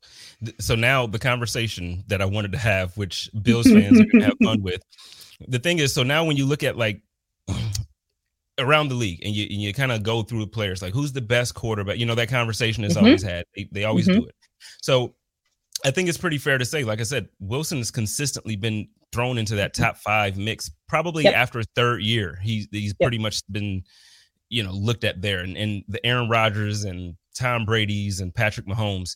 so 0.60 0.76
now 0.76 1.06
the 1.06 1.20
conversation 1.20 2.04
that 2.08 2.22
I 2.22 2.26
wanted 2.26 2.52
to 2.54 2.58
have, 2.58 2.98
which 2.98 3.30
Bills 3.42 3.68
fans 3.72 4.00
are 4.00 4.06
going 4.06 4.22
to 4.22 4.26
have 4.26 4.38
fun 4.44 4.64
with, 4.64 4.82
the 5.48 5.60
thing 5.60 5.80
is, 5.80 5.94
so 5.94 6.04
now 6.04 6.26
when 6.26 6.36
you 6.36 6.46
look 6.46 6.64
at 6.64 6.78
like 6.78 7.02
around 8.60 8.90
the 8.90 8.96
league 8.96 9.20
and 9.24 9.34
you 9.34 9.44
and 9.44 9.62
you 9.62 9.74
kind 9.74 9.92
of 9.92 10.04
go 10.04 10.24
through 10.24 10.42
the 10.42 10.48
players, 10.48 10.82
like 10.82 10.94
who's 10.94 11.14
the 11.14 11.22
best 11.22 11.54
quarterback? 11.54 11.98
You 11.98 12.06
know, 12.06 12.16
that 12.16 12.30
conversation 12.30 12.84
is 12.84 12.96
mm-hmm. 12.96 13.06
always 13.06 13.24
had. 13.24 13.46
They, 13.56 13.70
they 13.72 13.84
always 13.86 14.08
mm-hmm. 14.08 14.22
do 14.22 14.26
it. 14.26 14.36
So 14.82 15.16
I 15.86 15.92
think 15.92 16.10
it's 16.10 16.18
pretty 16.18 16.38
fair 16.38 16.58
to 16.58 16.66
say, 16.66 16.84
like 16.84 17.00
I 17.00 17.04
said, 17.04 17.30
Wilson 17.40 17.78
has 17.78 17.92
consistently 17.92 18.56
been 18.56 18.88
thrown 19.12 19.38
into 19.38 19.56
that 19.56 19.74
top 19.74 19.98
five 19.98 20.38
mix. 20.38 20.70
Probably 20.88 21.24
yep. 21.24 21.36
after 21.36 21.60
a 21.60 21.64
third 21.76 22.02
year, 22.02 22.40
he's 22.42 22.68
he's 22.72 22.94
yep. 23.00 23.08
pretty 23.08 23.20
much 23.20 23.42
been, 23.52 23.84
you 24.50 24.64
know, 24.64 24.72
looked 24.72 25.04
at 25.04 25.22
there. 25.22 25.40
And, 25.40 25.56
and 25.56 25.84
the 25.88 26.06
Aaron 26.06 26.30
Rodgers 26.30 26.84
and 26.84 27.16
Tom 27.40 27.66
Brady's 27.66 28.20
and 28.20 28.36
Patrick 28.36 28.68
Mahomes, 28.68 29.16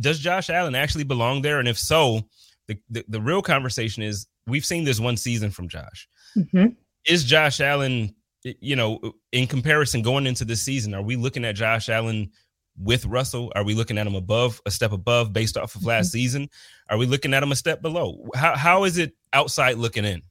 does 0.00 0.18
Josh 0.18 0.48
Allen 0.48 0.74
actually 0.74 1.04
belong 1.04 1.42
there? 1.42 1.58
And 1.58 1.68
if 1.68 1.78
so, 1.78 2.22
the, 2.68 2.78
the, 2.88 3.04
the 3.08 3.20
real 3.20 3.42
conversation 3.42 4.02
is 4.02 4.26
we've 4.46 4.64
seen 4.64 4.84
this 4.84 5.00
one 5.00 5.16
season 5.16 5.50
from 5.50 5.68
Josh. 5.68 6.08
Mm-hmm. 6.36 6.66
Is 7.06 7.24
Josh 7.24 7.60
Allen, 7.60 8.14
you 8.44 8.76
know, 8.76 9.00
in 9.32 9.46
comparison 9.48 10.02
going 10.02 10.26
into 10.26 10.44
this 10.44 10.62
season, 10.62 10.94
are 10.94 11.02
we 11.02 11.16
looking 11.16 11.44
at 11.44 11.56
Josh 11.56 11.88
Allen 11.88 12.30
with 12.78 13.04
Russell? 13.06 13.52
Are 13.56 13.64
we 13.64 13.74
looking 13.74 13.98
at 13.98 14.06
him 14.06 14.14
above, 14.14 14.62
a 14.64 14.70
step 14.70 14.92
above 14.92 15.32
based 15.32 15.56
off 15.56 15.74
of 15.74 15.84
last 15.84 16.06
mm-hmm. 16.06 16.12
season? 16.12 16.50
Are 16.88 16.96
we 16.96 17.06
looking 17.06 17.34
at 17.34 17.42
him 17.42 17.52
a 17.52 17.56
step 17.56 17.82
below? 17.82 18.24
How, 18.34 18.56
how 18.56 18.84
is 18.84 18.98
it 18.98 19.14
outside 19.32 19.78
looking 19.78 20.04
in? 20.04 20.22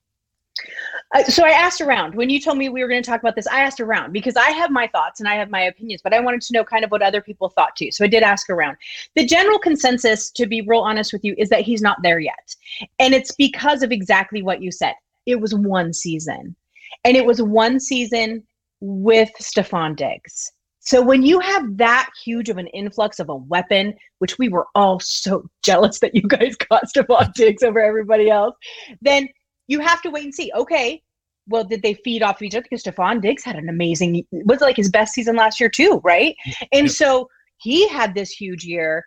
Uh, 1.14 1.24
so 1.26 1.45
I 1.45 1.49
asked 1.49 1.82
around 1.82 2.16
when 2.16 2.30
you 2.30 2.39
told 2.39 2.57
me 2.57 2.70
we 2.70 2.82
were 2.82 2.88
going 2.88 3.03
to 3.03 3.09
talk 3.09 3.20
about 3.20 3.36
this. 3.36 3.47
I 3.47 3.62
asked 3.62 3.80
around 3.80 4.14
because 4.14 4.38
I 4.38 4.51
have 4.51 4.72
my 4.72 4.88
thoughts 4.88 5.20
and 5.20 5.28
I 5.28 5.36
have 5.36 5.49
my 5.49 5.62
opinions, 5.62 6.01
but 6.01 6.14
I 6.14 6.20
wanted 6.20 6.41
to 6.43 6.53
know 6.53 6.64
kind 6.64 6.86
of 6.86 6.91
what 6.91 7.01
other 7.01 7.22
people 7.22 7.49
thought 7.49 7.76
too. 7.76 7.91
So 7.91 8.05
I 8.05 8.07
did 8.07 8.24
ask 8.24 8.49
around. 8.49 8.78
The 9.16 9.26
general 9.26 9.59
consensus, 9.59 10.32
to 10.32 10.45
be 10.45 10.62
real 10.62 10.80
honest 10.80 11.12
with 11.12 11.24
you, 11.24 11.36
is 11.38 11.49
that 11.49 11.62
he's 11.62 11.82
not 11.82 11.97
there 12.01 12.20
yet, 12.20 12.55
and 12.99 13.14
it's 13.14 13.34
because 13.34 13.84
of 13.84 13.91
exactly 13.91 14.41
what 14.41 14.62
you 14.62 14.72
said. 14.72 14.93
It 15.26 15.39
was 15.39 15.53
one 15.53 15.93
season, 15.93 16.55
and 17.03 17.18
it 17.18 17.26
was 17.26 17.41
one 17.41 17.80
season 17.80 18.43
with 18.80 19.30
Stefon 19.39 19.95
Diggs. 19.95 20.51
So 20.84 20.99
when 20.99 21.22
you 21.22 21.39
have 21.39 21.78
that 21.78 22.09
huge 22.24 22.49
of 22.49 22.57
an 22.57 22.66
influx 22.68 23.20
of 23.20 23.30
a 23.30 23.36
weapon, 23.36 23.93
which 24.18 24.39
we 24.39 24.49
were 24.49 24.66
all 24.74 24.99
so 24.99 25.47
jealous 25.64 25.99
that 25.99 26.16
you 26.16 26.24
guys 26.24 26.55
got 26.70 26.86
Stefon 26.86 27.34
Diggs 27.34 27.64
over 27.64 27.80
everybody 27.80 28.30
else, 28.30 28.55
then 29.01 29.28
you 29.72 29.80
have 29.80 30.02
to 30.02 30.10
wait 30.10 30.26
and 30.26 30.36
see. 30.36 30.52
Okay, 30.54 31.02
well, 31.48 31.64
did 31.64 31.82
they 31.82 31.94
feed 31.94 32.24
off 32.24 32.42
each 32.42 32.56
other? 32.56 32.64
Because 32.64 32.84
Stefon 32.84 33.22
Diggs 33.22 33.44
had 33.44 33.56
an 33.56 33.70
amazing, 33.70 34.26
was 34.32 34.62
like 34.62 34.76
his 34.76 34.90
best 34.90 35.14
season 35.14 35.36
last 35.36 35.60
year 35.60 35.70
too, 35.70 36.02
right? 36.04 36.36
And 36.72 36.88
yep. 36.88 36.92
so 36.92 37.30
he 37.58 37.88
had 37.88 38.14
this 38.14 38.32
huge 38.32 38.66
year. 38.66 39.06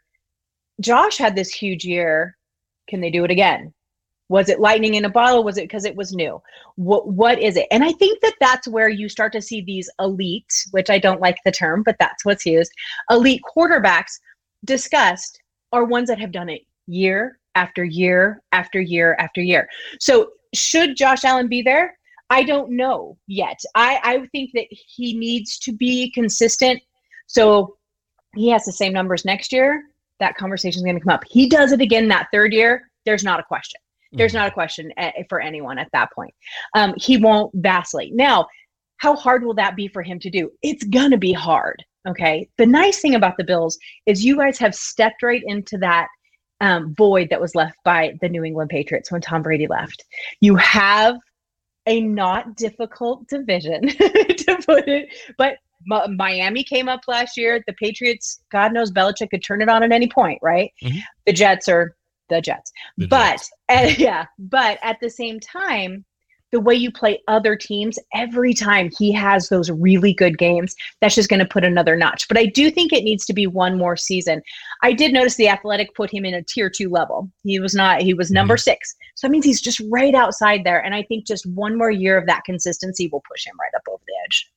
Josh 0.80 1.18
had 1.18 1.36
this 1.36 1.52
huge 1.52 1.84
year. 1.84 2.36
Can 2.88 3.00
they 3.00 3.10
do 3.10 3.24
it 3.24 3.30
again? 3.30 3.72
Was 4.30 4.48
it 4.48 4.58
lightning 4.58 4.94
in 4.94 5.04
a 5.04 5.10
bottle? 5.10 5.44
Was 5.44 5.58
it 5.58 5.64
because 5.64 5.84
it 5.84 5.96
was 5.96 6.14
new? 6.14 6.40
What 6.76 7.08
What 7.08 7.38
is 7.38 7.56
it? 7.56 7.66
And 7.70 7.84
I 7.84 7.92
think 7.92 8.20
that 8.22 8.34
that's 8.40 8.66
where 8.66 8.88
you 8.88 9.08
start 9.08 9.32
to 9.34 9.42
see 9.42 9.60
these 9.60 9.90
elite, 10.00 10.52
which 10.70 10.88
I 10.88 10.98
don't 10.98 11.20
like 11.20 11.36
the 11.44 11.52
term, 11.52 11.82
but 11.82 11.96
that's 11.98 12.24
what's 12.24 12.46
used. 12.46 12.72
Elite 13.10 13.42
quarterbacks 13.56 14.18
discussed 14.64 15.38
are 15.72 15.84
ones 15.84 16.08
that 16.08 16.18
have 16.18 16.32
done 16.32 16.48
it 16.48 16.62
year 16.86 17.38
after 17.54 17.84
year 17.84 18.42
after 18.52 18.80
year 18.80 19.14
after 19.18 19.40
year. 19.40 19.68
So 20.00 20.30
should 20.56 20.96
Josh 20.96 21.24
Allen 21.24 21.48
be 21.48 21.62
there? 21.62 21.96
I 22.30 22.42
don't 22.42 22.70
know 22.70 23.18
yet. 23.26 23.60
I, 23.74 24.00
I 24.02 24.26
think 24.32 24.50
that 24.54 24.66
he 24.70 25.16
needs 25.16 25.58
to 25.60 25.72
be 25.72 26.10
consistent. 26.12 26.80
So 27.26 27.76
he 28.34 28.48
has 28.50 28.64
the 28.64 28.72
same 28.72 28.92
numbers 28.92 29.24
next 29.24 29.52
year. 29.52 29.82
That 30.20 30.36
conversation 30.36 30.80
is 30.80 30.84
going 30.84 30.96
to 30.96 31.00
come 31.00 31.14
up. 31.14 31.24
He 31.28 31.48
does 31.48 31.72
it 31.72 31.80
again 31.80 32.08
that 32.08 32.28
third 32.32 32.52
year. 32.52 32.90
There's 33.04 33.24
not 33.24 33.40
a 33.40 33.44
question. 33.44 33.80
There's 34.12 34.32
mm-hmm. 34.32 34.38
not 34.38 34.48
a 34.48 34.54
question 34.54 34.92
eh, 34.96 35.22
for 35.28 35.40
anyone 35.40 35.78
at 35.78 35.88
that 35.92 36.12
point. 36.12 36.34
Um, 36.74 36.94
he 36.96 37.16
won't 37.16 37.52
vacillate. 37.54 38.14
Now, 38.14 38.46
how 38.98 39.16
hard 39.16 39.44
will 39.44 39.54
that 39.54 39.76
be 39.76 39.88
for 39.88 40.02
him 40.02 40.18
to 40.20 40.30
do? 40.30 40.50
It's 40.62 40.84
going 40.84 41.10
to 41.10 41.18
be 41.18 41.32
hard. 41.32 41.84
Okay. 42.08 42.48
The 42.58 42.66
nice 42.66 43.00
thing 43.00 43.14
about 43.14 43.36
the 43.36 43.44
Bills 43.44 43.78
is 44.06 44.24
you 44.24 44.36
guys 44.36 44.58
have 44.58 44.74
stepped 44.74 45.22
right 45.22 45.42
into 45.44 45.78
that 45.78 46.08
um, 46.60 46.94
void 46.94 47.28
that 47.30 47.40
was 47.40 47.54
left 47.54 47.76
by 47.84 48.16
the 48.20 48.28
New 48.28 48.44
England 48.44 48.70
Patriots 48.70 49.10
when 49.10 49.20
Tom 49.20 49.42
Brady 49.42 49.66
left. 49.66 50.04
You 50.40 50.56
have 50.56 51.16
a 51.86 52.00
not 52.00 52.56
difficult 52.56 53.28
division 53.28 53.88
to 53.88 54.58
put 54.66 54.88
it, 54.88 55.08
but 55.36 55.58
Miami 55.86 56.64
came 56.64 56.88
up 56.88 57.00
last 57.06 57.36
year. 57.36 57.62
The 57.66 57.74
Patriots, 57.74 58.40
God 58.50 58.72
knows 58.72 58.90
Belichick 58.90 59.30
could 59.30 59.44
turn 59.44 59.60
it 59.60 59.68
on 59.68 59.82
at 59.82 59.92
any 59.92 60.08
point, 60.08 60.38
right? 60.42 60.72
Mm-hmm. 60.82 60.98
The 61.26 61.32
Jets 61.32 61.68
are 61.68 61.94
the 62.28 62.40
Jets. 62.40 62.72
The 62.96 63.06
but 63.06 63.46
Jets. 63.68 63.98
Yeah, 63.98 64.26
but 64.38 64.78
at 64.82 64.98
the 65.00 65.10
same 65.10 65.40
time, 65.40 66.04
the 66.54 66.60
way 66.60 66.74
you 66.74 66.92
play 66.92 67.20
other 67.26 67.56
teams, 67.56 67.98
every 68.14 68.54
time 68.54 68.88
he 68.96 69.10
has 69.10 69.48
those 69.48 69.72
really 69.72 70.14
good 70.14 70.38
games, 70.38 70.76
that's 71.00 71.16
just 71.16 71.28
going 71.28 71.40
to 71.40 71.44
put 71.44 71.64
another 71.64 71.96
notch. 71.96 72.28
But 72.28 72.38
I 72.38 72.46
do 72.46 72.70
think 72.70 72.92
it 72.92 73.02
needs 73.02 73.26
to 73.26 73.32
be 73.32 73.48
one 73.48 73.76
more 73.76 73.96
season. 73.96 74.40
I 74.80 74.92
did 74.92 75.12
notice 75.12 75.34
the 75.34 75.48
Athletic 75.48 75.92
put 75.96 76.14
him 76.14 76.24
in 76.24 76.32
a 76.32 76.44
tier 76.44 76.70
two 76.70 76.88
level. 76.88 77.28
He 77.42 77.58
was 77.58 77.74
not, 77.74 78.02
he 78.02 78.14
was 78.14 78.30
number 78.30 78.54
mm-hmm. 78.54 78.70
six. 78.70 78.94
So 79.16 79.26
that 79.26 79.32
means 79.32 79.44
he's 79.44 79.60
just 79.60 79.82
right 79.90 80.14
outside 80.14 80.62
there. 80.62 80.78
And 80.78 80.94
I 80.94 81.02
think 81.02 81.26
just 81.26 81.44
one 81.44 81.76
more 81.76 81.90
year 81.90 82.16
of 82.16 82.26
that 82.26 82.44
consistency 82.44 83.08
will 83.10 83.22
push 83.28 83.44
him 83.44 83.56
right 83.60 83.76
up 83.76 83.82
over 83.90 84.02
the 84.06 84.14
edge. 84.24 84.48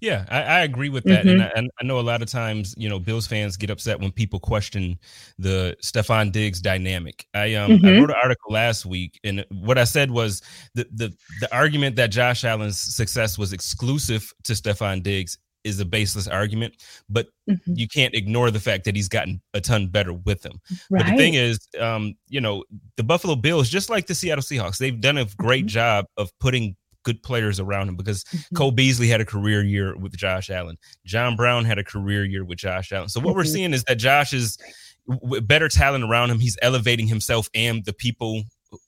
Yeah, 0.00 0.24
I, 0.28 0.42
I, 0.42 0.60
agree 0.60 0.90
with 0.90 1.04
that, 1.04 1.24
mm-hmm. 1.24 1.40
and, 1.56 1.70
I, 1.80 1.82
I, 1.82 1.84
know 1.84 1.98
a 1.98 2.02
lot 2.02 2.22
of 2.22 2.28
times, 2.28 2.74
you 2.76 2.88
know, 2.88 2.98
Bills 2.98 3.26
fans 3.26 3.56
get 3.56 3.70
upset 3.70 3.98
when 3.98 4.12
people 4.12 4.38
question 4.38 4.98
the 5.38 5.76
Stefon 5.82 6.30
Diggs 6.30 6.60
dynamic. 6.60 7.26
I 7.34 7.54
um 7.54 7.72
mm-hmm. 7.72 7.86
I 7.86 7.98
wrote 7.98 8.10
an 8.10 8.16
article 8.22 8.52
last 8.52 8.86
week, 8.86 9.18
and 9.24 9.44
what 9.50 9.78
I 9.78 9.84
said 9.84 10.10
was 10.10 10.42
the 10.74 10.86
the 10.92 11.12
the 11.40 11.52
argument 11.54 11.96
that 11.96 12.08
Josh 12.08 12.44
Allen's 12.44 12.78
success 12.78 13.38
was 13.38 13.52
exclusive 13.52 14.32
to 14.44 14.52
Stefon 14.52 15.02
Diggs 15.02 15.38
is 15.64 15.80
a 15.80 15.84
baseless 15.84 16.28
argument, 16.28 16.74
but 17.08 17.28
mm-hmm. 17.48 17.72
you 17.74 17.88
can't 17.88 18.14
ignore 18.14 18.50
the 18.50 18.60
fact 18.60 18.84
that 18.84 18.96
he's 18.96 19.08
gotten 19.08 19.40
a 19.54 19.60
ton 19.60 19.86
better 19.86 20.12
with 20.12 20.44
him. 20.44 20.60
Right. 20.90 21.04
But 21.04 21.10
the 21.10 21.16
thing 21.16 21.34
is, 21.34 21.58
um, 21.80 22.14
you 22.28 22.40
know, 22.40 22.64
the 22.96 23.04
Buffalo 23.04 23.36
Bills, 23.36 23.68
just 23.68 23.90
like 23.90 24.06
the 24.06 24.14
Seattle 24.14 24.42
Seahawks, 24.42 24.78
they've 24.78 25.00
done 25.00 25.18
a 25.18 25.26
great 25.36 25.66
mm-hmm. 25.66 25.68
job 25.68 26.06
of 26.16 26.30
putting 26.40 26.76
good 27.02 27.22
players 27.22 27.60
around 27.60 27.88
him 27.88 27.96
because 27.96 28.24
mm-hmm. 28.24 28.56
Cole 28.56 28.70
Beasley 28.70 29.08
had 29.08 29.20
a 29.20 29.24
career 29.24 29.62
year 29.62 29.96
with 29.96 30.16
Josh 30.16 30.50
Allen. 30.50 30.78
John 31.04 31.36
Brown 31.36 31.64
had 31.64 31.78
a 31.78 31.84
career 31.84 32.24
year 32.24 32.44
with 32.44 32.58
Josh 32.58 32.92
Allen. 32.92 33.08
So 33.08 33.20
what 33.20 33.30
mm-hmm. 33.30 33.38
we're 33.38 33.44
seeing 33.44 33.72
is 33.72 33.84
that 33.84 33.96
Josh 33.96 34.32
is 34.32 34.58
with 35.06 35.46
better 35.46 35.68
talent 35.68 36.04
around 36.04 36.30
him. 36.30 36.38
He's 36.38 36.56
elevating 36.62 37.06
himself 37.06 37.48
and 37.54 37.84
the 37.84 37.92
people, 37.92 38.42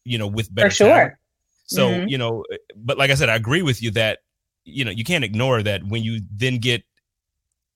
you 0.04 0.18
know, 0.18 0.26
with 0.26 0.54
better 0.54 0.70
For 0.70 0.74
sure. 0.74 0.88
Talent. 0.88 1.12
So, 1.66 1.88
mm-hmm. 1.88 2.08
you 2.08 2.18
know, 2.18 2.44
but 2.76 2.98
like 2.98 3.10
I 3.10 3.14
said, 3.14 3.28
I 3.28 3.36
agree 3.36 3.62
with 3.62 3.82
you 3.82 3.90
that, 3.92 4.18
you 4.64 4.84
know, 4.84 4.90
you 4.90 5.04
can't 5.04 5.24
ignore 5.24 5.62
that 5.62 5.86
when 5.86 6.02
you 6.02 6.20
then 6.30 6.58
get 6.58 6.82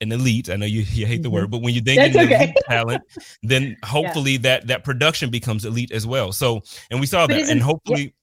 an 0.01 0.12
elite. 0.12 0.49
I 0.49 0.57
know 0.57 0.66
you, 0.66 0.82
you 0.82 1.07
hate 1.07 1.22
the 1.22 1.30
word, 1.30 1.45
mm-hmm. 1.45 1.51
but 1.53 1.62
when 1.62 1.74
you 1.74 1.80
get 1.80 2.14
okay. 2.14 2.55
talent, 2.68 3.03
then 3.43 3.76
hopefully 3.84 4.32
yeah. 4.32 4.39
that 4.39 4.66
that 4.68 4.84
production 4.84 5.30
becomes 5.30 5.64
elite 5.64 5.91
as 5.91 6.07
well. 6.07 6.32
So, 6.32 6.62
and 6.91 7.01
we 7.01 7.07
saw 7.07 7.26
but 7.26 7.34
that, 7.34 7.49
and 7.49 7.62
hopefully, 7.62 8.14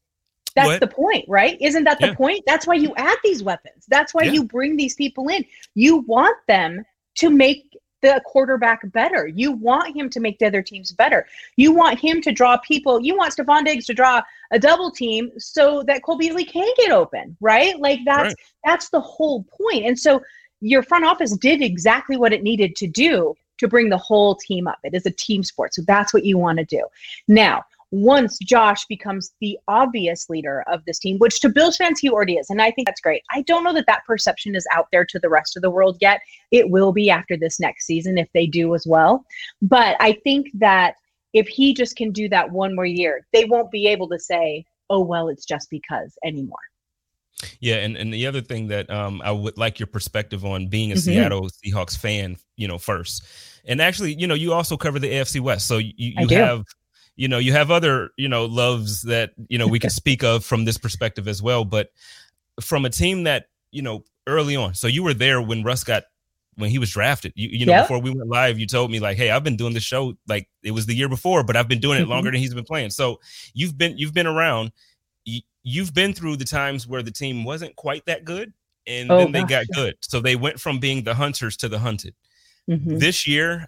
that's 0.56 0.68
what? 0.68 0.80
the 0.80 0.88
point, 0.88 1.26
right? 1.28 1.58
Isn't 1.60 1.84
that 1.84 2.00
the 2.00 2.08
yeah. 2.08 2.16
point? 2.16 2.44
That's 2.48 2.66
why 2.66 2.76
you 2.76 2.94
add 2.96 3.18
these 3.24 3.44
weapons. 3.44 3.86
That's 3.88 4.14
why 4.14 4.24
yeah. 4.24 4.32
you 4.32 4.44
bring 4.46 4.78
these 4.78 4.96
people 4.96 5.28
in. 5.28 5.46
You 5.74 5.98
want 5.98 6.38
them 6.48 6.84
to 7.16 7.30
make 7.30 7.78
the 8.02 8.22
quarterback 8.26 8.82
better. 8.92 9.28
You 9.28 9.52
want 9.52 9.96
him 9.96 10.10
to 10.12 10.20
make 10.20 10.38
the 10.40 10.46
other 10.46 10.62
teams 10.62 10.92
better. 10.92 11.26
You 11.56 11.74
want 11.74 12.00
him 12.00 12.22
to 12.22 12.32
draw 12.32 12.58
people. 12.58 13.02
You 13.02 13.18
want 13.18 13.36
Stefon 13.36 13.66
Diggs 13.66 13.86
to 13.88 13.94
draw 13.94 14.22
a 14.52 14.60
double 14.60 14.92
team 14.92 15.32
so 15.38 15.84
that 15.84 16.04
Cole 16.04 16.18
Beasley 16.18 16.46
can 16.46 16.72
get 16.78 16.92
open, 16.92 17.36
right? 17.42 17.78
Like 17.80 18.00
that's 18.06 18.28
right. 18.28 18.36
that's 18.64 18.90
the 18.90 19.02
whole 19.02 19.44
point. 19.44 19.86
And 19.86 19.98
so 19.98 20.22
your 20.62 20.84
front 20.84 21.06
office 21.06 21.36
did 21.38 21.62
exactly 21.62 22.16
what 22.16 22.32
it 22.32 22.44
needed 22.44 22.76
to 22.78 22.88
do 22.88 23.34
to 23.58 23.68
bring 23.68 23.90
the 23.90 23.98
whole 23.98 24.36
team 24.36 24.68
up. 24.68 24.80
It 24.84 24.94
is 24.94 25.06
a 25.06 25.12
team 25.12 25.44
sport. 25.44 25.74
So 25.74 25.82
that's 25.88 26.14
what 26.14 26.26
you 26.26 26.38
want 26.38 26.60
to 26.60 26.66
do. 26.66 26.86
Now, 27.28 27.64
once 27.96 28.38
Josh 28.40 28.86
becomes 28.88 29.32
the 29.40 29.58
obvious 29.70 30.30
leader 30.30 30.66
of 30.68 30.84
this 30.86 31.00
team, 31.00 31.18
which 31.20 31.40
to 31.40 31.50
Bills 31.50 31.78
fans 31.78 32.00
he 32.00 32.10
already 32.10 32.36
is, 32.36 32.50
and 32.50 32.62
I 32.62 32.72
think 32.72 32.88
that's 32.88 33.00
great. 33.00 33.24
I 33.32 33.42
don't 33.44 33.64
know 33.64 33.74
that 33.74 33.86
that 33.88 34.06
perception 34.06 34.54
is 34.54 34.68
out 34.74 34.88
there 34.92 35.06
to 35.06 35.20
the 35.20 35.30
rest 35.30 35.56
of 35.56 35.62
the 35.62 35.72
world 35.72 35.98
yet. 36.02 36.20
It 36.52 36.70
will 36.70 36.92
be 36.92 37.10
after 37.10 37.38
this 37.38 37.58
next 37.58 37.86
season 37.86 38.18
if 38.18 38.28
they 38.34 38.48
do 38.48 38.76
as 38.76 38.86
well. 38.86 39.24
But 39.62 39.96
I 40.02 40.14
think 40.26 40.48
that 40.56 40.96
if 41.34 41.48
he 41.48 41.74
just 41.74 41.96
can 41.96 42.12
do 42.12 42.28
that 42.30 42.52
one 42.52 42.76
more 42.76 42.86
year, 42.86 43.26
they 43.32 43.46
won't 43.46 43.72
be 43.72 43.88
able 43.88 44.10
to 44.10 44.20
say, 44.20 44.66
"Oh 44.90 45.02
well, 45.02 45.30
it's 45.30 45.46
just 45.46 45.70
because" 45.70 46.18
anymore. 46.26 46.58
Yeah, 47.62 47.76
and, 47.76 47.96
and 47.96 48.14
the 48.14 48.28
other 48.28 48.42
thing 48.42 48.68
that 48.68 48.90
um, 48.90 49.22
I 49.24 49.32
would 49.32 49.58
like 49.58 49.80
your 49.80 49.88
perspective 49.88 50.44
on 50.44 50.68
being 50.68 50.92
a 50.92 50.96
mm-hmm. 50.96 51.02
Seattle 51.02 51.50
Seahawks 51.50 51.98
fan, 51.98 52.38
you 52.58 52.68
know, 52.68 52.78
first, 52.78 53.26
and 53.66 53.82
actually, 53.82 54.14
you 54.16 54.28
know, 54.28 54.34
you 54.34 54.52
also 54.52 54.76
cover 54.76 55.00
the 55.00 55.12
AFC 55.12 55.40
West, 55.40 55.68
so 55.68 55.78
you, 55.78 55.94
you 55.98 56.28
have 56.30 56.64
you 57.16 57.28
know 57.28 57.38
you 57.38 57.52
have 57.52 57.72
other 57.72 58.12
you 58.18 58.28
know 58.28 58.46
loves 58.46 59.02
that 59.04 59.32
you 59.48 59.58
know 59.58 59.68
we 59.68 59.80
can 59.80 59.90
speak 60.02 60.24
of 60.24 60.44
from 60.44 60.66
this 60.66 60.78
perspective 60.78 61.28
as 61.28 61.42
well 61.42 61.66
but 61.66 61.92
from 62.62 62.86
a 62.86 62.90
team 62.90 63.24
that 63.24 63.48
you 63.72 63.82
know 63.82 64.04
early 64.28 64.56
on 64.56 64.74
so 64.74 64.88
you 64.88 65.04
were 65.04 65.14
there 65.14 65.42
when 65.42 65.64
russ 65.64 65.84
got 65.84 66.04
when 66.58 66.70
he 66.70 66.80
was 66.80 66.92
drafted 66.92 67.34
you, 67.36 67.50
you 67.52 67.66
know 67.66 67.74
yep. 67.74 67.86
before 67.86 68.00
we 68.00 68.10
went 68.10 68.30
live 68.30 68.58
you 68.58 68.66
told 68.66 68.90
me 68.90 69.00
like 69.00 69.18
hey 69.18 69.30
i've 69.30 69.44
been 69.44 69.58
doing 69.58 69.74
this 69.74 69.84
show 69.84 70.16
like 70.28 70.48
it 70.64 70.72
was 70.72 70.86
the 70.86 70.96
year 70.96 71.10
before 71.10 71.44
but 71.44 71.56
i've 71.56 71.68
been 71.68 71.80
doing 71.82 71.98
it 71.98 72.02
mm-hmm. 72.04 72.12
longer 72.12 72.32
than 72.32 72.40
he's 72.40 72.54
been 72.54 72.64
playing 72.64 72.90
so 72.90 73.20
you've 73.54 73.78
been 73.78 73.98
you've 73.98 74.14
been 74.14 74.28
around 74.28 74.72
you've 75.64 75.94
been 75.94 76.14
through 76.14 76.36
the 76.36 76.46
times 76.46 76.88
where 76.88 77.02
the 77.02 77.12
team 77.12 77.44
wasn't 77.44 77.76
quite 77.76 78.06
that 78.06 78.24
good 78.24 78.54
and 78.88 79.12
oh, 79.12 79.18
then 79.18 79.32
they 79.32 79.42
gosh. 79.42 79.50
got 79.50 79.66
good 79.74 79.96
so 80.02 80.20
they 80.20 80.36
went 80.36 80.60
from 80.60 80.80
being 80.80 81.04
the 81.04 81.14
hunters 81.14 81.58
to 81.58 81.68
the 81.68 81.80
hunted 81.80 82.14
mm-hmm. 82.70 82.98
this 82.98 83.28
year 83.28 83.68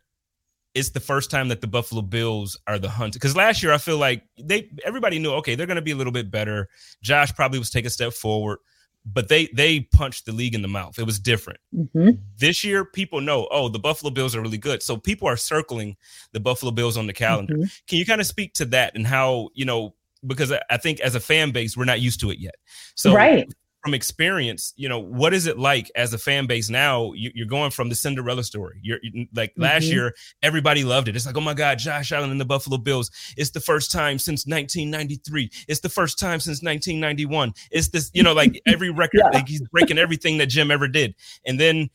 it's 0.78 0.90
the 0.90 1.00
first 1.00 1.32
time 1.32 1.48
that 1.50 1.62
the 1.62 1.68
Buffalo 1.68 2.02
Bills 2.02 2.58
are 2.68 2.80
the 2.80 2.90
hunt. 2.90 3.14
Because 3.14 3.36
last 3.36 3.64
year 3.64 3.74
I 3.74 3.78
feel 3.78 3.98
like 3.98 4.24
they 4.40 4.70
everybody 4.86 5.20
knew 5.20 5.32
okay 5.34 5.56
they're 5.56 5.68
going 5.68 5.76
to 5.76 5.82
be 5.82 5.92
a 5.92 5.96
little 5.96 6.14
bit 6.14 6.30
better. 6.32 6.70
Josh 7.02 7.34
probably 7.34 7.60
was 7.60 7.70
take 7.70 7.86
a 7.86 7.90
step 7.90 8.14
forward, 8.14 8.60
but 9.06 9.28
they 9.28 9.48
they 9.54 9.82
punched 9.82 10.26
the 10.26 10.32
league 10.32 10.56
in 10.56 10.62
the 10.62 10.68
mouth. 10.68 11.00
It 11.00 11.06
was 11.06 11.20
different. 11.20 11.60
Mm-hmm. 11.76 12.12
This 12.38 12.64
year, 12.64 12.86
people 12.86 13.22
know, 13.22 13.48
oh, 13.52 13.70
the 13.70 13.80
Buffalo 13.80 14.12
Bills 14.12 14.36
are 14.36 14.42
really 14.42 14.58
good. 14.58 14.84
So 14.84 14.98
people 14.98 15.28
are 15.28 15.38
circling 15.38 15.98
the 16.34 16.40
Buffalo 16.40 16.72
Bills 16.72 16.98
on 16.98 17.08
the 17.08 17.14
calendar. 17.14 17.56
Mm-hmm. 17.56 17.86
Can 17.88 17.98
you 17.98 18.06
kind 18.06 18.22
of 18.22 18.28
speak 18.28 18.54
to 18.56 18.66
that 18.66 18.96
and 18.96 19.08
how, 19.08 19.50
you 19.54 19.66
know, 19.66 19.96
because 20.26 20.52
I- 20.52 20.62
I 20.70 20.78
think 20.78 21.00
as 21.00 21.16
a 21.16 21.20
fan 21.20 21.52
base, 21.52 21.78
we're 21.78 21.86
not 21.86 22.02
used 22.02 22.20
to 22.22 22.32
it 22.32 22.40
yet. 22.40 22.56
So 22.96 23.14
right. 23.14 23.52
From 23.88 23.94
experience, 23.94 24.74
you 24.76 24.90
know, 24.90 25.00
what 25.00 25.34
is 25.34 25.48
it 25.48 25.58
like 25.58 25.90
as 25.96 26.14
a 26.14 26.18
fan 26.18 26.46
base 26.46 26.70
now? 26.70 27.14
You, 27.14 27.32
you're 27.34 27.48
going 27.48 27.72
from 27.72 27.88
the 27.88 27.96
Cinderella 27.96 28.44
story. 28.44 28.80
You're 28.82 29.00
like 29.34 29.54
last 29.56 29.86
Mhm. 29.86 29.92
year, 29.94 30.16
everybody 30.44 30.84
loved 30.84 31.08
it. 31.08 31.16
It's 31.16 31.26
like, 31.26 31.38
oh 31.38 31.42
my 31.42 31.54
God, 31.54 31.80
Josh 31.80 32.12
Allen 32.12 32.32
and 32.32 32.42
the 32.42 32.44
Buffalo 32.44 32.78
Bills. 32.78 33.10
It's 33.38 33.52
the 33.52 33.62
first 33.62 33.90
time 33.90 34.20
since 34.20 34.46
1993. 34.46 35.50
It's 35.70 35.80
the 35.80 35.88
first 35.88 36.20
time 36.20 36.42
since 36.42 36.62
1991. 36.62 37.54
It's 37.72 37.88
this, 37.88 38.12
you 38.14 38.24
know, 38.24 38.34
like 38.34 38.62
every 38.68 38.90
record, 38.90 39.22
Yeah. 39.24 39.30
like 39.30 39.48
he's 39.48 39.62
breaking 39.72 39.98
everything 39.98 40.38
that 40.40 40.48
Jim 40.48 40.70
ever 40.70 40.90
did. 40.90 41.16
And 41.46 41.58
then 41.58 41.90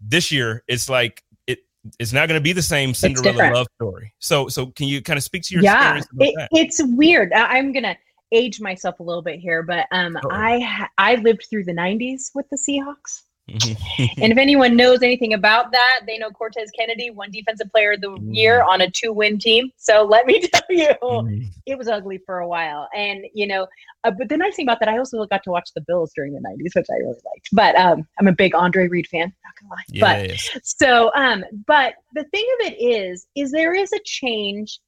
this 0.00 0.30
year, 0.30 0.62
it's 0.68 0.88
like 0.88 1.24
it. 1.48 1.58
It's 1.98 2.12
not 2.12 2.28
going 2.28 2.38
to 2.38 2.44
be 2.44 2.52
the 2.52 2.62
same 2.62 2.94
Cinderella 2.94 3.52
love 3.52 3.66
story. 3.74 4.14
So, 4.20 4.46
so 4.46 4.66
can 4.66 4.86
you 4.86 5.02
kind 5.02 5.16
of 5.16 5.24
speak 5.24 5.42
to 5.44 5.54
your 5.54 5.64
yeah 5.64 5.96
experience 5.96 6.36
it, 6.38 6.48
it's 6.52 6.80
weird 6.96 7.32
i'm 7.32 7.72
gonna 7.72 7.96
age 8.32 8.60
myself 8.60 9.00
a 9.00 9.02
little 9.02 9.22
bit 9.22 9.38
here 9.38 9.62
but 9.62 9.86
um 9.92 10.16
i 10.30 10.88
i 10.98 11.14
lived 11.16 11.44
through 11.48 11.64
the 11.64 11.72
90s 11.72 12.30
with 12.34 12.46
the 12.50 12.56
seahawks. 12.56 13.22
And 14.20 14.32
if 14.32 14.38
anyone 14.38 14.76
knows 14.76 15.02
anything 15.02 15.34
about 15.34 15.70
that 15.72 16.00
they 16.06 16.16
know 16.18 16.30
cortez 16.30 16.70
kennedy 16.78 17.10
won 17.10 17.30
defensive 17.30 17.70
player 17.70 17.92
of 17.92 18.00
the 18.00 18.08
Mm. 18.08 18.34
year 18.34 18.62
on 18.62 18.80
a 18.80 18.90
two-win 18.90 19.38
team. 19.38 19.70
So 19.76 20.02
let 20.02 20.26
me 20.26 20.40
tell 20.52 20.62
you 20.70 20.88
Mhm. 21.02 21.48
it 21.66 21.76
was 21.78 21.88
ugly 21.88 22.18
for 22.26 22.38
a 22.38 22.48
while. 22.48 22.88
And 22.94 23.24
you 23.34 23.46
know 23.46 23.66
uh, 24.04 24.10
but 24.10 24.28
the 24.28 24.36
nice 24.36 24.56
thing 24.56 24.66
about 24.66 24.80
that 24.80 24.88
i 24.88 24.98
also 24.98 25.24
got 25.26 25.42
to 25.44 25.50
watch 25.50 25.70
the 25.74 25.80
bills 25.82 26.12
during 26.14 26.32
the 26.34 26.40
90s 26.40 26.74
which 26.74 26.86
i 26.90 26.94
really 26.96 27.20
liked. 27.30 27.48
But 27.52 27.76
um 27.76 28.06
i'm 28.18 28.28
a 28.28 28.32
big 28.32 28.54
andre 28.54 28.88
reed 28.88 29.06
fan 29.08 29.32
not 29.44 29.54
gonna 29.60 29.74
lie. 29.74 30.28
But 30.30 30.40
so 30.62 31.10
um 31.14 31.44
but 31.66 31.94
the 32.14 32.24
thing 32.24 32.46
of 32.60 32.66
it 32.72 32.76
is 32.80 33.26
is 33.36 33.52
there 33.52 33.74
is 33.74 33.92
a 33.92 34.00
change 34.04 34.80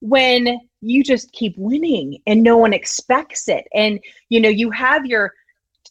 when 0.00 0.60
you 0.80 1.02
just 1.02 1.32
keep 1.32 1.54
winning 1.56 2.18
and 2.26 2.42
no 2.42 2.56
one 2.56 2.72
expects 2.72 3.48
it. 3.48 3.66
And 3.74 4.00
you 4.28 4.40
know 4.40 4.48
you 4.48 4.70
have 4.70 5.06
your 5.06 5.32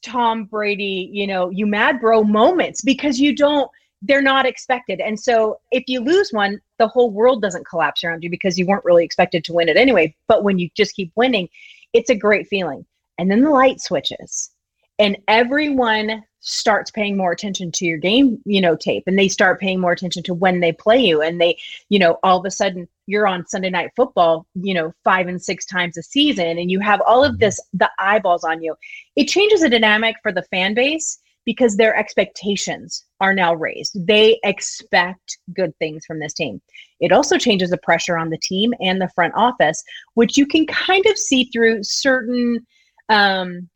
tom 0.04 0.46
brady 0.46 1.10
you 1.12 1.26
know 1.26 1.50
you 1.50 1.66
mad 1.66 2.00
bro 2.00 2.24
moments 2.24 2.84
because 2.84 3.20
you 3.20 3.36
don't 3.36 3.70
they're 4.04 4.22
not 4.22 4.46
expected. 4.46 5.00
And 5.00 5.20
so 5.20 5.60
if 5.72 5.84
you 5.88 6.02
lose 6.02 6.30
one 6.32 6.62
the 6.78 6.88
whole 6.88 7.12
world 7.12 7.42
doesn't 7.42 7.68
collapse 7.68 8.04
around 8.04 8.24
you 8.24 8.30
because 8.30 8.58
you 8.58 8.66
weren't 8.66 8.86
really 8.86 9.04
expected 9.04 9.44
to 9.46 9.54
win 9.54 9.70
it 9.70 9.78
anyway. 9.78 10.16
But 10.28 10.44
when 10.44 10.60
you 10.60 10.70
just 10.76 10.96
keep 10.96 11.12
winning 11.16 11.50
it's 11.94 12.10
a 12.10 12.16
great 12.16 12.48
feeling. 12.48 12.86
And 13.18 13.32
then 13.32 13.42
the 13.42 13.50
light 13.50 13.82
switches 13.82 14.52
and 15.00 15.18
everyone 15.28 16.24
starts 16.40 16.92
paying 16.92 17.18
more 17.18 17.32
attention 17.32 17.72
to 17.72 17.86
your 17.86 17.98
game 17.98 18.40
you 18.46 18.62
know 18.62 18.76
tape 18.76 19.04
and 19.08 19.18
they 19.18 19.28
start 19.28 19.60
paying 19.60 19.80
more 19.80 19.92
attention 19.92 20.24
to 20.24 20.34
when 20.34 20.60
they 20.60 20.72
play 20.72 20.98
you 20.98 21.22
and 21.22 21.42
they 21.42 21.58
you 21.90 22.00
know 22.00 22.20
all 22.24 22.40
of 22.40 22.46
a 22.46 22.52
sudden 22.52 22.88
you're 23.08 23.28
on 23.28 23.46
sunday 23.48 23.70
night 23.70 23.90
football 23.96 24.46
you 24.54 24.74
know 24.74 24.92
five 25.04 25.28
and 25.28 25.42
six 25.42 25.66
times 25.66 25.98
a 25.98 26.04
season 26.04 26.60
and 26.60 26.70
you 26.70 26.80
have 26.80 27.02
all 27.02 27.24
of 27.24 27.40
this 27.40 27.60
the 27.74 27.90
eyeballs 28.00 28.44
on 28.44 28.62
you 28.62 28.76
it 29.16 29.26
changes 29.26 29.62
the 29.62 29.70
dynamic 29.70 30.16
for 30.22 30.32
the 30.32 30.44
fan 30.44 30.74
base 30.74 31.20
because 31.48 31.78
their 31.78 31.96
expectations 31.96 33.06
are 33.22 33.34
now 33.34 33.54
raised. 33.54 34.06
They 34.06 34.38
expect 34.44 35.38
good 35.56 35.74
things 35.80 36.04
from 36.06 36.20
this 36.20 36.34
team. 36.34 36.62
It 37.00 37.14
also 37.14 37.38
changes 37.38 37.70
the 37.70 37.78
pressure 37.78 38.18
on 38.18 38.30
the 38.30 38.38
team 38.38 38.74
and 38.82 39.02
the 39.02 39.10
front 39.16 39.34
office 39.36 39.82
which 40.16 40.38
you 40.38 40.46
can 40.46 40.68
kind 40.68 41.06
of 41.06 41.18
see 41.18 41.46
through 41.46 41.80
certain 41.84 42.60
um, 43.08 43.70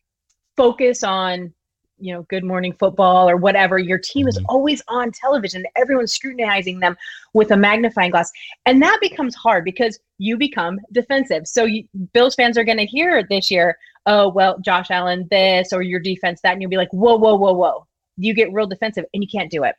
focus 0.57 1.01
on 1.01 1.53
you 2.01 2.13
know 2.13 2.23
good 2.23 2.43
morning 2.43 2.73
football 2.73 3.29
or 3.29 3.37
whatever 3.37 3.77
your 3.77 3.97
team 3.99 4.27
is 4.27 4.37
Mhm. 4.39 4.45
always 4.49 4.81
on 4.87 5.11
television. 5.11 5.63
Everyone's 5.75 6.13
scrutinizing 6.13 6.79
them 6.79 6.97
with 7.33 7.51
a 7.51 7.57
magnifying 7.57 8.11
glass. 8.11 8.31
And 8.65 8.81
that 8.81 8.97
becomes 9.01 9.35
hard 9.35 9.63
because 9.65 9.99
you 10.17 10.37
become 10.37 10.79
defensive. 10.91 11.47
So 11.47 11.65
you, 11.65 11.83
bills 12.13 12.35
fans 12.35 12.57
are 12.57 12.63
going 12.63 12.77
to 12.77 12.85
hear 12.85 13.23
this 13.23 13.49
year 13.51 13.77
oh 14.07 14.29
well 14.29 14.57
josh 14.59 14.89
allen 14.89 15.27
this 15.29 15.71
or 15.71 15.83
your 15.83 15.99
defense 15.99 16.41
that 16.41 16.53
and 16.53 16.61
you'll 16.61 16.71
be 16.71 16.77
like 16.77 16.89
whoa 16.91 17.15
whoa 17.17 17.35
whoa 17.35 17.53
whoa. 17.53 17.85
You 18.17 18.33
get 18.33 18.51
real 18.51 18.67
defensive 18.67 19.05
and 19.13 19.23
you 19.23 19.29
can't 19.31 19.51
do 19.51 19.63
it 19.63 19.75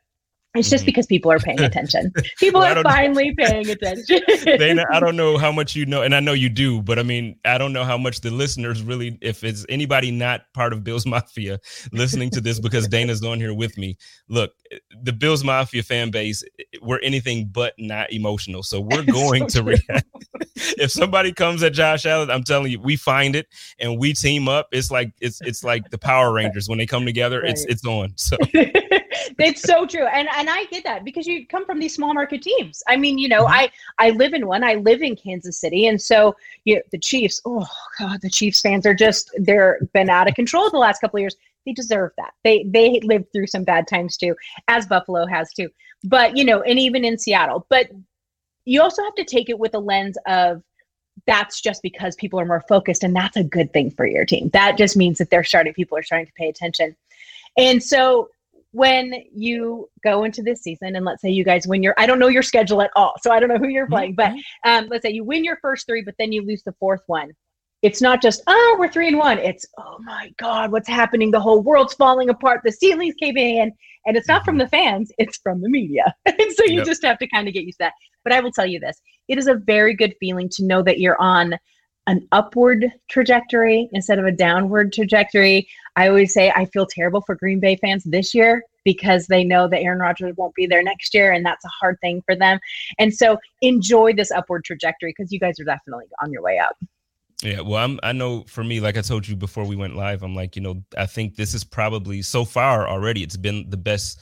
it's 0.55 0.69
just 0.69 0.83
Mhm. 0.83 0.87
because 0.87 1.07
people 1.07 1.31
are 1.33 1.39
paying 1.39 1.61
attention 1.61 2.13
people 2.39 2.61
Well, 2.61 2.71
are 2.71 2.75
don't 2.75 2.85
know. 2.85 2.91
finally 2.91 3.35
paying 3.35 3.69
attention 3.77 4.21
Dayna, 4.45 4.85
I 4.91 5.01
don't 5.01 5.17
know 5.17 5.39
how 5.39 5.51
much 5.53 5.75
you 5.77 5.87
know, 5.87 6.03
and 6.03 6.15
I 6.15 6.21
know 6.21 6.33
you 6.33 6.49
do, 6.49 6.83
but 6.83 6.99
I 6.99 7.03
mean, 7.03 7.37
I 7.45 7.57
don't 7.59 7.73
know 7.73 7.85
how 7.85 7.97
much 7.97 8.21
the 8.21 8.31
listeners 8.31 8.83
really, 8.83 9.19
if 9.23 9.45
it's 9.45 9.65
anybody 9.69 10.11
not 10.11 10.43
part 10.55 10.73
of 10.73 10.85
Bills 10.85 11.07
Mafia 11.07 11.59
listening 11.93 12.31
to 12.31 12.41
this 12.41 12.59
because 12.61 12.89
Dayna's 12.89 13.23
on 13.25 13.39
here 13.39 13.55
with 13.55 13.79
me. 13.79 13.97
Look, 14.29 14.53
the 15.03 15.13
Bills 15.13 15.43
Mafia 15.45 15.83
fan 15.83 16.11
base, 16.11 16.43
we're 16.83 16.99
anything 17.01 17.49
but 17.53 17.75
not 17.79 18.13
emotional. 18.13 18.63
So 18.63 18.81
we're 18.81 19.03
going 19.21 19.49
So 19.49 19.61
to 19.63 19.63
react. 19.71 20.07
if 20.79 20.91
somebody 20.91 21.33
comes 21.33 21.63
at 21.63 21.73
Josh 21.73 22.05
Allen, 22.07 22.31
I'm 22.31 22.45
telling 22.45 22.71
you, 22.73 22.81
we 22.81 22.97
find 22.97 23.37
it 23.37 23.47
and 23.79 23.99
we 23.99 24.13
team 24.13 24.49
up. 24.49 24.69
It's 24.73 24.91
like 24.91 25.13
it's 25.21 25.41
it's 25.43 25.65
like 25.65 25.91
the 25.91 25.99
Power 25.99 26.33
Rangers 26.33 26.69
when 26.69 26.79
they 26.79 26.87
come 26.87 27.05
together. 27.07 27.43
It's 27.43 27.63
Right. 27.63 27.71
it's 27.71 27.87
on. 27.87 28.13
So 28.17 28.37
it's 29.39 29.63
so 29.63 29.87
true 29.87 30.07
and 30.07 30.29
and 30.43 30.51
i 30.51 30.65
get 30.65 30.83
that 30.83 31.05
because 31.05 31.25
you 31.27 31.47
come 31.47 31.65
from 31.65 31.79
these 31.79 31.95
small 31.95 32.13
market 32.13 32.43
teams. 32.43 32.83
I 32.89 32.97
mean 32.97 33.17
you 33.17 33.29
know 33.29 33.45
Mhm. 33.45 33.61
i 33.61 33.71
i 33.99 34.11
live 34.11 34.35
in 34.35 34.47
one. 34.47 34.65
I 34.65 34.75
live 34.75 35.01
in 35.09 35.15
kansas 35.15 35.61
city. 35.61 35.87
And 35.87 36.01
so 36.11 36.35
you 36.65 36.75
know, 36.77 36.83
the 36.91 36.99
chiefs 36.99 37.41
oh 37.45 37.69
god 37.99 38.21
the 38.21 38.31
chiefs 38.39 38.61
fans 38.61 38.85
are 38.85 38.95
just 39.07 39.31
they're 39.39 39.79
been 39.95 40.11
out 40.11 40.29
of 40.29 40.35
control 40.35 40.69
the 40.69 40.85
last 40.87 41.01
couple 41.01 41.19
of 41.19 41.23
years. 41.23 41.37
They 41.65 41.73
deserve 41.73 42.11
that. 42.17 42.33
They 42.43 42.65
they 42.77 42.89
lived 43.13 43.27
through 43.33 43.47
some 43.47 43.65
bad 43.65 43.87
times 43.87 44.17
too 44.17 44.35
as 44.67 44.85
buffalo 44.87 45.27
has 45.27 45.53
too. 45.53 45.69
But 46.05 46.37
you 46.37 46.45
know 46.45 46.61
and 46.63 46.79
even 46.79 47.05
in 47.05 47.19
seattle. 47.19 47.67
But 47.71 47.87
you 48.65 48.83
also 48.83 49.03
have 49.05 49.15
to 49.15 49.25
take 49.25 49.49
it 49.49 49.59
with 49.59 49.75
a 49.75 49.79
lens 49.79 50.19
of 50.27 50.63
that's 51.27 51.61
just 51.61 51.83
because 51.83 52.17
people 52.17 52.41
are 52.41 52.47
more 52.53 52.65
focused 52.69 53.05
and 53.05 53.15
that's 53.15 53.37
a 53.37 53.45
good 53.45 53.73
thing 53.73 53.91
for 53.91 54.07
your 54.07 54.25
team. 54.25 54.51
That 54.53 54.77
just 54.77 54.97
means 54.97 55.19
that 55.19 55.31
they're 55.31 55.45
starting 55.45 55.73
people 55.75 55.97
are 55.99 56.03
starting 56.03 56.27
to 56.27 56.33
pay 56.33 56.49
attention. 56.49 56.97
And 57.57 57.83
so 57.83 58.29
when 58.73 59.15
you 59.35 59.89
go 60.03 60.25
into 60.25 60.43
this 60.43 60.63
season 60.63 60.97
and 60.97 61.05
let's 61.05 61.23
say 61.23 61.31
you 61.31 61.45
guys 61.45 61.67
win 61.67 61.83
your 61.83 61.95
I 61.99 62.07
don't 62.07 62.19
know 62.19 62.29
your 62.29 62.43
schedule 62.43 62.83
at 62.83 62.91
all. 62.97 63.15
So 63.21 63.31
I 63.31 63.39
don't 63.39 63.49
know 63.49 63.59
who 63.59 63.69
you're 63.69 63.85
mm-hmm, 63.85 63.93
playing, 63.93 64.15
but 64.15 64.31
mm-hmm. 64.31 64.71
um 64.71 64.89
let's 64.91 65.03
say 65.03 65.11
you 65.11 65.25
win 65.25 65.45
your 65.45 65.59
first 65.63 65.87
three, 65.87 66.03
but 66.03 66.15
then 66.19 66.33
you 66.33 66.45
lose 66.45 66.63
the 66.65 66.75
fourth 66.81 67.03
one. 67.07 67.31
It's 67.83 68.01
not 68.01 68.23
just, 68.23 68.43
oh, 68.47 68.77
we're 68.79 68.91
three 68.91 69.09
and 69.09 69.19
one. 69.19 69.39
It's 69.39 69.67
oh 69.79 69.99
my 70.01 70.31
God, 70.39 70.73
what's 70.73 70.89
happening? 70.89 71.31
The 71.31 71.41
whole 71.41 71.63
world's 71.63 71.95
falling 71.95 72.31
apart, 72.31 72.63
the 72.65 72.73
ceiling's 72.73 73.15
caving 73.17 73.57
in. 73.57 73.73
And 74.07 74.17
it's 74.17 74.29
not 74.29 74.45
from 74.45 74.55
mm-hmm. 74.55 74.65
the 74.65 74.69
fans, 74.69 75.13
it's 75.19 75.39
from 75.39 75.61
the 75.61 75.69
media. 75.69 76.15
and 76.27 76.53
so 76.53 76.65
you 76.65 76.79
Yep. 76.79 76.87
just 76.87 77.05
have 77.05 77.19
to 77.19 77.29
kind 77.29 77.49
of 77.49 77.55
get 77.55 77.65
used 77.65 77.79
to 77.79 77.85
that. 77.85 77.93
But 78.25 78.33
I 78.33 78.41
will 78.41 78.53
tell 78.53 78.67
you 78.67 78.81
this 78.81 79.01
it 79.29 79.37
is 79.37 79.49
a 79.49 79.55
very 79.55 79.95
good 79.95 80.15
feeling 80.19 80.49
to 80.51 80.65
know 80.65 80.83
that 80.83 80.99
you're 80.99 81.21
on 81.21 81.59
an 82.07 82.27
upward 82.33 82.91
trajectory 83.09 83.89
instead 83.93 84.19
of 84.19 84.25
a 84.25 84.33
downward 84.33 84.93
trajectory. 84.93 85.69
I 85.97 86.09
always 86.09 86.33
say 86.33 86.51
I 86.55 86.67
feel 86.67 86.87
terrible 86.87 87.21
for 87.23 87.35
Green 87.35 87.61
Bay 87.61 87.77
fans 87.77 88.05
this 88.05 88.35
year 88.35 88.63
because 88.85 89.27
they 89.27 89.45
know 89.45 89.69
that 89.69 89.81
Aaron 89.81 89.99
Rodgers 89.99 90.35
won't 90.37 90.55
be 90.55 90.67
there 90.67 90.83
next 90.83 91.15
year 91.15 91.33
and 91.33 91.45
that's 91.45 91.65
a 91.65 91.69
hard 91.69 91.99
thing 92.01 92.23
for 92.27 92.35
them. 92.35 92.59
And 92.99 93.15
so 93.15 93.39
enjoy 93.61 94.15
this 94.15 94.31
upward 94.31 94.65
trajectory 94.65 95.15
because 95.17 95.33
you 95.33 95.39
guys 95.39 95.61
are 95.61 95.65
definitely 95.65 96.07
on 96.23 96.33
your 96.33 96.43
way 96.43 96.59
up. 96.59 96.77
Yeah, 97.43 97.61
well, 97.61 97.83
I'm. 97.83 97.99
I 98.05 98.13
know 98.13 98.45
for 98.45 98.63
me, 98.63 98.79
like 98.79 98.97
I 98.97 99.01
told 99.01 99.27
you 99.27 99.35
before 99.35 99.65
we 99.65 99.75
went 99.75 99.97
live, 99.97 100.23
I'm 100.23 100.37
like, 100.37 100.55
you 100.55 100.63
know, 100.63 100.83
I 100.97 101.07
think 101.07 101.35
this 101.35 101.55
is 101.55 101.65
probably 101.65 102.23
so 102.23 102.45
far 102.45 102.87
already. 102.87 103.25
It's 103.25 103.37
been 103.37 103.69
the 103.69 103.77
best 103.77 104.21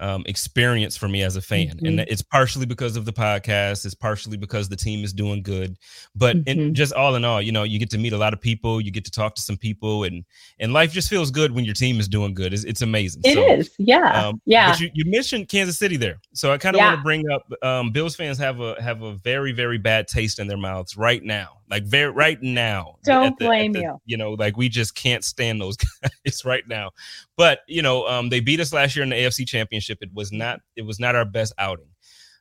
um, 0.00 0.22
experience 0.26 0.96
for 0.96 1.06
me 1.06 1.22
as 1.22 1.36
a 1.36 1.42
fan, 1.42 1.78
and 1.84 1.98
Mhm. 1.98 2.06
it's 2.08 2.22
partially 2.22 2.64
because 2.66 2.96
of 2.96 3.04
the 3.04 3.12
podcast. 3.12 3.84
It's 3.84 3.94
partially 3.94 4.36
because 4.38 4.68
the 4.68 4.76
team 4.76 5.04
is 5.04 5.12
doing 5.12 5.42
good, 5.42 5.76
but 6.14 6.36
in, 6.46 6.58
Mhm. 6.58 6.72
just 6.72 6.92
all 6.94 7.14
in 7.14 7.24
all, 7.24 7.42
you 7.42 7.52
know, 7.52 7.62
you 7.64 7.78
get 7.78 7.90
to 7.90 7.98
meet 7.98 8.12
a 8.14 8.18
lot 8.18 8.32
of 8.32 8.40
people, 8.40 8.80
you 8.80 8.90
get 8.90 9.04
to 9.04 9.10
talk 9.10 9.34
to 9.34 9.42
some 9.42 9.56
people, 9.58 10.04
and 10.04 10.24
and 10.60 10.72
life 10.72 10.92
just 10.92 11.10
feels 11.10 11.30
good 11.30 11.52
when 11.52 11.64
your 11.64 11.74
team 11.74 12.00
is 12.00 12.08
doing 12.08 12.32
good. 12.34 12.54
It's, 12.54 12.64
it's 12.64 12.80
amazing. 12.82 13.22
It 13.24 13.36
is, 13.36 13.66
So, 13.68 13.72
Yeah. 13.78 14.28
um, 14.28 14.40
yeah. 14.46 14.70
But 14.70 14.80
you, 14.80 14.90
you 14.94 15.04
mentioned 15.10 15.48
Kansas 15.48 15.78
City 15.78 15.96
there, 15.96 16.20
so 16.32 16.52
I 16.52 16.58
kind 16.58 16.74
of 16.74 16.80
Yeah. 16.80 16.86
want 16.88 16.98
to 17.00 17.02
bring 17.02 17.30
up 17.30 17.46
um, 17.62 17.90
Bills 17.90 18.16
fans 18.16 18.38
have 18.38 18.60
a 18.60 18.80
have 18.80 19.02
a 19.02 19.14
very 19.16 19.52
very 19.52 19.78
bad 19.78 20.08
taste 20.08 20.38
in 20.38 20.46
their 20.46 20.56
mouths 20.56 20.96
right 20.96 21.22
now, 21.22 21.58
like 21.70 21.84
very 21.84 22.10
right 22.10 22.42
now. 22.42 22.96
Don't 23.04 23.38
the- 23.38 23.44
blame 23.46 23.72
the- 23.72 23.80
you. 23.80 24.00
You 24.06 24.16
know, 24.16 24.32
like 24.32 24.56
we 24.56 24.68
just 24.70 24.94
can't 24.94 25.22
stand 25.24 25.60
those 25.60 25.76
guys 26.26 26.44
right 26.44 26.66
now. 26.66 26.92
But 27.36 27.60
you 27.66 27.82
know, 27.82 28.06
um, 28.06 28.28
they 28.28 28.40
beat 28.40 28.60
us 28.60 28.72
last 28.72 28.94
year 28.94 29.02
in 29.02 29.10
the 29.10 29.16
AFC 29.16 29.46
Championship. 29.46 29.98
It 30.00 30.10
was 30.12 30.32
not 30.32 30.60
it 30.76 30.82
was 30.82 31.00
not 31.00 31.14
our 31.14 31.24
best 31.24 31.52
outing. 31.58 31.88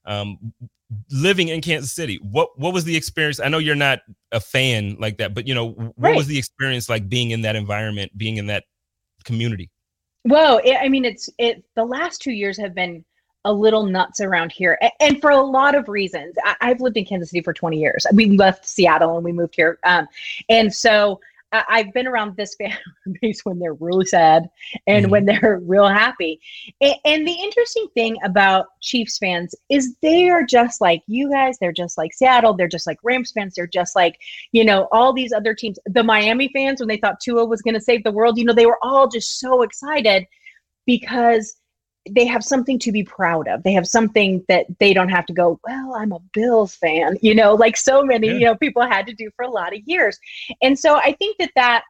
Um, 0.05 0.53
living 1.09 1.49
in 1.49 1.61
Kansas 1.61 1.93
City, 1.93 2.19
what 2.21 2.49
what 2.57 2.73
was 2.73 2.83
the 2.83 2.95
experience? 2.95 3.39
I 3.39 3.47
know 3.47 3.59
you're 3.59 3.75
not 3.75 3.99
a 4.31 4.39
fan 4.39 4.97
like 4.99 5.17
that, 5.17 5.33
but 5.33 5.47
you 5.47 5.55
know, 5.55 5.69
what 5.69 5.93
Right. 5.97 6.15
was 6.15 6.27
the 6.27 6.37
experience 6.37 6.89
like 6.89 7.07
being 7.07 7.31
in 7.31 7.41
that 7.43 7.55
environment, 7.55 8.17
being 8.17 8.37
in 8.37 8.47
that 8.47 8.65
community? 9.23 9.69
Well, 10.25 10.61
it, 10.63 10.77
I 10.79 10.89
mean, 10.89 11.05
it's 11.05 11.29
it. 11.37 11.63
The 11.75 11.85
last 11.85 12.21
two 12.21 12.31
years 12.31 12.57
have 12.57 12.75
been 12.75 13.03
a 13.45 13.51
little 13.51 13.85
nuts 13.85 14.21
around 14.21 14.51
here, 14.51 14.77
and 14.99 15.19
for 15.19 15.31
a 15.31 15.41
lot 15.41 15.73
of 15.73 15.87
reasons. 15.87 16.35
I, 16.43 16.55
I've 16.61 16.81
lived 16.81 16.97
in 16.97 17.05
Kansas 17.05 17.29
City 17.31 17.41
for 17.41 17.53
20 17.53 17.79
years. 17.79 18.05
We 18.13 18.37
left 18.37 18.67
Seattle 18.67 19.15
and 19.15 19.25
we 19.25 19.31
moved 19.31 19.55
here, 19.55 19.79
um, 19.83 20.07
and 20.49 20.73
so 20.73 21.19
I- 21.53 21.65
I've 21.69 21.93
been 21.93 22.07
around 22.07 22.35
this 22.37 22.55
fan 22.59 22.77
base 23.21 23.41
when 23.43 23.59
they're 23.59 23.73
really 23.73 24.05
sad 24.05 24.49
and 24.87 25.05
Mhm. 25.05 25.09
when 25.09 25.25
they're 25.25 25.59
real 25.65 25.87
happy. 25.87 26.39
A- 26.81 26.99
and 27.05 27.27
the 27.27 27.33
interesting 27.33 27.87
thing 27.93 28.17
about 28.23 28.67
Chiefs 28.81 29.17
fans 29.17 29.53
is 29.69 29.95
they 30.01 30.29
are 30.29 30.43
just 30.45 30.81
like 30.81 31.01
you 31.07 31.29
guys. 31.29 31.57
They're 31.59 31.71
just 31.71 31.97
like 31.97 32.13
Seattle. 32.13 32.53
They're 32.55 32.67
just 32.67 32.87
like 32.87 32.97
Rams 33.03 33.31
fans. 33.31 33.55
They're 33.55 33.67
just 33.67 33.95
like, 33.95 34.17
you 34.51 34.63
know, 34.63 34.87
all 34.91 35.13
these 35.13 35.33
other 35.33 35.53
teams. 35.53 35.77
The 35.85 36.03
Miami 36.03 36.49
fans, 36.53 36.79
when 36.79 36.87
they 36.87 36.97
thought 36.97 37.19
Tua 37.19 37.45
was 37.45 37.61
going 37.61 37.73
to 37.75 37.81
save 37.81 38.03
the 38.03 38.11
world, 38.11 38.37
you 38.37 38.45
know, 38.45 38.53
they 38.53 38.65
were 38.65 38.79
all 38.81 39.07
just 39.07 39.39
so 39.39 39.61
excited 39.63 40.25
because 40.85 41.55
they 42.09 42.25
have 42.25 42.43
something 42.43 42.79
to 42.79 42.91
be 42.91 43.03
proud 43.03 43.47
of. 43.47 43.61
They 43.63 43.73
have 43.73 43.87
something 43.87 44.43
that 44.47 44.65
they 44.79 44.93
don't 44.93 45.09
have 45.09 45.25
to 45.27 45.33
go, 45.33 45.59
well, 45.63 45.93
I'm 45.95 46.11
a 46.11 46.19
Bills 46.33 46.75
fan, 46.75 47.17
you 47.21 47.35
know, 47.35 47.53
like 47.53 47.77
so 47.77 48.03
many, 48.03 48.27
Yeah. 48.27 48.33
you 48.33 48.45
know, 48.45 48.55
people 48.55 48.81
had 48.81 49.05
to 49.07 49.13
do 49.13 49.29
for 49.35 49.43
a 49.45 49.49
lot 49.51 49.73
of 49.75 49.81
years. 49.85 50.17
And 50.61 50.77
so 50.77 50.95
I 50.95 51.13
think 51.13 51.37
that 51.37 51.51
that 51.55 51.83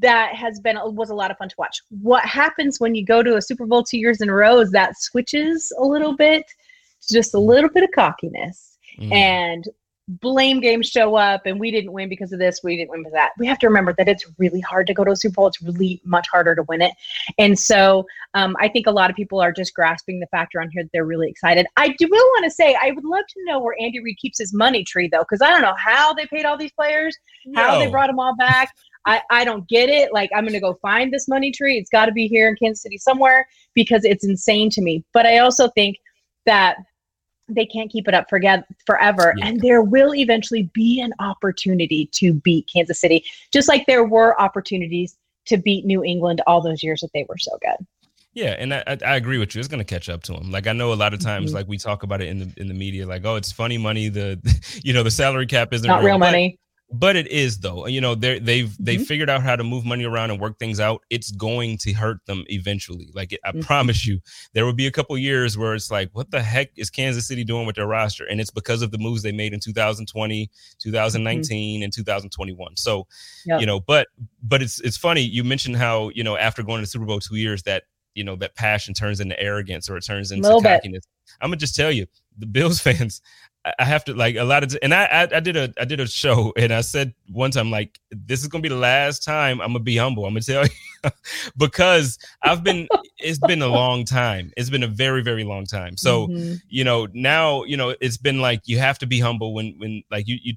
that 0.00 0.34
has 0.34 0.60
been 0.60 0.76
was 0.94 1.10
a 1.10 1.14
lot 1.14 1.30
of 1.30 1.38
fun 1.38 1.48
to 1.48 1.54
watch. 1.58 1.80
What 2.02 2.24
happens 2.24 2.78
when 2.78 2.94
you 2.94 3.04
go 3.04 3.22
to 3.22 3.36
a 3.36 3.42
Super 3.42 3.64
Bowl 3.66 3.82
two 3.82 3.98
years 3.98 4.20
in 4.20 4.28
a 4.28 4.34
row 4.34 4.60
is 4.60 4.70
that 4.72 5.00
switches 5.00 5.72
a 5.78 5.84
little 5.84 6.14
bit, 6.14 6.44
just 7.10 7.34
a 7.34 7.38
little 7.38 7.70
bit 7.70 7.82
of 7.84 7.90
cockiness 7.94 8.74
Mm. 8.98 9.12
and 9.12 9.64
blame 10.08 10.58
games 10.58 10.88
show 10.88 11.16
up 11.16 11.42
and 11.44 11.60
we 11.60 11.70
didn't 11.70 11.92
win 11.92 12.08
because 12.08 12.32
of 12.32 12.38
this 12.38 12.60
we 12.64 12.76
didn't 12.76 12.90
win 12.90 13.00
because 13.00 13.12
of 13.12 13.16
that 13.16 13.30
we 13.38 13.46
have 13.46 13.58
to 13.58 13.66
remember 13.66 13.94
that 13.98 14.08
it's 14.08 14.24
really 14.38 14.60
hard 14.60 14.86
to 14.86 14.94
go 14.94 15.04
to 15.04 15.10
a 15.10 15.16
super 15.16 15.34
bowl 15.34 15.46
it's 15.46 15.60
really 15.60 16.00
much 16.02 16.26
harder 16.32 16.54
to 16.54 16.62
win 16.62 16.80
it 16.80 16.92
and 17.36 17.58
so 17.58 18.06
um, 18.32 18.56
i 18.58 18.66
think 18.66 18.86
a 18.86 18.90
lot 18.90 19.10
of 19.10 19.16
people 19.16 19.38
are 19.38 19.52
just 19.52 19.74
grasping 19.74 20.18
the 20.18 20.26
factor 20.28 20.62
on 20.62 20.70
here 20.72 20.82
that 20.82 20.88
they're 20.94 21.04
really 21.04 21.28
excited 21.28 21.66
i 21.76 21.88
do 21.88 22.08
will 22.10 22.16
want 22.16 22.44
to 22.44 22.50
say 22.50 22.74
i 22.82 22.90
would 22.90 23.04
love 23.04 23.24
to 23.28 23.44
know 23.44 23.58
where 23.58 23.76
andy 23.78 24.00
reid 24.00 24.16
keeps 24.16 24.38
his 24.38 24.54
money 24.54 24.82
tree 24.82 25.08
though 25.12 25.20
because 25.20 25.42
i 25.42 25.50
don't 25.50 25.62
know 25.62 25.76
how 25.76 26.14
they 26.14 26.24
paid 26.26 26.46
all 26.46 26.56
these 26.56 26.72
players 26.72 27.14
how 27.54 27.78
they 27.78 27.90
brought 27.90 28.06
them 28.06 28.18
all 28.18 28.34
back 28.36 28.74
I, 29.06 29.22
I 29.30 29.44
don't 29.44 29.66
get 29.68 29.88
it. 29.88 30.12
Like, 30.12 30.28
I'm 30.34 30.42
going 30.42 30.52
to 30.52 30.60
go 30.60 30.74
find 30.82 31.10
this 31.10 31.28
money 31.28 31.50
tree. 31.50 31.78
It's 31.78 31.88
got 31.88 32.06
to 32.06 32.12
be 32.12 32.28
here 32.28 32.46
in 32.46 32.56
Kansas 32.56 32.82
City 32.82 32.98
somewhere 32.98 33.48
because 33.72 34.04
it's 34.04 34.22
insane 34.22 34.68
to 34.70 34.82
me. 34.82 35.02
But 35.14 35.24
I 35.24 35.38
also 35.38 35.68
think 35.68 35.96
that 36.44 36.76
they 37.48 37.66
can't 37.66 37.90
keep 37.90 38.06
it 38.08 38.14
up 38.14 38.26
forget 38.28 38.64
forever 38.86 39.34
Yeah. 39.36 39.46
and 39.46 39.60
there 39.60 39.82
will 39.82 40.14
eventually 40.14 40.64
be 40.74 41.00
an 41.00 41.12
opportunity 41.18 42.06
to 42.12 42.34
beat 42.34 42.68
Kansas 42.72 43.00
City 43.00 43.24
just 43.52 43.68
like 43.68 43.86
there 43.86 44.04
were 44.04 44.40
opportunities 44.40 45.16
to 45.46 45.56
beat 45.56 45.84
New 45.86 46.04
England 46.04 46.42
all 46.46 46.60
those 46.60 46.82
years 46.82 47.00
that 47.00 47.08
they 47.14 47.24
were 47.28 47.38
so 47.38 47.52
good. 47.62 47.86
Yeah, 48.34 48.54
and 48.58 48.74
I, 48.74 48.84
I 49.04 49.16
agree 49.16 49.38
with 49.38 49.54
you. 49.54 49.58
It's 49.60 49.66
going 49.68 49.84
to 49.84 49.84
catch 49.94 50.08
up 50.10 50.22
to 50.24 50.32
them. 50.34 50.50
Like 50.52 50.66
I 50.66 50.72
know 50.72 50.92
a 50.92 50.94
lot 50.94 51.14
of 51.14 51.20
times, 51.20 51.50
Mhm. 51.50 51.54
like 51.54 51.66
we 51.68 51.78
talk 51.78 52.02
about 52.02 52.20
it 52.20 52.28
in 52.28 52.38
the 52.38 52.52
in 52.58 52.68
the 52.68 52.74
media, 52.74 53.06
like 53.06 53.24
oh, 53.24 53.36
it's 53.36 53.50
funny 53.50 53.78
money. 53.78 54.10
The 54.10 54.38
you 54.84 54.92
know 54.92 55.02
the 55.02 55.10
salary 55.10 55.46
cap 55.46 55.72
isn't 55.72 55.88
Not 55.88 56.04
real 56.04 56.16
but- 56.16 56.26
money. 56.26 56.58
But 56.90 57.16
it 57.16 57.26
is 57.28 57.58
though. 57.58 57.86
You 57.86 58.00
know 58.00 58.14
they 58.14 58.38
they've 58.38 58.74
they 58.78 58.96
Mhm. 58.96 59.06
figured 59.06 59.28
out 59.30 59.42
how 59.42 59.56
to 59.56 59.64
move 59.64 59.84
money 59.84 60.04
around 60.04 60.30
and 60.30 60.40
work 60.40 60.58
things 60.58 60.80
out. 60.80 61.02
It's 61.10 61.30
going 61.30 61.76
to 61.78 61.92
hurt 61.92 62.24
them 62.26 62.44
eventually. 62.48 63.10
Like 63.14 63.38
I 63.44 63.52
Mhm. 63.52 63.60
promise 63.62 64.06
you, 64.06 64.20
there 64.54 64.64
will 64.64 64.72
be 64.72 64.86
a 64.86 64.90
couple 64.90 65.16
years 65.18 65.58
where 65.58 65.74
it's 65.74 65.90
like, 65.90 66.08
what 66.14 66.30
the 66.30 66.42
heck 66.42 66.70
is 66.76 66.88
Kansas 66.90 67.26
City 67.28 67.44
doing 67.44 67.66
with 67.66 67.76
their 67.76 67.86
roster? 67.86 68.24
And 68.24 68.40
it's 68.40 68.50
because 68.50 68.80
of 68.82 68.90
the 68.90 68.98
moves 68.98 69.22
they 69.22 69.32
made 69.32 69.52
in 69.52 69.60
2020, 69.60 70.50
2019, 70.78 71.82
and 71.82 71.92
2021. 71.92 72.76
So 72.76 73.06
Yep. 73.44 73.60
you 73.60 73.66
know 73.66 73.80
but 73.80 74.08
but 74.42 74.62
it's 74.62 74.80
it's 74.80 74.96
funny 74.96 75.20
you 75.22 75.44
mentioned 75.44 75.76
how 75.76 76.10
you 76.14 76.22
know 76.24 76.36
after 76.36 76.62
going 76.62 76.78
to 76.78 76.82
the 76.82 76.86
super 76.86 77.04
bowl 77.06 77.20
two 77.20 77.36
years 77.36 77.62
that 77.64 77.84
you 78.14 78.24
know 78.24 78.36
that 78.36 78.54
passion 78.56 78.94
turns 78.94 79.20
into 79.20 79.38
arrogance 79.40 79.88
or 79.88 79.96
it 79.96 80.04
turns 80.04 80.32
into 80.32 80.42
Little 80.42 80.60
bit. 80.60 80.70
cockiness 80.82 81.04
i'm 81.40 81.48
gonna 81.50 81.56
just 81.56 81.74
tell 81.76 81.90
you 81.92 82.06
the 82.36 82.46
bills 82.46 82.80
fans 82.86 83.20
I- 83.64 83.84
have 83.84 84.04
to 84.04 84.14
like 84.14 84.36
a 84.36 84.44
lot 84.44 84.62
of, 84.64 84.76
and 84.82 84.94
I, 84.94 85.04
I 85.04 85.22
I 85.36 85.40
did 85.40 85.56
a 85.56 85.72
I 85.78 85.84
did 85.84 86.00
a 86.00 86.06
show 86.06 86.52
and 86.56 86.72
I 86.72 86.80
said 86.80 87.12
one 87.30 87.50
time 87.50 87.70
like 87.70 87.98
this 88.10 88.40
is 88.42 88.48
gonna 88.48 88.62
be 88.62 88.68
the 88.68 88.76
last 88.76 89.22
time 89.24 89.60
I'm 89.60 89.68
gonna 89.68 89.80
be 89.80 89.96
humble. 89.96 90.24
I'm 90.24 90.32
gonna 90.32 90.40
tell 90.42 90.64
you 90.64 91.10
because 91.56 92.18
I've 92.42 92.62
been 92.62 92.88
it's 93.18 93.38
been 93.38 93.62
a 93.62 93.68
long 93.68 94.04
time. 94.04 94.52
It's 94.56 94.70
been 94.70 94.82
a 94.82 94.88
very 94.88 95.22
very 95.22 95.44
long 95.44 95.64
time. 95.66 95.96
So 95.96 96.28
Mhm. 96.28 96.60
you 96.68 96.84
know 96.84 97.08
now 97.12 97.64
you 97.64 97.76
know 97.76 97.94
it's 98.00 98.16
been 98.16 98.40
like 98.40 98.62
you 98.66 98.78
have 98.78 98.98
to 99.00 99.06
be 99.06 99.20
humble 99.20 99.54
when 99.54 99.74
when 99.78 100.02
like 100.10 100.26
you 100.28 100.38
you 100.42 100.54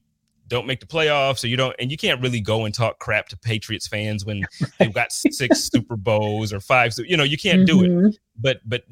don't 0.48 0.68
make 0.68 0.82
the 0.82 0.86
playoffs 0.86 1.44
or 1.44 1.48
you 1.48 1.56
don't 1.56 1.76
and 1.80 1.90
you 1.92 1.98
can't 1.98 2.22
really 2.22 2.42
go 2.42 2.66
and 2.66 2.74
talk 2.76 3.00
crap 3.00 3.28
to 3.30 3.38
patriots 3.38 3.88
fans 3.88 4.26
when 4.26 4.44
they've 4.80 4.94
got 4.94 5.12
six 5.14 5.38
super 5.64 5.96
bowls 5.96 6.52
or 6.52 6.60
five 6.60 6.94
so 6.94 7.02
you 7.04 7.16
know 7.16 7.24
you 7.24 7.38
can't 7.38 7.66
do 7.66 7.84
it 7.84 7.90
Mhm. 7.90 8.18
but 8.38 8.60
but 8.66 8.84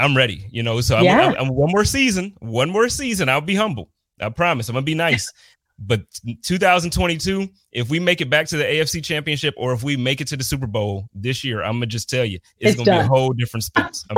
i'm 0.00 0.16
ready 0.16 0.46
you 0.50 0.62
know 0.62 0.80
so 0.80 0.96
I'm, 0.96 1.04
Yeah. 1.04 1.28
I'm, 1.28 1.34
I'm 1.36 1.48
one 1.48 1.70
more 1.70 1.84
season 1.84 2.34
one 2.40 2.70
more 2.70 2.88
season 2.88 3.28
i'll 3.28 3.40
be 3.40 3.54
humble 3.54 3.90
i 4.20 4.28
promise 4.28 4.68
i'm 4.68 4.74
gonna 4.74 4.84
be 4.84 4.94
nice 4.94 5.32
but 5.78 6.02
2022 6.44 7.48
if 7.72 7.88
we 7.88 7.98
make 8.00 8.20
it 8.20 8.28
back 8.28 8.46
to 8.48 8.56
the 8.58 8.64
afc 8.64 9.02
championship 9.02 9.54
or 9.56 9.72
if 9.72 9.82
we 9.82 9.96
make 9.96 10.20
it 10.20 10.26
to 10.28 10.36
the 10.36 10.44
super 10.44 10.66
bowl 10.66 11.08
this 11.14 11.42
year 11.42 11.62
i'm 11.62 11.74
gonna 11.74 11.86
just 11.86 12.10
tell 12.10 12.24
you 12.24 12.38
it's, 12.58 12.76
It's 12.76 12.84
gonna 12.84 13.00
be 13.00 13.04
a 13.04 13.08
whole 13.08 13.32
different 13.32 13.64
space 13.64 14.04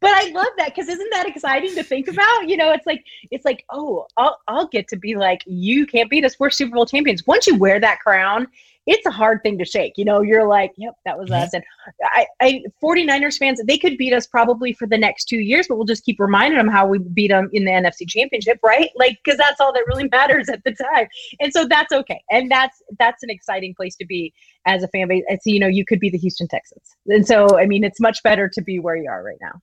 but 0.00 0.10
I 0.10 0.30
love 0.30 0.48
that 0.56 0.74
because 0.74 0.88
isn't 0.88 1.10
that 1.10 1.26
exciting 1.26 1.74
to 1.74 1.82
think 1.82 2.08
about? 2.08 2.48
You 2.48 2.56
know, 2.56 2.72
it's 2.72 2.86
like 2.86 3.04
it's 3.30 3.44
like 3.44 3.64
oh, 3.70 4.06
I'll 4.16 4.38
I'll 4.48 4.66
get 4.66 4.88
to 4.88 4.96
be 4.96 5.14
like 5.16 5.42
you 5.46 5.86
can't 5.86 6.10
beat 6.10 6.24
us. 6.24 6.38
We're 6.38 6.50
Super 6.50 6.74
Bowl 6.74 6.86
champions. 6.86 7.26
Once 7.26 7.46
you 7.46 7.56
wear 7.56 7.78
that 7.80 8.00
crown, 8.00 8.48
it's 8.88 9.04
a 9.06 9.10
hard 9.10 9.42
thing 9.42 9.58
to 9.58 9.66
shake. 9.66 9.92
You 9.96 10.06
know, 10.06 10.22
you're 10.22 10.48
like, 10.48 10.72
yep, 10.78 10.94
that 11.04 11.18
was 11.18 11.30
Mhm. 11.30 11.42
us. 11.42 11.52
And 11.52 11.62
I, 12.02 12.26
I 12.40 12.62
49ers 12.82 13.36
fans, 13.36 13.60
they 13.66 13.76
could 13.76 13.98
beat 13.98 14.14
us 14.14 14.26
probably 14.26 14.72
for 14.72 14.86
the 14.86 14.96
next 14.96 15.26
two 15.26 15.40
years, 15.40 15.68
but 15.68 15.76
we'll 15.76 15.84
just 15.84 16.04
keep 16.04 16.18
reminding 16.18 16.56
them 16.56 16.68
how 16.68 16.86
we 16.86 16.98
beat 16.98 17.28
them 17.28 17.50
in 17.52 17.66
the 17.66 17.70
NFC 17.70 18.08
Championship, 18.08 18.58
right? 18.64 18.88
Like 18.96 19.18
because 19.22 19.36
that's 19.38 19.60
all 19.60 19.74
that 19.74 19.84
really 19.86 20.08
matters 20.10 20.48
at 20.48 20.64
the 20.64 20.72
time. 20.72 21.06
And 21.38 21.52
so 21.52 21.66
that's 21.66 21.92
okay, 21.92 22.22
and 22.30 22.50
that's 22.50 22.82
that's 22.98 23.22
an 23.22 23.30
exciting 23.30 23.74
place 23.74 23.94
to 23.96 24.06
be 24.06 24.32
as 24.66 24.82
a 24.82 24.88
fan 24.88 25.08
base. 25.08 25.22
It's 25.28 25.44
you 25.44 25.60
know 25.60 25.68
you 25.68 25.84
could 25.84 26.00
be 26.00 26.08
the 26.08 26.18
Houston 26.18 26.48
Texans, 26.48 26.96
and 27.06 27.26
so 27.26 27.58
I 27.58 27.66
mean 27.66 27.84
it's 27.84 28.00
much 28.00 28.22
better 28.22 28.48
to 28.48 28.62
be 28.62 28.78
where 28.78 28.96
you 28.96 29.10
are 29.10 29.22
right 29.22 29.38
now. 29.42 29.60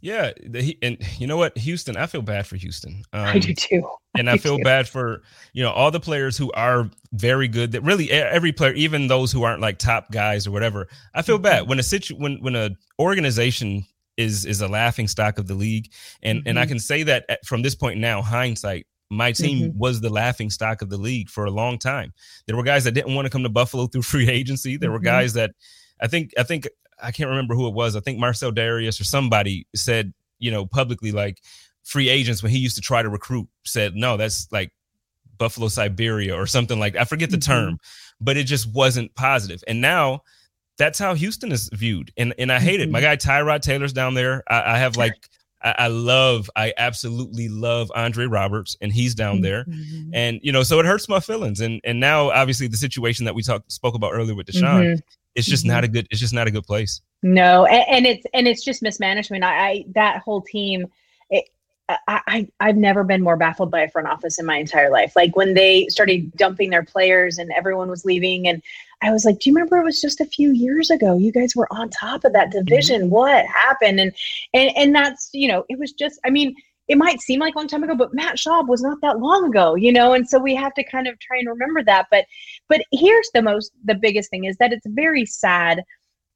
Yeah 0.00 0.32
the, 0.46 0.76
and 0.82 0.96
you 1.18 1.26
know 1.26 1.36
what 1.36 1.56
houston 1.58 1.96
i 1.96 2.06
feel 2.06 2.22
bad 2.22 2.46
for 2.46 2.56
houston 2.56 3.02
um, 3.12 3.20
I 3.26 3.38
do 3.38 3.54
too. 3.54 3.88
and 4.16 4.28
I 4.34 4.36
feel 4.38 4.56
do. 4.58 4.64
bad 4.64 4.88
for 4.88 5.22
you 5.52 5.62
know 5.62 5.70
all 5.70 5.90
the 5.90 6.00
players 6.00 6.36
who 6.36 6.50
are 6.52 6.90
very 7.12 7.48
good. 7.48 7.72
That 7.72 7.82
really 7.82 8.08
every 8.10 8.52
player, 8.52 8.72
even 8.74 9.08
those 9.08 9.32
who 9.32 9.42
aren't 9.42 9.60
like 9.60 9.78
top 9.78 10.12
guys 10.12 10.46
or 10.46 10.52
whatever. 10.52 10.86
I 11.14 11.22
feel 11.22 11.38
bad 11.38 11.68
when 11.68 11.78
a 11.80 11.82
situ 11.82 12.14
when 12.14 12.40
when 12.40 12.54
a 12.54 12.70
organization 13.00 13.84
is 14.16 14.44
is 14.46 14.60
a 14.60 14.68
laughing 14.68 15.08
stock 15.08 15.38
of 15.38 15.46
the 15.48 15.54
league, 15.54 15.90
and 16.22 16.42
and 16.46 16.58
I 16.58 16.64
Mhm. 16.64 16.68
can 16.68 16.78
say 16.78 17.02
that 17.04 17.24
at- 17.28 17.44
from 17.44 17.62
this 17.62 17.74
point 17.74 17.98
now, 17.98 18.22
hindsight. 18.22 18.86
My 19.12 19.32
team 19.32 19.72
was 19.76 20.00
the 20.00 20.08
laughing 20.10 20.50
stock 20.50 20.82
of 20.82 20.88
the 20.88 20.96
league 20.96 21.28
for 21.28 21.44
a 21.44 21.50
long 21.50 21.78
time. 21.78 22.12
There 22.46 22.56
were 22.56 22.62
guys 22.62 22.84
that 22.84 22.92
didn't 22.92 23.12
want 23.16 23.26
to 23.26 23.30
come 23.30 23.42
to 23.42 23.48
Buffalo 23.48 23.88
through 23.88 24.02
free 24.12 24.28
agency. 24.28 24.76
There 24.76 24.92
were 24.92 25.00
Mhm. 25.00 25.04
guys 25.04 25.32
that 25.32 25.50
I 26.00 26.06
think 26.06 26.30
I 26.38 26.44
think 26.44 26.68
I 27.02 27.10
can't 27.12 27.30
remember 27.30 27.54
who 27.54 27.66
it 27.68 27.74
was. 27.74 27.96
I 27.96 28.00
think 28.00 28.18
Marcell 28.18 28.52
Dareus 28.52 29.00
or 29.00 29.04
somebody 29.04 29.66
said, 29.74 30.12
you 30.38 30.50
know, 30.50 30.66
publicly 30.66 31.12
like 31.12 31.38
free 31.84 32.08
agents 32.08 32.42
when 32.42 32.52
he 32.52 32.58
used 32.58 32.76
to 32.76 32.82
try 32.82 33.02
to 33.02 33.08
recruit 33.08 33.48
said, 33.64 33.94
no, 33.94 34.16
that's 34.16 34.50
like 34.52 34.70
Buffalo 35.38 35.68
Siberia 35.68 36.34
or 36.34 36.46
something 36.46 36.78
like 36.78 36.96
I 36.96 37.04
forget 37.04 37.30
the 37.30 37.36
Mhm. 37.38 37.44
term, 37.46 37.78
but 38.20 38.36
it 38.36 38.44
just 38.44 38.72
wasn't 38.72 39.14
positive. 39.14 39.62
And 39.66 39.80
now 39.80 40.22
that's 40.78 40.98
how 40.98 41.14
Houston 41.14 41.52
is 41.52 41.68
viewed. 41.72 42.12
And 42.16 42.34
and 42.38 42.52
I 42.52 42.60
hate 42.60 42.80
it. 42.80 42.88
Mhm. 42.88 42.92
My 42.92 43.00
guy 43.00 43.16
Tyrod 43.16 43.60
Taylor's 43.62 43.92
down 43.92 44.14
there. 44.14 44.42
I, 44.48 44.74
I 44.74 44.78
have 44.78 44.96
like 44.96 45.14
I, 45.62 45.74
I 45.78 45.86
love, 45.88 46.48
I 46.56 46.72
absolutely 46.78 47.50
love 47.50 47.92
Andre 47.94 48.24
Roberts, 48.24 48.78
and 48.80 48.90
he's 48.90 49.14
down 49.14 49.42
there. 49.42 49.64
Mhm. 49.66 50.10
And 50.14 50.40
you 50.42 50.52
know, 50.52 50.62
so 50.62 50.80
it 50.80 50.86
hurts 50.86 51.06
my 51.08 51.20
feelings. 51.20 51.60
And 51.60 51.80
and 51.84 52.00
now 52.00 52.30
obviously 52.30 52.66
the 52.68 52.76
situation 52.78 53.24
that 53.26 53.34
we 53.34 53.42
talked 53.42 53.70
spoke 53.72 53.94
about 53.94 54.12
earlier 54.12 54.34
with 54.34 54.46
Deshaun, 54.46 54.94
Mhm. 54.96 55.00
It's 55.34 55.46
just 55.46 55.64
not 55.64 55.84
mm-hmm. 55.84 55.84
a 55.84 55.88
good, 55.88 56.08
it's 56.10 56.20
just 56.20 56.34
not 56.34 56.46
a 56.46 56.50
good 56.50 56.64
place. 56.64 57.00
No, 57.22 57.66
and, 57.66 57.84
and 57.88 58.06
it's 58.06 58.26
and 58.32 58.48
it's 58.48 58.64
just 58.64 58.82
mismanagement. 58.82 59.44
I, 59.44 59.68
I 59.68 59.84
that 59.94 60.22
whole 60.22 60.40
team. 60.40 60.86
It, 61.28 61.44
I, 61.88 61.98
I 62.26 62.48
I've 62.60 62.76
never 62.76 63.04
been 63.04 63.22
more 63.22 63.36
baffled 63.36 63.70
by 63.70 63.80
a 63.82 63.90
front 63.90 64.08
office 64.08 64.38
in 64.38 64.46
my 64.46 64.56
entire 64.56 64.90
life. 64.90 65.12
Like 65.16 65.36
when 65.36 65.54
they 65.54 65.86
started 65.88 66.32
dumping 66.32 66.70
their 66.70 66.84
players 66.84 67.38
and 67.38 67.50
everyone 67.52 67.90
was 67.90 68.04
leaving, 68.04 68.48
and 68.48 68.62
I 69.02 69.12
was 69.12 69.24
like, 69.24 69.40
"Do 69.40 69.50
you 69.50 69.54
remember 69.54 69.78
it 69.78 69.84
was 69.84 70.00
just 70.00 70.20
a 70.20 70.26
few 70.26 70.52
years 70.52 70.90
ago? 70.90 71.18
You 71.18 71.32
guys 71.32 71.54
were 71.54 71.68
on 71.72 71.90
top 71.90 72.24
of 72.24 72.32
that 72.32 72.50
mm-hmm. 72.50 72.64
division. 72.64 73.10
What 73.10 73.44
happened?" 73.46 74.00
And 74.00 74.12
and 74.54 74.70
and 74.76 74.94
that's 74.94 75.30
you 75.32 75.48
know, 75.48 75.64
it 75.68 75.78
was 75.78 75.92
just. 75.92 76.20
I 76.24 76.30
mean, 76.30 76.54
it 76.88 76.98
might 76.98 77.20
seem 77.20 77.38
like 77.38 77.54
a 77.54 77.58
long 77.58 77.68
time 77.68 77.84
ago, 77.84 77.94
but 77.94 78.12
Matt 78.12 78.36
Schaub 78.36 78.66
was 78.66 78.82
not 78.82 79.00
that 79.00 79.20
long 79.20 79.44
ago, 79.44 79.76
you 79.76 79.92
know. 79.92 80.12
And 80.12 80.28
so 80.28 80.40
we 80.40 80.56
have 80.56 80.74
to 80.74 80.82
kind 80.82 81.06
of 81.06 81.18
try 81.20 81.38
and 81.38 81.48
remember 81.48 81.84
that. 81.84 82.06
But 82.10 82.24
but 82.70 82.80
here's 82.92 83.28
the 83.34 83.42
most 83.42 83.72
the 83.84 83.96
biggest 83.96 84.30
thing 84.30 84.44
is 84.44 84.56
that 84.56 84.72
it's 84.72 84.86
very 84.86 85.26
sad 85.26 85.84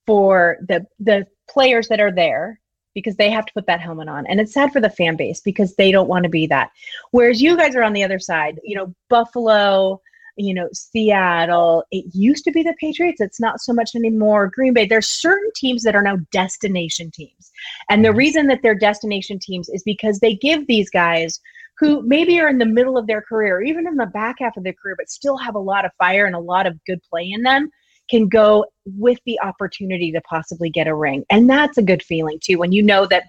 for 0.07 0.59
the 0.69 0.85
the 0.99 1.27
players 1.49 1.89
that 1.89 2.01
are 2.01 2.13
there 2.13 2.61
because 2.95 3.17
they 3.17 3.31
have 3.31 3.47
to 3.47 3.53
put 3.55 3.67
that 3.67 3.81
helmet 3.81 4.09
on. 4.09 4.25
And 4.27 4.41
it's 4.41 4.53
sad 4.53 4.73
for 4.73 4.81
the 4.81 4.91
fan 4.91 5.17
base 5.17 5.41
because 5.41 5.75
they 5.75 5.91
don't 5.91 6.09
want 6.09 6.25
to 6.25 6.29
be 6.29 6.47
that. 6.47 6.71
Whereas 7.11 7.43
you 7.43 7.57
guys 7.57 7.75
are 7.75 7.83
on 7.83 7.95
the 7.95 8.05
other 8.05 8.19
side 8.19 8.61
you 8.63 8.77
know 8.77 8.95
buffalo 9.09 10.01
you 10.37 10.53
know 10.53 10.69
seattle 10.73 11.85
it 11.93 12.05
used 12.13 12.45
to 12.45 12.51
be 12.51 12.65
the 12.65 12.75
patriots. 12.81 13.21
It's 13.21 13.41
not 13.41 13.61
so 13.61 13.73
much 13.73 13.95
anymore. 13.95 14.51
Green 14.53 14.75
bay 14.75 14.87
there's 14.87 15.09
certain 15.09 15.51
teams 15.55 15.85
that 15.85 15.95
are 15.95 16.03
now 16.03 16.19
destination 16.33 17.13
teams. 17.13 17.53
And 17.89 18.05
the 18.05 18.13
reason 18.13 18.49
that 18.49 18.61
they're 18.63 18.75
destination 18.75 19.39
teams 19.39 19.69
is 19.69 19.85
because 19.85 20.19
they 20.19 20.35
give 20.35 20.67
these 20.67 20.91
guys 20.91 21.41
who 21.79 22.03
maybe 22.03 22.41
are 22.41 22.49
in 22.49 22.59
the 22.59 22.67
middle 22.67 22.97
of 22.97 23.07
their 23.07 23.23
career, 23.23 23.57
or 23.57 23.63
even 23.63 23.87
in 23.87 23.97
the 23.97 24.07
back 24.07 24.37
half 24.39 24.57
of 24.57 24.65
their 24.65 24.75
career, 24.75 24.95
but 24.97 25.11
still 25.11 25.37
have 25.37 25.55
a 25.55 25.61
lot 25.61 25.85
of 25.85 25.91
fire 25.99 26.27
and 26.27 26.37
a 26.37 26.41
lot 26.41 26.67
of 26.67 26.79
good 26.87 27.01
play 27.11 27.29
in 27.31 27.43
them, 27.43 27.71
can 28.11 28.29
go 28.29 28.65
with 28.85 29.19
the 29.27 29.41
opportunity 29.41 30.13
to 30.13 30.21
possibly 30.23 30.71
get 30.71 30.87
a 30.87 30.95
ring. 30.95 31.25
And 31.31 31.49
that's 31.49 31.79
a 31.79 31.83
good 31.83 32.03
feeling 32.03 32.39
too 32.43 32.59
when 32.59 32.73
you 32.73 32.83
know 32.83 33.07
that 33.07 33.25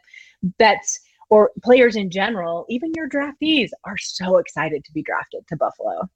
bets 0.57 0.99
or 1.29 1.51
players 1.63 1.95
in 1.95 2.11
general, 2.11 2.65
even 2.69 2.91
your 2.95 3.09
draftees 3.09 3.69
are 3.85 3.97
so 3.97 4.37
excited 4.37 4.83
to 4.85 4.91
be 4.91 5.01
drafted 5.01 5.47
to 5.47 5.55
Buffalo. 5.55 6.07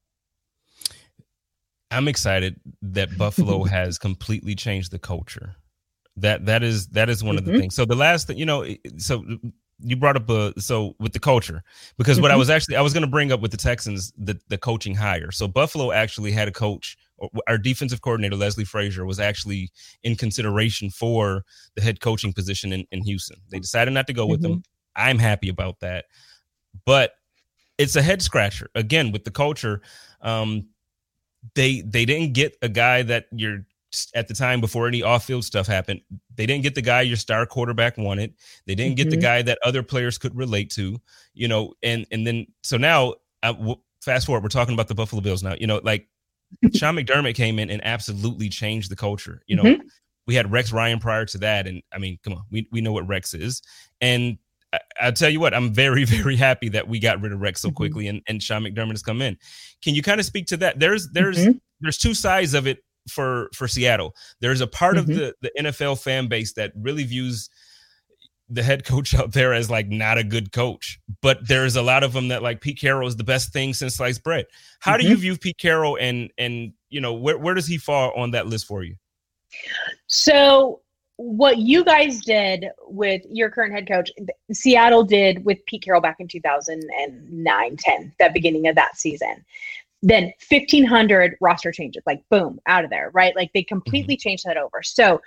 I'm 1.91 2.07
excited 2.07 2.59
that 2.81 3.17
Buffalo 3.17 3.63
has 3.65 3.97
completely 3.97 4.55
changed 4.55 4.91
the 4.91 4.99
culture. 4.99 5.55
That 6.17 6.45
that 6.47 6.63
is 6.63 6.87
that 6.89 7.09
is 7.09 7.23
one 7.23 7.35
mm-hmm. 7.35 7.39
of 7.39 7.45
the 7.45 7.51
mm-hmm. 7.51 7.61
things. 7.61 7.75
So 7.75 7.85
the 7.85 7.95
last 7.95 8.27
thing, 8.27 8.37
you 8.37 8.45
know, 8.45 8.65
so 8.97 9.23
you 9.81 9.95
brought 9.95 10.15
up 10.15 10.29
a 10.29 10.59
so 10.59 10.95
with 10.99 11.13
the 11.13 11.19
culture 11.19 11.63
because 11.97 12.17
mm-hmm. 12.17 12.23
what 12.23 12.31
I 12.31 12.33
mm-hmm. 12.33 12.39
was 12.39 12.49
actually 12.49 12.75
I 12.75 12.81
was 12.81 12.93
going 12.93 13.03
to 13.03 13.09
bring 13.09 13.31
up 13.31 13.41
with 13.41 13.51
the 13.51 13.57
Texans 13.57 14.11
the 14.17 14.39
the 14.49 14.57
coaching 14.57 14.95
hire. 14.95 15.31
So 15.31 15.47
Buffalo 15.47 15.91
actually 15.91 16.31
had 16.31 16.47
a 16.47 16.51
coach. 16.51 16.97
Our 17.47 17.57
defensive 17.57 18.01
coordinator 18.01 18.37
Leslie 18.37 18.63
Frazier 18.63 19.05
was 19.05 19.19
actually 19.19 19.71
in 20.03 20.15
consideration 20.15 20.89
for 20.89 21.43
the 21.75 21.81
head 21.81 21.99
coaching 21.99 22.31
position 22.31 22.71
in, 22.71 22.85
in 22.91 23.03
Houston. 23.03 23.37
They 23.49 23.59
decided 23.59 23.93
not 23.93 24.07
to 24.07 24.13
go 24.13 24.25
with 24.25 24.41
mm-hmm. 24.41 24.53
him. 24.53 24.63
I'm 24.95 25.19
happy 25.19 25.49
about 25.49 25.79
that, 25.81 26.05
but 26.85 27.11
it's 27.77 27.95
a 27.95 28.01
head 28.01 28.21
scratcher 28.21 28.69
again 28.75 29.11
with 29.11 29.23
the 29.23 29.31
culture. 29.31 29.81
Um, 30.21 30.67
they 31.55 31.81
they 31.81 32.05
didn't 32.05 32.33
get 32.33 32.57
a 32.61 32.69
guy 32.69 33.01
that 33.03 33.27
you're 33.31 33.65
at 34.13 34.27
the 34.27 34.33
time 34.33 34.61
before 34.61 34.87
any 34.87 35.01
off-field 35.01 35.43
stuff 35.43 35.65
happened 35.65 35.99
they 36.35 36.45
didn't 36.45 36.63
get 36.63 36.75
the 36.75 36.81
guy 36.81 37.01
your 37.01 37.17
star 37.17 37.45
quarterback 37.45 37.97
wanted 37.97 38.33
they 38.67 38.75
didn't 38.75 38.91
mm-hmm. 38.91 38.95
get 38.97 39.09
the 39.09 39.15
mm-hmm. 39.15 39.21
guy 39.21 39.41
that 39.41 39.57
other 39.63 39.81
players 39.81 40.17
could 40.17 40.35
relate 40.35 40.69
to 40.69 40.99
you 41.33 41.47
know 41.47 41.73
and 41.81 42.05
and 42.11 42.25
then 42.25 42.45
so 42.61 42.77
now 42.77 43.13
uh, 43.43 43.51
w- 43.53 43.75
fast 44.01 44.25
forward 44.25 44.43
we're 44.43 44.49
talking 44.49 44.73
about 44.73 44.87
the 44.87 44.95
buffalo 44.95 45.21
bills 45.21 45.43
now 45.43 45.55
you 45.59 45.65
know 45.65 45.81
like 45.83 46.07
sean 46.73 46.95
mcdermott 46.95 47.35
came 47.35 47.57
in 47.57 47.69
and 47.69 47.83
absolutely 47.83 48.47
changed 48.47 48.91
the 48.91 48.95
culture 48.95 49.41
you 49.47 49.55
know 49.55 49.63
mm-hmm. 49.63 49.87
we 50.27 50.35
had 50.35 50.51
rex 50.51 50.71
ryan 50.71 50.99
prior 50.99 51.25
to 51.25 51.39
that 51.39 51.65
and 51.67 51.81
i 51.91 51.97
mean 51.97 52.19
come 52.23 52.33
on 52.33 52.43
we, 52.51 52.67
we 52.71 52.81
know 52.81 52.91
what 52.91 53.07
rex 53.07 53.33
is 53.33 53.61
and 54.01 54.37
I, 54.71 55.05
will 55.05 55.13
tell 55.13 55.31
you 55.31 55.39
what, 55.39 55.55
I'm 55.55 55.73
very, 55.73 56.03
very 56.05 56.35
happy 56.35 56.69
that 56.69 56.87
we 56.87 56.99
got 56.99 57.19
rid 57.21 57.31
of 57.31 57.41
Rex 57.41 57.61
so 57.61 57.69
mm-hmm. 57.69 57.75
quickly 57.75 58.07
and, 58.07 58.21
and 58.27 58.41
Sean 58.41 58.63
McDermott 58.63 58.91
has 58.91 59.01
come 59.01 59.19
in. 59.19 59.35
Can 59.81 59.95
you 59.95 60.03
kind 60.03 60.19
of 60.19 60.27
speak 60.27 60.45
to 60.47 60.57
that? 60.57 60.79
There's 60.79 61.09
there's 61.09 61.39
mm-hmm. 61.39 61.57
there's 61.81 61.97
two 61.97 62.13
sides 62.13 62.53
of 62.53 62.67
it 62.67 62.83
for 63.09 63.49
for 63.53 63.67
Seattle. 63.67 64.15
There's 64.39 64.61
a 64.61 64.67
part 64.67 64.97
mm-hmm. 64.97 65.11
of 65.11 65.17
the 65.17 65.35
the 65.41 65.51
NFL 65.59 66.01
fan 66.01 66.27
base 66.27 66.53
that 66.53 66.71
really 66.75 67.03
views 67.03 67.49
the 68.49 68.63
head 68.63 68.83
coach 68.85 69.13
out 69.13 69.31
there 69.31 69.53
as 69.53 69.69
like 69.69 69.87
not 69.87 70.17
a 70.17 70.23
good 70.23 70.51
coach, 70.51 70.99
but 71.21 71.47
there's 71.47 71.75
a 71.75 71.81
lot 71.81 72.03
of 72.03 72.13
them 72.13 72.29
that 72.29 72.43
like 72.43 72.61
Pete 72.61 72.79
Carroll 72.79 73.07
is 73.07 73.15
the 73.15 73.23
best 73.23 73.53
thing 73.53 73.73
since 73.73 73.95
sliced 73.95 74.23
bread. 74.23 74.45
How 74.79 74.97
do 74.97 75.03
you 75.03 75.11
mm-hmm. 75.11 75.21
view 75.21 75.37
Pete 75.37 75.57
Carroll 75.57 75.97
and 75.99 76.31
and 76.37 76.73
you 76.89 77.01
know 77.01 77.13
where 77.13 77.37
where 77.37 77.53
does 77.53 77.67
he 77.67 77.77
fall 77.77 78.11
on 78.15 78.31
that 78.31 78.47
list 78.47 78.65
for 78.65 78.83
you? 78.83 78.95
So 80.07 80.81
what 81.19 81.57
you 81.57 81.83
guys 81.83 82.21
did 82.21 82.67
with 82.87 83.21
your 83.29 83.49
current 83.49 83.73
head 83.73 83.87
coach, 83.89 84.09
Seattle 84.53 85.03
did 85.03 85.43
with 85.43 85.57
Pete 85.65 85.81
Carroll 85.81 85.99
back 85.99 86.15
in 86.19 86.29
2009 86.29 87.77
10, 87.77 88.13
that 88.19 88.33
beginning 88.33 88.67
of 88.67 88.75
that 88.75 88.95
season. 88.95 89.43
Then 90.01 90.31
1,500 90.49 91.35
roster 91.41 91.71
changes, 91.71 92.03
like 92.05 92.21
boom, 92.29 92.59
out 92.67 92.83
of 92.83 92.89
there, 92.89 93.11
right? 93.13 93.35
Like 93.35 93.51
they 93.53 93.63
completely 93.63 94.15
mm-hmm. 94.15 94.29
changed 94.29 94.45
that 94.45 94.57
over. 94.57 94.81
So, 94.81 95.21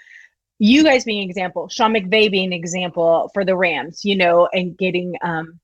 you 0.58 0.84
guys 0.84 1.04
being 1.04 1.24
an 1.24 1.28
example, 1.28 1.68
Sean 1.68 1.92
McVay 1.92 2.30
being 2.30 2.46
an 2.46 2.52
example 2.52 3.30
for 3.34 3.44
the 3.44 3.56
Rams, 3.56 4.04
you 4.04 4.16
know, 4.16 4.48
and 4.52 4.78
getting 4.78 5.14
um 5.22 5.58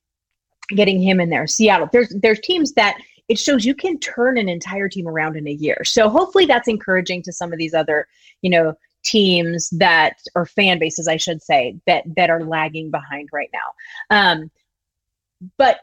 getting 0.70 1.00
him 1.00 1.20
in 1.20 1.30
there. 1.30 1.46
Seattle, 1.46 1.88
there's 1.92 2.14
there's 2.20 2.40
teams 2.40 2.72
that 2.72 2.98
it 3.28 3.38
shows 3.38 3.64
you 3.64 3.74
can 3.74 3.98
turn 3.98 4.38
an 4.38 4.48
entire 4.48 4.88
team 4.88 5.06
around 5.06 5.36
in 5.36 5.46
a 5.46 5.52
year. 5.52 5.84
So 5.84 6.08
hopefully 6.08 6.46
that's 6.46 6.68
encouraging 6.68 7.22
to 7.22 7.32
some 7.32 7.52
of 7.52 7.58
these 7.58 7.74
other, 7.74 8.08
you 8.42 8.50
know, 8.50 8.74
teams 9.04 9.70
that 9.70 10.14
or 10.34 10.46
fan 10.46 10.78
bases, 10.78 11.06
I 11.08 11.16
should 11.16 11.42
say, 11.42 11.76
that 11.86 12.04
that 12.16 12.30
are 12.30 12.44
lagging 12.44 12.90
behind 12.90 13.28
right 13.32 13.50
now. 13.52 14.32
Um, 14.32 14.50
but 15.56 15.80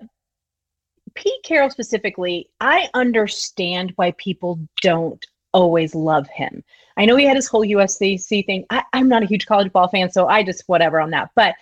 Pete 1.16 1.44
Carroll 1.44 1.70
specifically, 1.70 2.50
I 2.60 2.90
understand 2.94 3.94
why 3.96 4.12
people 4.12 4.60
don't 4.82 5.26
always 5.54 5.96
love 5.96 6.28
him. 6.28 6.64
I 6.98 7.06
know 7.06 7.16
he 7.16 7.26
had 7.26 7.38
his 7.38 7.48
whole 7.48 7.66
USC 7.66 8.46
thing. 8.46 8.66
I, 8.70 8.84
I'm 8.94 9.08
not 9.08 9.24
a 9.24 9.28
huge 9.28 9.46
college 9.46 9.72
ball 9.72 9.88
fan, 9.88 10.12
so 10.12 10.28
I 10.28 10.44
just 10.44 10.64
whatever 10.68 11.00
on 11.00 11.12
that. 11.12 11.32
But 11.36 11.56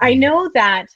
I 0.00 0.12
mm-hmm. 0.12 0.20
know 0.20 0.50
that 0.54 0.86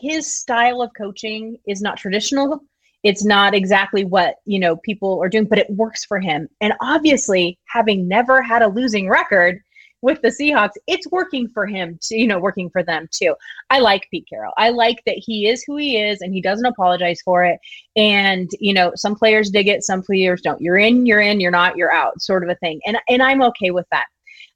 his 0.00 0.32
style 0.32 0.80
of 0.80 0.90
coaching 0.96 1.58
is 1.66 1.82
not 1.82 1.98
traditional 1.98 2.62
it's 3.02 3.24
not 3.24 3.54
exactly 3.54 4.04
what 4.04 4.36
you 4.44 4.58
know 4.58 4.76
people 4.76 5.20
are 5.22 5.28
doing 5.28 5.44
but 5.44 5.58
it 5.58 5.70
works 5.70 6.04
for 6.04 6.20
him 6.20 6.48
and 6.60 6.72
obviously 6.80 7.58
having 7.66 8.06
never 8.08 8.42
had 8.42 8.62
a 8.62 8.68
losing 8.68 9.08
record 9.08 9.60
with 10.02 10.20
the 10.20 10.28
Seahawks, 10.28 10.72
it's 10.86 11.10
working 11.10 11.48
for 11.48 11.66
him 11.66 11.98
to, 12.02 12.16
you 12.16 12.26
know, 12.26 12.38
working 12.38 12.68
for 12.68 12.82
them 12.82 13.08
too. 13.10 13.34
I 13.70 13.78
like 13.78 14.08
Pete 14.10 14.26
Carroll. 14.28 14.52
I 14.58 14.70
like 14.70 15.02
that 15.06 15.16
he 15.16 15.48
is 15.48 15.64
who 15.64 15.76
he 15.76 16.00
is 16.00 16.20
and 16.20 16.34
he 16.34 16.42
doesn't 16.42 16.66
apologize 16.66 17.22
for 17.22 17.44
it. 17.44 17.58
And, 17.96 18.50
you 18.60 18.74
know, 18.74 18.92
some 18.96 19.14
players 19.14 19.50
dig 19.50 19.68
it, 19.68 19.84
some 19.84 20.02
players 20.02 20.42
don't. 20.42 20.60
You're 20.60 20.78
in, 20.78 21.06
you're 21.06 21.20
in, 21.20 21.40
you're 21.40 21.50
not, 21.50 21.76
you're 21.76 21.92
out, 21.92 22.20
sort 22.20 22.42
of 22.42 22.50
a 22.50 22.56
thing. 22.56 22.80
And 22.84 22.98
and 23.08 23.22
I'm 23.22 23.42
okay 23.42 23.70
with 23.70 23.86
that. 23.92 24.06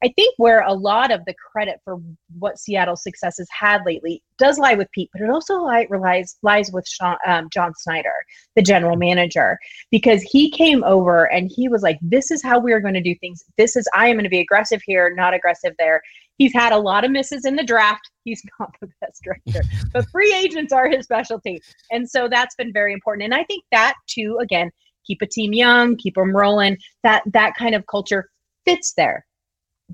I 0.05 0.09
think 0.15 0.35
where 0.37 0.61
a 0.61 0.75
lot 0.75 1.11
of 1.11 1.25
the 1.25 1.35
credit 1.35 1.81
for 1.83 1.97
what 2.39 2.59
Seattle's 2.59 3.03
success 3.03 3.39
has 3.39 3.49
had 3.51 3.81
lately 3.87 4.23
does 4.37 4.59
lie 4.59 4.75
with 4.75 4.91
Pete, 4.93 5.09
but 5.13 5.23
it 5.23 5.31
also 5.31 5.63
lies 5.63 6.37
lies 6.43 6.71
with 6.71 6.87
Sean, 6.87 7.17
um, 7.27 7.49
John 7.53 7.73
Schneider, 7.83 8.13
the 8.57 8.63
general 8.63 8.97
manager, 8.97 9.59
because 9.91 10.23
he 10.23 10.51
came 10.51 10.85
over 10.85 11.33
and 11.33 11.51
he 11.55 11.69
was 11.69 11.83
like, 11.83 11.99
"This 12.03 12.31
is 12.31 12.43
how 12.43 12.59
we 12.59 12.73
are 12.73 12.81
going 12.81 12.95
to 12.95 13.01
do 13.01 13.15
things. 13.17 13.43
This 13.57 13.75
is 13.75 13.89
I 13.95 14.09
am 14.09 14.17
going 14.17 14.25
to 14.25 14.31
be 14.31 14.41
aggressive 14.41 14.83
here, 14.85 15.15
not 15.15 15.33
aggressive 15.33 15.75
there." 15.79 16.03
He's 16.37 16.53
had 16.53 16.73
a 16.73 16.79
lot 16.79 17.05
of 17.05 17.11
misses 17.11 17.47
in 17.47 17.57
the 17.57 17.65
draft. 17.65 18.11
He's 18.25 18.43
not 18.61 18.75
the 18.83 18.91
best 19.01 19.23
director, 19.25 19.63
but 19.95 20.07
free 20.11 20.35
agents 20.35 20.75
are 20.75 20.91
his 20.91 21.05
specialty, 21.05 21.63
and 21.91 22.09
so 22.09 22.29
that's 22.29 22.55
been 22.57 22.73
very 22.73 22.93
important. 22.93 23.25
And 23.25 23.35
I 23.35 23.45
think 23.45 23.65
that 23.73 23.95
too, 24.07 24.39
again, 24.43 24.71
keep 25.07 25.23
a 25.23 25.27
team 25.27 25.55
young, 25.55 25.97
keep 25.97 26.17
them 26.17 26.37
rolling. 26.37 26.77
That 27.03 27.23
that 27.33 27.55
kind 27.57 27.75
of 27.75 27.87
culture 27.87 28.29
fits 28.67 28.93
there 28.95 29.25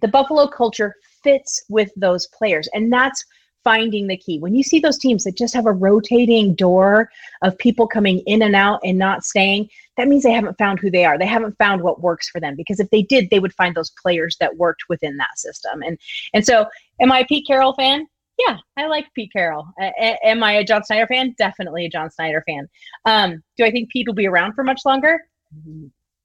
the 0.03 0.09
Buffalo 0.09 0.47
culture 0.47 0.95
fits 1.23 1.63
with 1.71 1.91
those 1.97 2.27
players. 2.27 2.69
And 2.75 2.93
that's 2.93 3.25
finding 3.65 4.09
the 4.09 4.17
key. 4.17 4.39
When 4.39 4.55
you 4.55 4.63
see 4.63 4.81
those 4.81 4.99
teams 4.99 5.25
that 5.25 5.37
just 5.37 5.55
have 5.55 5.67
a 5.67 5.73
rotating 5.73 6.55
door 6.55 7.09
of 7.43 7.57
people 7.59 7.87
coming 7.87 8.19
in 8.27 8.43
and 8.43 8.57
out 8.57 8.81
and 8.85 8.99
not 8.99 9.25
staying, 9.25 9.69
that 9.97 10.09
means 10.09 10.25
they 10.25 10.33
haven't 10.33 10.59
found 10.59 10.81
who 10.81 10.91
they 10.91 11.05
are. 11.05 11.17
They 11.17 11.27
haven't 11.27 11.57
found 11.59 11.83
what 11.83 12.01
works 12.01 12.29
for 12.29 12.41
them 12.41 12.57
because 12.57 12.81
if 12.81 12.91
they 12.91 13.03
did, 13.03 13.31
they 13.31 13.39
would 13.39 13.55
find 13.55 13.75
those 13.75 13.93
players 14.03 14.37
that 14.41 14.57
worked 14.57 14.85
within 14.89 15.17
that 15.19 15.39
system. 15.39 15.83
And 15.83 15.99
and 16.35 16.45
so 16.45 16.67
am 17.01 17.13
I 17.13 17.21
a 17.21 17.27
Pete 17.27 17.47
Carroll 17.47 17.75
fan? 17.75 18.07
Yeah, 18.39 18.57
I 18.77 18.87
like 18.87 19.07
Pete 19.15 19.33
Carroll. 19.33 19.69
Am 19.79 20.43
I 20.43 20.55
a 20.55 20.65
John 20.65 20.83
Schneider 20.85 21.07
fan? 21.07 21.35
Definitely 21.39 21.87
a 21.87 21.91
John 21.91 22.11
Schneider 22.11 22.43
fan. 22.47 22.69
Um, 23.05 23.43
do 23.57 23.65
I 23.65 23.71
think 23.71 23.91
Pete 23.91 24.09
will 24.09 24.15
be 24.15 24.27
around 24.27 24.55
for 24.55 24.65
much 24.65 24.81
longer? 24.85 25.21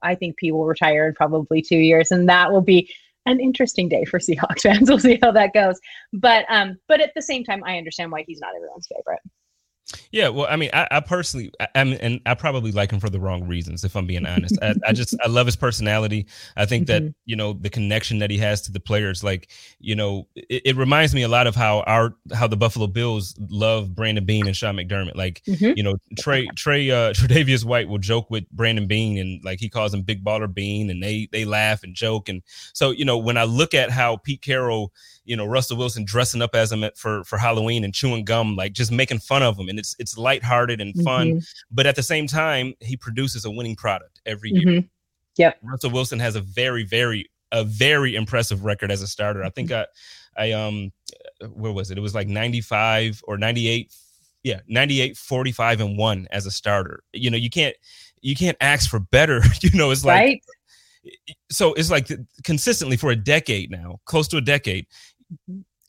I 0.02 0.16
think 0.16 0.38
Pete 0.38 0.54
will 0.54 0.66
retire 0.66 1.08
in 1.08 1.14
probably 1.14 1.62
two 1.62 1.78
years, 1.78 2.12
and 2.12 2.28
that 2.30 2.52
will 2.52 2.62
be 2.62 2.90
an 3.28 3.40
interesting 3.40 3.90
day 3.90 4.06
for 4.06 4.20
Seahawks 4.20 4.62
fans. 4.62 4.90
We'll 4.90 5.00
see 5.00 5.20
how 5.22 5.32
that 5.32 5.54
goes. 5.54 5.80
But 6.14 6.46
um, 6.50 6.78
but 6.88 7.02
at 7.02 7.12
the 7.16 7.22
same 7.22 7.44
time, 7.44 7.64
I 7.66 7.78
understand 7.78 8.12
why 8.12 8.24
he's 8.26 8.40
not 8.40 8.56
everyone's 8.56 8.88
favorite. 8.88 9.20
Yeah, 10.12 10.28
well, 10.30 10.48
I 10.50 10.58
mean, 10.58 10.70
I, 10.74 10.88
I 10.92 11.00
personally, 11.00 11.52
I, 11.62 11.68
I 11.76 11.84
mean, 11.86 11.98
and 12.02 12.20
I 12.26 12.34
probably 12.34 12.72
like 12.74 12.92
him 12.92 13.00
for 13.00 13.10
the 13.10 13.22
wrong 13.22 13.48
reasons, 13.48 13.86
if 13.86 13.96
I'm 13.96 14.06
being 14.06 14.26
honest. 14.26 14.58
I, 14.62 14.74
I 14.86 14.92
just, 14.92 15.16
I 15.24 15.28
love 15.28 15.46
his 15.46 15.56
personality. 15.56 16.28
I 16.58 16.66
think 16.66 16.88
mm-hmm. 16.88 17.06
that 17.06 17.16
you 17.26 17.38
know 17.38 17.54
the 17.54 17.70
connection 17.70 18.20
that 18.20 18.30
he 18.30 18.38
has 18.40 18.62
to 18.64 18.72
the 18.72 18.82
players, 18.82 19.24
like 19.24 19.50
you 19.80 19.96
know, 19.96 20.28
it, 20.36 20.64
it, 20.66 20.76
reminds 20.76 21.16
me 21.16 21.24
a 21.24 21.30
lot 21.30 21.48
of 21.48 21.56
how 21.56 21.82
our, 21.82 22.16
how 22.34 22.48
the 22.48 22.58
Buffalo 22.58 22.88
Bills 22.88 23.36
love 23.50 23.96
Brandon 23.96 24.26
Beane 24.26 24.48
and 24.48 24.56
Sean 24.56 24.76
McDermott. 24.76 25.16
Like, 25.16 25.42
mm-hmm. 25.48 25.74
you 25.78 25.84
know, 25.84 25.96
Trey, 26.20 26.48
Trey, 26.56 26.92
uh, 26.92 27.14
Tre'Davious 27.14 27.64
White 27.64 27.88
will 27.88 27.98
joke 27.98 28.30
with 28.30 28.50
Brandon 28.52 28.88
Beane, 28.88 29.18
and 29.18 29.44
like 29.46 29.60
he 29.60 29.70
calls 29.70 29.94
him 29.94 30.02
Big 30.02 30.24
Baller 30.24 30.54
Beane, 30.54 30.90
and 30.90 31.02
they 31.02 31.30
they 31.32 31.46
laugh 31.46 31.84
and 31.84 31.96
joke, 31.96 32.28
and 32.28 32.42
so 32.74 32.92
you 32.92 33.06
know, 33.06 33.18
when 33.18 33.38
I 33.38 33.46
look 33.46 33.74
at 33.74 33.90
how 33.90 34.18
Pete 34.18 34.42
Carroll 34.42 34.92
you 35.28 35.36
know 35.36 35.46
Russell 35.46 35.78
Wilson 35.78 36.06
dressing 36.06 36.42
up 36.42 36.56
as 36.56 36.72
him 36.72 36.84
for 36.96 37.24
for 37.26 37.38
Halloween 37.38 37.84
and 37.84 37.94
chewing 37.94 38.24
gum, 38.24 38.56
like 38.56 38.74
just 38.74 38.92
making 38.92 39.20
fun 39.20 39.44
of 39.44 39.60
him, 39.60 39.70
and 39.70 39.78
it's 39.78 39.96
it's 40.00 40.18
lighthearted 40.18 40.82
and 40.82 40.96
fun, 41.04 41.28
mm-hmm. 41.28 41.40
but 41.70 41.86
at 41.86 41.96
the 41.96 42.04
same 42.04 42.28
time, 42.28 42.74
he 42.80 42.96
produces 42.96 43.46
a 43.46 43.52
winning 43.52 43.76
product 43.76 44.22
every 44.26 44.52
year. 44.52 44.66
Mm-hmm. 44.66 44.88
Yep. 45.38 45.58
Russell 45.62 45.92
Wilson 45.92 46.20
has 46.20 46.36
a 46.36 46.42
very 46.42 46.84
very 46.84 47.30
a 47.52 47.64
very 47.64 48.16
impressive 48.16 48.64
record 48.64 48.92
as 48.92 49.02
a 49.02 49.08
starter. 49.08 49.44
I 49.44 49.50
think 49.50 49.72
I 49.72 49.86
I 50.38 50.54
um 50.54 50.92
where 51.54 51.74
was 51.74 51.92
it? 51.92 51.98
It 51.98 52.02
was 52.02 52.16
like 52.16 52.28
95 52.28 53.22
or 53.28 53.38
98 53.38 53.94
yeah, 54.44 54.62
98 54.68 55.18
45 55.18 55.82
and 55.82 55.98
1 55.98 56.28
as 56.32 56.46
a 56.46 56.52
starter. 56.52 57.04
You 57.12 57.30
know, 57.30 57.38
you 57.38 57.50
can't 57.50 57.76
you 58.22 58.36
can't 58.36 58.58
ask 58.62 58.90
for 58.90 59.00
better. 59.00 59.42
you 59.62 59.78
know, 59.78 59.92
it's 59.92 60.06
like 60.06 60.16
right? 60.16 60.44
so 61.50 61.74
it's 61.74 61.92
like 61.92 62.10
consistently 62.44 62.98
for 62.98 63.12
a 63.12 63.16
decade 63.16 63.72
now, 63.72 64.00
close 64.06 64.28
to 64.30 64.38
a 64.38 64.42
decade, 64.42 64.88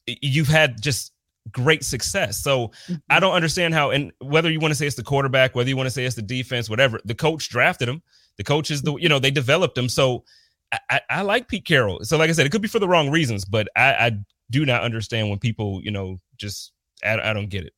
you've 0.06 0.48
had 0.48 0.80
just 0.80 1.12
great 1.52 1.84
success. 1.84 2.42
So 2.42 2.68
Mm-hmm. 2.68 2.94
I 3.10 3.20
don't 3.20 3.34
understand 3.34 3.74
how, 3.74 3.90
and 3.90 4.12
whether 4.20 4.50
you 4.50 4.60
want 4.60 4.72
to 4.72 4.74
say 4.74 4.86
it's 4.86 4.96
the 4.96 5.02
quarterback, 5.02 5.54
whether 5.54 5.68
you 5.68 5.76
want 5.76 5.86
to 5.86 5.90
say 5.90 6.04
it's 6.04 6.16
the 6.16 6.22
defense, 6.22 6.70
whatever, 6.70 7.00
the 7.04 7.14
coach 7.14 7.48
drafted 7.48 7.88
him. 7.88 8.02
The 8.36 8.44
coach 8.44 8.70
is 8.70 8.82
the, 8.82 8.94
you 8.96 9.08
know, 9.08 9.18
they 9.18 9.30
developed 9.30 9.76
him. 9.76 9.88
So 9.88 10.24
I, 10.72 10.78
I, 10.90 11.00
I 11.10 11.22
like 11.22 11.48
Pete 11.48 11.64
Carroll. 11.64 12.00
So 12.02 12.16
like 12.16 12.30
I 12.30 12.32
said, 12.32 12.46
it 12.46 12.50
could 12.50 12.62
be 12.62 12.68
for 12.68 12.78
the 12.78 12.88
wrong 12.88 13.10
reasons, 13.10 13.44
but 13.44 13.68
I, 13.74 13.92
I 13.92 14.12
do 14.50 14.64
not 14.64 14.82
understand 14.82 15.28
when 15.28 15.38
people, 15.38 15.80
you 15.82 15.90
know, 15.90 16.20
just 16.36 16.72
I, 17.04 17.18
I 17.30 17.32
don't 17.32 17.48
get 17.48 17.64
it. 17.64 17.72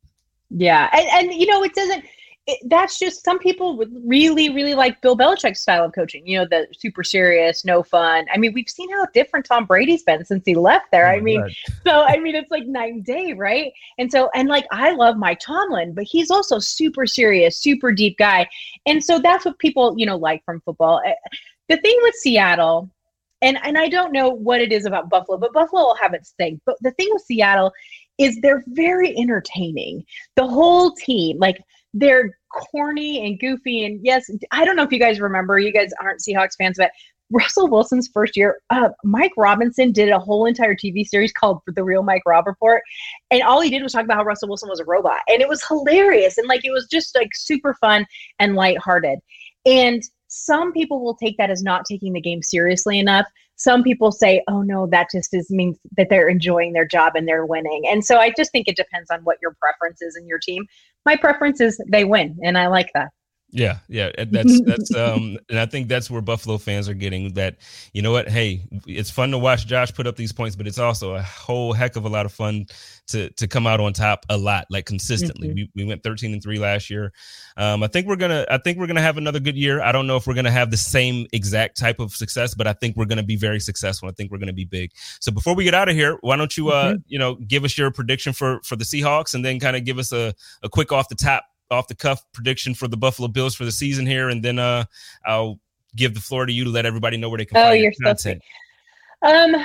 Yeah, 0.51 0.91
and 0.93 1.07
and 1.09 1.41
you 1.41 1.47
know 1.47 1.63
it 1.63 1.75
doesn't. 1.75 2.05
It, 2.51 2.68
that's 2.68 2.98
just 2.98 3.24
some 3.24 3.38
people 3.38 3.76
would 3.76 3.92
really 4.05 4.51
really 4.51 4.74
like 4.74 5.01
Bill 5.01 5.16
Belichick's 5.16 5.61
style 5.61 5.84
of 5.84 5.92
coaching. 5.92 6.26
You 6.26 6.38
know, 6.38 6.46
the 6.51 6.66
super 6.76 7.05
serious, 7.05 7.64
no 7.64 7.82
fun. 7.82 8.26
I 8.32 8.38
mean, 8.38 8.53
we've 8.53 8.68
seen 8.68 8.90
how 8.90 9.07
different 9.14 9.46
Tom 9.46 9.66
Brady's 9.66 10.03
been 10.03 10.24
since 10.24 10.42
he 10.44 10.55
left 10.55 10.86
there. 10.90 11.07
Oh 11.07 11.16
I 11.16 11.20
mean, 11.20 11.40
God. 11.40 11.53
so 11.86 12.03
I 12.03 12.18
mean, 12.18 12.34
it's 12.34 12.51
like 12.51 12.66
night 12.66 12.92
and 12.92 13.05
day, 13.05 13.34
right? 13.34 13.72
And 13.98 14.11
so, 14.11 14.30
and 14.34 14.48
like 14.48 14.66
I 14.72 14.92
love 14.92 15.16
Mike 15.16 15.38
Tomlin, 15.38 15.94
but 15.94 16.05
he's 16.05 16.30
also 16.30 16.59
super 16.59 17.07
serious, 17.07 17.57
super 17.57 17.92
deep 17.92 18.18
guy, 18.18 18.48
and 18.86 19.03
so 19.03 19.20
that's 19.20 19.44
what 19.44 19.59
people 19.59 19.94
you 19.96 20.07
know 20.07 20.16
like 20.16 20.44
from 20.44 20.61
football. 20.62 21.01
Eh, 21.07 21.14
The 21.68 21.76
thing 21.76 21.98
with 22.03 22.16
Seattle, 22.16 22.90
and 23.42 23.59
and 23.62 23.78
I 23.78 23.88
don't 23.88 24.12
know 24.12 24.28
what 24.28 24.61
it 24.61 24.72
is 24.72 24.86
about 24.86 25.09
Buffalo, 25.09 25.38
but 25.38 25.53
Buffalo 25.53 25.82
will 25.82 25.96
have 25.96 26.14
its 26.14 26.32
thing. 26.32 26.61
But 26.66 26.76
the 26.80 26.90
thing 26.92 27.09
with 27.12 27.22
Seattle 27.22 27.72
is 28.18 28.38
they're 28.40 28.62
very 28.68 29.16
entertaining. 29.16 30.05
The 30.36 30.46
whole 30.46 30.92
team, 30.92 31.38
like 31.38 31.62
they're 31.95 32.30
corny 32.53 33.26
and 33.26 33.38
goofy. 33.38 33.84
And 33.84 34.01
yes, 34.03 34.30
I 34.51 34.64
don't 34.64 34.76
know 34.76 34.82
if 34.82 34.93
you 34.93 34.99
guys 34.99 35.20
remember, 35.20 35.59
you 35.59 35.72
guys 35.72 35.91
aren't 36.01 36.20
Seahawks 36.20 36.57
fans, 36.59 36.76
but 36.78 36.91
Russell 37.32 37.68
Wilson's 37.68 38.09
first 38.12 38.36
year, 38.36 38.59
uh, 38.70 38.88
Mike 39.05 39.32
Robinson 39.36 39.93
did 39.93 40.09
a 40.09 40.18
whole 40.18 40.47
entire 40.47 40.74
TV 40.74 41.05
series 41.05 41.32
called 41.32 41.61
The 41.66 41.84
Real 41.84 42.03
Mike 42.03 42.22
Rob 42.26 42.47
Report. 42.47 42.82
And 43.30 43.43
all 43.43 43.61
he 43.61 43.70
did 43.70 43.82
was 43.82 43.93
talk 43.93 44.05
about 44.05 44.16
how 44.16 44.24
Russell 44.24 44.49
Wilson 44.49 44.68
was 44.68 44.80
a 44.80 44.84
robot. 44.84 45.20
And 45.28 45.41
it 45.41 45.49
was 45.49 45.64
hilarious. 45.66 46.38
And 46.38 46.49
like 46.49 46.64
it 46.64 46.72
was 46.72 46.88
just 46.91 47.14
like 47.14 47.30
super 47.34 47.74
fun 47.74 48.07
and 48.38 48.57
lighthearted. 48.57 49.20
And 49.64 50.03
some 50.26 50.72
people 50.72 51.03
will 51.03 51.16
take 51.16 51.36
that 51.38 51.51
as 51.51 51.62
not 51.62 51.84
taking 51.84 52.12
the 52.12 52.20
game 52.20 52.43
seriously 52.43 52.99
enough. 52.99 53.26
Some 53.61 53.83
people 53.83 54.11
say, 54.11 54.43
"Oh 54.49 54.63
no, 54.63 54.87
that 54.87 55.09
just 55.13 55.35
is 55.35 55.51
means 55.51 55.79
that 55.99 56.09
they're 56.09 56.31
enjoying 56.31 56.73
their 56.73 56.87
job 56.87 57.13
and 57.15 57.29
they're 57.29 57.45
winning." 57.45 57.87
And 57.87 58.03
so 58.03 58.17
I 58.17 58.33
just 58.35 58.51
think 58.53 58.69
it 58.69 58.77
depends 58.77 59.11
on 59.11 59.21
what 59.21 59.37
your 59.43 59.55
preference 59.61 60.01
is 60.01 60.17
in 60.17 60.27
your 60.27 60.39
team. 60.39 60.65
My 61.05 61.15
preference 61.15 61.61
is 61.61 61.79
they 61.87 62.05
win, 62.05 62.39
and 62.43 62.57
I 62.57 62.69
like 62.69 62.91
that. 62.95 63.09
Yeah, 63.53 63.78
yeah, 63.88 64.11
that's 64.30 64.61
that's 64.62 64.94
um, 64.94 65.36
and 65.48 65.59
I 65.59 65.66
think 65.66 65.88
that's 65.88 66.11
where 66.11 66.20
Buffalo 66.20 66.59
fans 66.59 66.88
are 66.88 66.94
getting 66.94 67.34
that. 67.34 67.57
You 67.92 68.03
know 68.03 68.12
what? 68.12 68.28
Hey, 68.28 68.62
it's 68.86 69.11
fun 69.11 69.30
to 69.32 69.38
watch 69.38 69.66
Josh 69.66 69.92
put 69.92 70.07
up 70.07 70.16
these 70.16 70.32
points, 70.32 70.55
but 70.57 70.66
it's 70.66 70.78
also 70.78 71.14
a 71.14 71.22
whole 71.22 71.72
heck 71.72 71.96
of 71.96 72.05
a 72.05 72.09
lot 72.09 72.26
of 72.26 72.32
fun 72.32 72.66
to 73.09 73.28
to 73.30 73.48
come 73.48 73.66
out 73.66 73.80
on 73.80 73.92
top 73.92 74.24
a 74.28 74.36
lot, 74.36 74.66
like 74.70 74.86
consistently. 74.86 75.48
Mhm. 75.48 75.55
We 75.55 75.70
we 75.74 75.84
went 75.84 76.03
thirteen 76.05 76.32
and 76.32 76.42
three 76.42 76.59
last 76.59 76.90
year. 76.90 77.12
Um, 77.57 77.82
I 77.82 77.88
think 77.88 78.07
we're 78.07 78.16
gonna 78.16 78.46
I 78.48 78.59
think 78.59 78.78
we're 78.78 78.86
gonna 78.86 79.01
have 79.03 79.18
another 79.18 79.40
good 79.40 79.57
year. 79.57 79.82
I 79.82 79.90
don't 79.90 80.07
know 80.07 80.16
if 80.16 80.26
we're 80.26 80.34
gonna 80.34 80.51
have 80.51 80.70
the 80.70 80.76
same 80.76 81.26
exact 81.32 81.76
type 81.76 81.98
of 81.98 82.12
success, 82.12 82.55
but 82.55 82.66
I 82.68 82.72
think 82.72 82.96
we're 82.96 83.05
gonna 83.07 83.22
be 83.24 83.36
very 83.36 83.59
successful. 83.61 84.09
I 84.09 84.12
think 84.12 84.30
we're 84.30 84.38
gonna 84.38 84.53
be 84.53 84.64
big. 84.64 84.92
So 85.20 85.32
before 85.32 85.55
we 85.57 85.64
get 85.64 85.74
out 85.74 85.88
of 85.88 85.96
here, 85.96 86.18
why 86.20 86.36
don't 86.36 86.57
you 86.57 86.70
uh 86.70 86.96
you 87.09 87.18
know 87.18 87.34
give 87.34 87.64
us 87.64 87.76
your 87.76 87.90
prediction 87.90 88.32
for 88.32 88.61
for 88.64 88.76
the 88.76 88.84
Seahawks 88.84 89.34
and 89.34 89.44
then 89.44 89.59
kind 89.59 89.76
of 89.76 89.84
give 89.84 89.98
us 89.98 90.12
a 90.12 90.34
a 90.62 90.68
quick 90.68 90.92
off 90.92 91.09
the 91.09 91.16
top 91.16 91.44
off 91.71 91.89
the 91.89 91.95
cuff 91.95 92.25
prediction 92.33 92.75
for 92.75 92.89
the 92.89 92.97
Buffalo 92.97 93.29
Bills 93.29 93.55
for 93.55 93.64
the 93.64 93.73
season 93.73 94.07
here, 94.07 94.29
and 94.29 94.43
then 94.43 94.59
uh, 94.59 94.85
I'll 95.25 95.59
give 95.97 96.14
the 96.14 96.21
floor 96.21 96.47
to 96.47 96.53
you 96.53 96.64
to 96.64 96.71
let 96.71 96.87
everybody 96.87 97.16
know 97.16 97.29
where 97.29 97.39
they 97.39 97.45
can 97.45 97.57
Oh, 97.57 97.62
find 97.62 97.77
you're 97.77 97.85
your 97.85 97.93
so 97.93 98.05
content. 98.05 98.43
Um, 99.23 99.64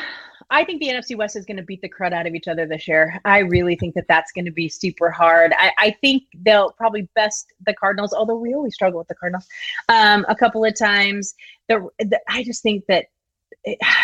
I 0.50 0.64
think 0.64 0.80
the 0.80 0.90
NFC 0.90 1.18
West 1.18 1.36
is 1.36 1.46
going 1.46 1.58
to 1.58 1.64
beat 1.64 1.82
the 1.82 1.90
crud 1.90 2.14
out 2.14 2.28
of 2.28 2.36
each 2.36 2.48
other 2.48 2.68
this 2.68 2.88
year. 2.88 3.20
I 3.26 3.40
really 3.40 3.76
think 3.76 3.96
that 3.96 4.06
that's 4.08 4.32
going 4.32 4.46
to 4.46 4.52
be 4.52 4.70
super 4.70 5.10
hard. 5.10 5.54
I, 5.58 5.72
I 5.78 5.96
think 6.02 6.24
they'll 6.44 6.72
probably 6.72 7.08
best 7.16 7.54
the 7.66 7.74
Cardinals, 7.74 8.14
although 8.14 8.36
we 8.36 8.54
always 8.54 8.74
struggle 8.74 9.00
with 9.00 9.08
the 9.08 9.16
Cardinals 9.16 9.48
um, 9.90 10.26
a 10.30 10.36
couple 10.36 10.64
of 10.64 10.78
times. 10.78 11.34
The, 11.68 11.88
the 12.00 12.20
I 12.28 12.44
just 12.44 12.62
think 12.64 12.86
that. 12.88 13.08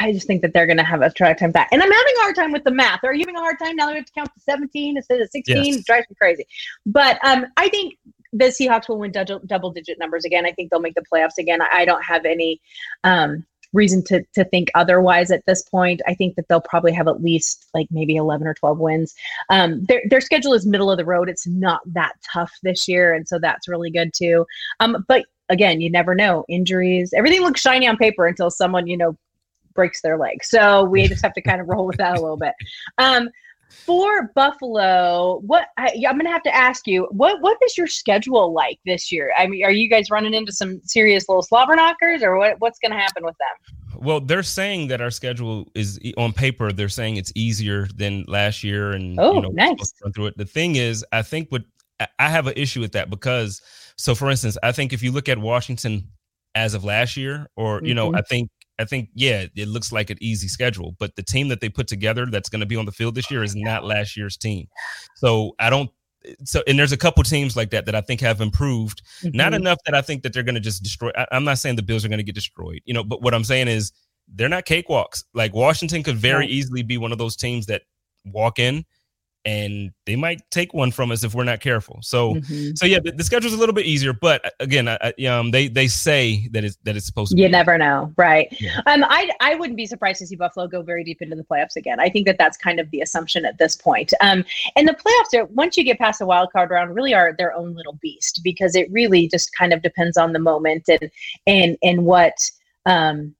I 0.01 0.11
just 0.11 0.25
think 0.25 0.41
that 0.41 0.53
they're 0.53 0.65
going 0.65 0.77
to 0.77 0.83
have 0.83 1.01
a 1.01 1.11
hard 1.17 1.37
time 1.37 1.51
back. 1.51 1.69
And 1.71 1.81
I'm 1.81 1.91
having 1.91 2.13
a 2.17 2.21
hard 2.21 2.35
time 2.35 2.51
with 2.51 2.63
the 2.63 2.71
math. 2.71 3.03
Are 3.03 3.13
you 3.13 3.21
having 3.21 3.35
a 3.35 3.39
hard 3.39 3.57
time 3.59 3.75
now 3.75 3.85
that 3.85 3.91
we 3.91 3.97
have 3.97 4.05
to 4.05 4.11
count 4.13 4.33
to 4.33 4.39
17 4.39 4.97
instead 4.97 5.21
of 5.21 5.29
16? 5.29 5.55
Yes. 5.55 5.75
It 5.77 5.85
drives 5.85 6.09
me 6.09 6.15
crazy. 6.15 6.45
But 6.85 7.23
um, 7.23 7.45
I 7.57 7.69
think 7.69 7.95
the 8.33 8.45
Seahawks 8.45 8.89
will 8.89 8.97
win 8.97 9.11
double, 9.11 9.39
double 9.45 9.71
digit 9.71 9.99
numbers 9.99 10.25
again. 10.25 10.45
I 10.45 10.51
think 10.51 10.71
they'll 10.71 10.79
make 10.79 10.95
the 10.95 11.03
playoffs 11.13 11.37
again. 11.37 11.61
I, 11.61 11.67
I 11.73 11.85
don't 11.85 12.03
have 12.03 12.25
any 12.25 12.59
um, 13.03 13.45
reason 13.73 14.03
to 14.03 14.23
to 14.33 14.43
think 14.45 14.69
otherwise 14.75 15.31
at 15.31 15.45
this 15.45 15.61
point. 15.63 16.01
I 16.07 16.13
think 16.13 16.35
that 16.35 16.47
they'll 16.47 16.61
probably 16.61 16.93
have 16.93 17.07
at 17.07 17.21
least 17.21 17.67
like 17.73 17.87
maybe 17.91 18.15
11 18.15 18.47
or 18.47 18.53
12 18.53 18.79
wins. 18.79 19.13
Um, 19.49 19.83
their 19.85 20.01
their 20.09 20.21
schedule 20.21 20.53
is 20.53 20.65
middle 20.65 20.91
of 20.91 20.97
the 20.97 21.05
road. 21.05 21.29
It's 21.29 21.47
not 21.47 21.81
that 21.87 22.13
tough 22.33 22.51
this 22.63 22.87
year, 22.87 23.13
and 23.13 23.27
so 23.27 23.39
that's 23.39 23.67
really 23.67 23.91
good 23.91 24.13
too. 24.13 24.45
Um, 24.79 25.05
but 25.07 25.25
again, 25.49 25.81
you 25.81 25.89
never 25.89 26.15
know 26.15 26.45
injuries. 26.49 27.13
Everything 27.13 27.41
looks 27.41 27.61
shiny 27.61 27.87
on 27.87 27.97
paper 27.97 28.25
until 28.25 28.49
someone 28.49 28.87
you 28.87 28.97
know 28.97 29.17
breaks 29.73 30.01
their 30.01 30.17
leg. 30.17 30.43
So 30.43 30.83
we 30.83 31.07
just 31.09 31.23
have 31.23 31.33
to 31.33 31.41
kind 31.41 31.61
of 31.61 31.67
roll 31.67 31.85
with 31.85 31.97
that 31.97 32.17
a 32.17 32.21
little 32.21 32.37
bit. 32.37 32.53
Um, 32.97 33.29
for 33.85 34.29
Buffalo, 34.35 35.39
what 35.45 35.67
I, 35.77 35.87
I'm 36.07 36.15
going 36.15 36.25
to 36.25 36.31
have 36.31 36.43
to 36.43 36.53
ask 36.55 36.87
you, 36.87 37.07
what 37.11 37.41
what 37.41 37.57
is 37.65 37.77
your 37.77 37.87
schedule 37.87 38.53
like 38.53 38.79
this 38.85 39.11
year? 39.11 39.31
I 39.37 39.47
mean, 39.47 39.63
are 39.63 39.71
you 39.71 39.87
guys 39.87 40.11
running 40.11 40.33
into 40.33 40.51
some 40.51 40.81
serious 40.83 41.27
little 41.29 41.41
slobber 41.41 41.75
knockers, 41.75 42.21
or 42.21 42.37
what, 42.37 42.59
what's 42.59 42.79
going 42.79 42.91
to 42.91 42.97
happen 42.97 43.23
with 43.23 43.35
them? 43.39 44.03
Well, 44.03 44.19
they're 44.19 44.43
saying 44.43 44.87
that 44.89 44.99
our 45.01 45.11
schedule 45.11 45.67
is 45.73 45.99
on 46.17 46.33
paper. 46.33 46.71
They're 46.71 46.89
saying 46.89 47.17
it's 47.17 47.31
easier 47.35 47.87
than 47.95 48.25
last 48.27 48.63
year, 48.63 48.91
and 48.91 49.19
Oh, 49.19 49.35
you 49.35 49.41
know, 49.41 49.49
nice. 49.49 49.93
run 50.03 50.11
through 50.13 50.27
it. 50.27 50.37
The 50.37 50.45
thing 50.45 50.75
is, 50.75 51.05
I 51.11 51.21
think 51.21 51.49
what 51.49 51.63
I- 52.19 52.29
have 52.29 52.47
an 52.47 52.53
issue 52.57 52.81
with 52.81 52.91
that 52.93 53.09
because, 53.09 53.61
so 53.95 54.15
for 54.15 54.29
instance, 54.29 54.57
I 54.63 54.71
think 54.71 54.91
if 54.91 55.01
you 55.03 55.11
look 55.11 55.29
at 55.29 55.37
Washington 55.37 56.07
as 56.55 56.73
of 56.73 56.83
last 56.83 57.15
year, 57.15 57.47
or 57.55 57.81
you 57.83 57.93
know, 57.93 58.11
Mhm. 58.11 58.17
I 58.17 58.21
think 58.21 58.49
I 58.81 58.85
think 58.85 59.09
yeah, 59.13 59.45
it 59.55 59.67
looks 59.67 59.91
like 59.91 60.09
an 60.09 60.17
easy 60.21 60.47
schedule, 60.47 60.95
but 60.99 61.15
the 61.15 61.23
team 61.23 61.47
that 61.49 61.61
they 61.61 61.69
put 61.69 61.87
together 61.87 62.25
that's 62.25 62.49
going 62.49 62.59
to 62.59 62.65
be 62.65 62.75
on 62.75 62.85
the 62.85 62.91
field 62.91 63.15
this 63.15 63.29
year 63.31 63.43
is 63.43 63.55
not 63.55 63.83
last 63.85 64.17
year's 64.17 64.37
team. 64.37 64.67
So 65.15 65.55
I 65.59 65.69
don't. 65.69 65.89
So 66.43 66.61
and 66.67 66.77
there's 66.77 66.91
a 66.91 66.97
couple 66.97 67.23
teams 67.23 67.55
like 67.55 67.71
that 67.71 67.85
that 67.85 67.95
I 67.95 68.01
think 68.01 68.21
have 68.21 68.41
improved 68.41 69.01
not 69.23 69.53
Mhm. 69.53 69.57
enough 69.57 69.79
that 69.85 69.95
I 69.95 70.01
think 70.01 70.21
that 70.23 70.33
they're 70.33 70.43
going 70.43 70.55
to 70.55 70.61
just 70.61 70.83
destroy. 70.83 71.11
I, 71.15 71.25
I'm 71.31 71.43
not 71.43 71.57
saying 71.57 71.77
the 71.77 71.81
Bills 71.83 72.05
are 72.05 72.09
going 72.09 72.19
to 72.19 72.23
get 72.23 72.35
destroyed, 72.35 72.81
you 72.85 72.93
know, 72.93 73.03
but 73.03 73.21
what 73.21 73.33
I'm 73.33 73.43
saying 73.43 73.67
is 73.67 73.91
they're 74.27 74.49
not 74.49 74.65
cakewalks. 74.65 75.23
Like 75.33 75.53
Washington 75.53 76.03
could 76.03 76.17
very 76.17 76.47
easily 76.47 76.83
be 76.83 76.97
one 76.97 77.11
of 77.11 77.17
those 77.17 77.35
teams 77.35 77.65
that 77.67 77.81
walk 78.25 78.59
in 78.59 78.85
and 79.45 79.91
they 80.05 80.15
might 80.15 80.41
take 80.51 80.73
one 80.73 80.91
from 80.91 81.11
us 81.11 81.23
if 81.23 81.33
we're 81.33 81.43
not 81.43 81.59
careful. 81.61 81.99
So, 82.01 82.35
Mhm. 82.35 82.77
so 82.77 82.85
yeah, 82.85 82.99
the, 83.03 83.11
the 83.11 83.23
schedule's 83.23 83.53
a 83.53 83.57
little 83.57 83.73
bit 83.73 83.85
easier, 83.85 84.13
but 84.13 84.45
uh, 84.45 84.49
again, 84.59 84.87
I, 84.87 85.13
I- 85.17 85.25
um, 85.25 85.51
they 85.51 85.67
they 85.67 85.87
say 85.87 86.47
that 86.51 86.63
it's 86.63 86.77
that 86.83 86.95
it's 86.95 87.05
supposed 87.05 87.31
to. 87.31 87.37
You 87.41 87.47
be. 87.47 87.51
never 87.51 87.77
know, 87.77 88.13
right? 88.17 88.47
Yeah. 88.59 88.81
Um, 88.85 89.03
I 89.07 89.31
I 89.41 89.55
wouldn't 89.55 89.77
be 89.77 89.85
surprised 89.85 90.19
to 90.19 90.27
see 90.27 90.35
Buffalo 90.35 90.67
go 90.67 90.81
very 90.83 91.03
deep 91.03 91.21
into 91.21 91.35
the 91.35 91.43
playoffs 91.43 91.75
again. 91.75 91.99
I 91.99 92.09
think 92.09 92.27
that 92.27 92.37
that's 92.37 92.57
kind 92.57 92.79
of 92.79 92.89
the 92.91 93.01
assumption 93.01 93.45
at 93.45 93.57
this 93.57 93.75
point. 93.75 94.13
Um, 94.21 94.43
and 94.75 94.87
the 94.87 94.93
playoffs 94.93 95.39
are 95.39 95.45
once 95.45 95.75
you 95.77 95.83
get 95.83 95.97
past 95.97 96.19
the 96.19 96.25
wild 96.25 96.51
card 96.51 96.69
round, 96.69 96.93
really 96.95 97.13
are 97.13 97.33
their 97.37 97.53
own 97.53 97.73
little 97.75 97.97
beast 98.01 98.41
because 98.43 98.75
it 98.75 98.91
really 98.91 99.27
just 99.27 99.51
kind 99.57 99.73
of 99.73 99.81
depends 99.81 100.17
on 100.17 100.33
the 100.33 100.39
moment 100.39 100.87
and 100.87 101.09
and 101.47 101.77
and 101.81 102.05
what 102.05 102.33
um 102.85 103.33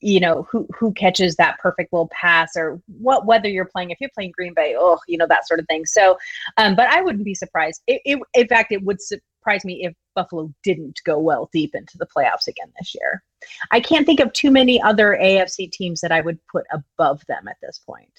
you 0.00 0.20
know 0.20 0.46
who 0.50 0.66
who 0.78 0.92
catches 0.92 1.34
that 1.36 1.58
perfect 1.58 1.92
little 1.92 2.08
pass 2.12 2.52
or 2.56 2.80
what 2.98 3.26
whether 3.26 3.48
you're 3.48 3.64
playing 3.64 3.90
if 3.90 3.98
you're 4.00 4.10
playing 4.14 4.32
green 4.36 4.54
bay 4.54 4.76
oh 4.78 4.98
you 5.08 5.18
know 5.18 5.26
that 5.26 5.46
sort 5.46 5.58
of 5.58 5.66
thing 5.66 5.84
so 5.84 6.16
um 6.56 6.76
but 6.76 6.88
i 6.88 7.00
wouldn't 7.00 7.24
be 7.24 7.34
surprised 7.34 7.82
it, 7.86 8.00
it, 8.04 8.18
in 8.34 8.46
fact 8.46 8.70
it 8.70 8.82
would 8.84 9.00
surprise 9.00 9.64
me 9.64 9.84
if 9.84 9.92
buffalo 10.14 10.52
didn't 10.62 11.00
go 11.04 11.18
well 11.18 11.48
deep 11.52 11.74
into 11.74 11.98
the 11.98 12.06
playoffs 12.06 12.46
again 12.46 12.72
this 12.78 12.94
year 12.94 13.22
i 13.72 13.80
can't 13.80 14.06
think 14.06 14.20
of 14.20 14.32
too 14.32 14.50
many 14.50 14.80
other 14.82 15.18
afc 15.20 15.70
teams 15.72 16.00
that 16.00 16.12
i 16.12 16.20
would 16.20 16.38
put 16.50 16.64
above 16.72 17.20
them 17.26 17.48
at 17.48 17.56
this 17.60 17.80
point 17.84 18.12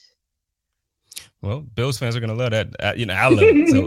Well, 1.41 1.61
Bills 1.61 1.97
fans 1.99 2.16
are 2.16 2.22
going 2.22 2.30
to 2.30 2.36
love 2.36 2.51
that. 2.51 2.68
Uh, 2.80 2.93
you 2.95 3.05
know, 3.05 3.14
I 3.14 3.28
love 3.28 3.43
it. 3.43 3.68
So, 3.70 3.86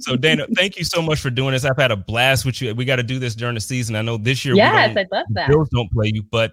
so 0.00 0.16
Dayna, 0.16 0.46
thank 0.56 0.76
you 0.76 0.84
so 0.84 1.00
much 1.00 1.20
for 1.20 1.30
doing 1.30 1.52
this. 1.52 1.64
I've 1.64 1.76
had 1.76 1.92
a 1.92 1.96
blast 1.96 2.44
with 2.44 2.60
you. 2.60 2.74
We 2.74 2.84
got 2.84 2.96
to 2.96 3.04
do 3.04 3.18
this 3.18 3.34
during 3.36 3.54
the 3.54 3.60
season. 3.60 3.94
I 3.94 4.02
know 4.02 4.16
this 4.16 4.44
year. 4.44 4.54
we 4.54 4.58
yes 4.58 4.96
i'd 4.96 5.06
love 5.12 5.26
that 5.30 5.48
Bills 5.48 5.68
don't 5.70 5.90
play 5.92 6.10
you, 6.12 6.22
but 6.22 6.52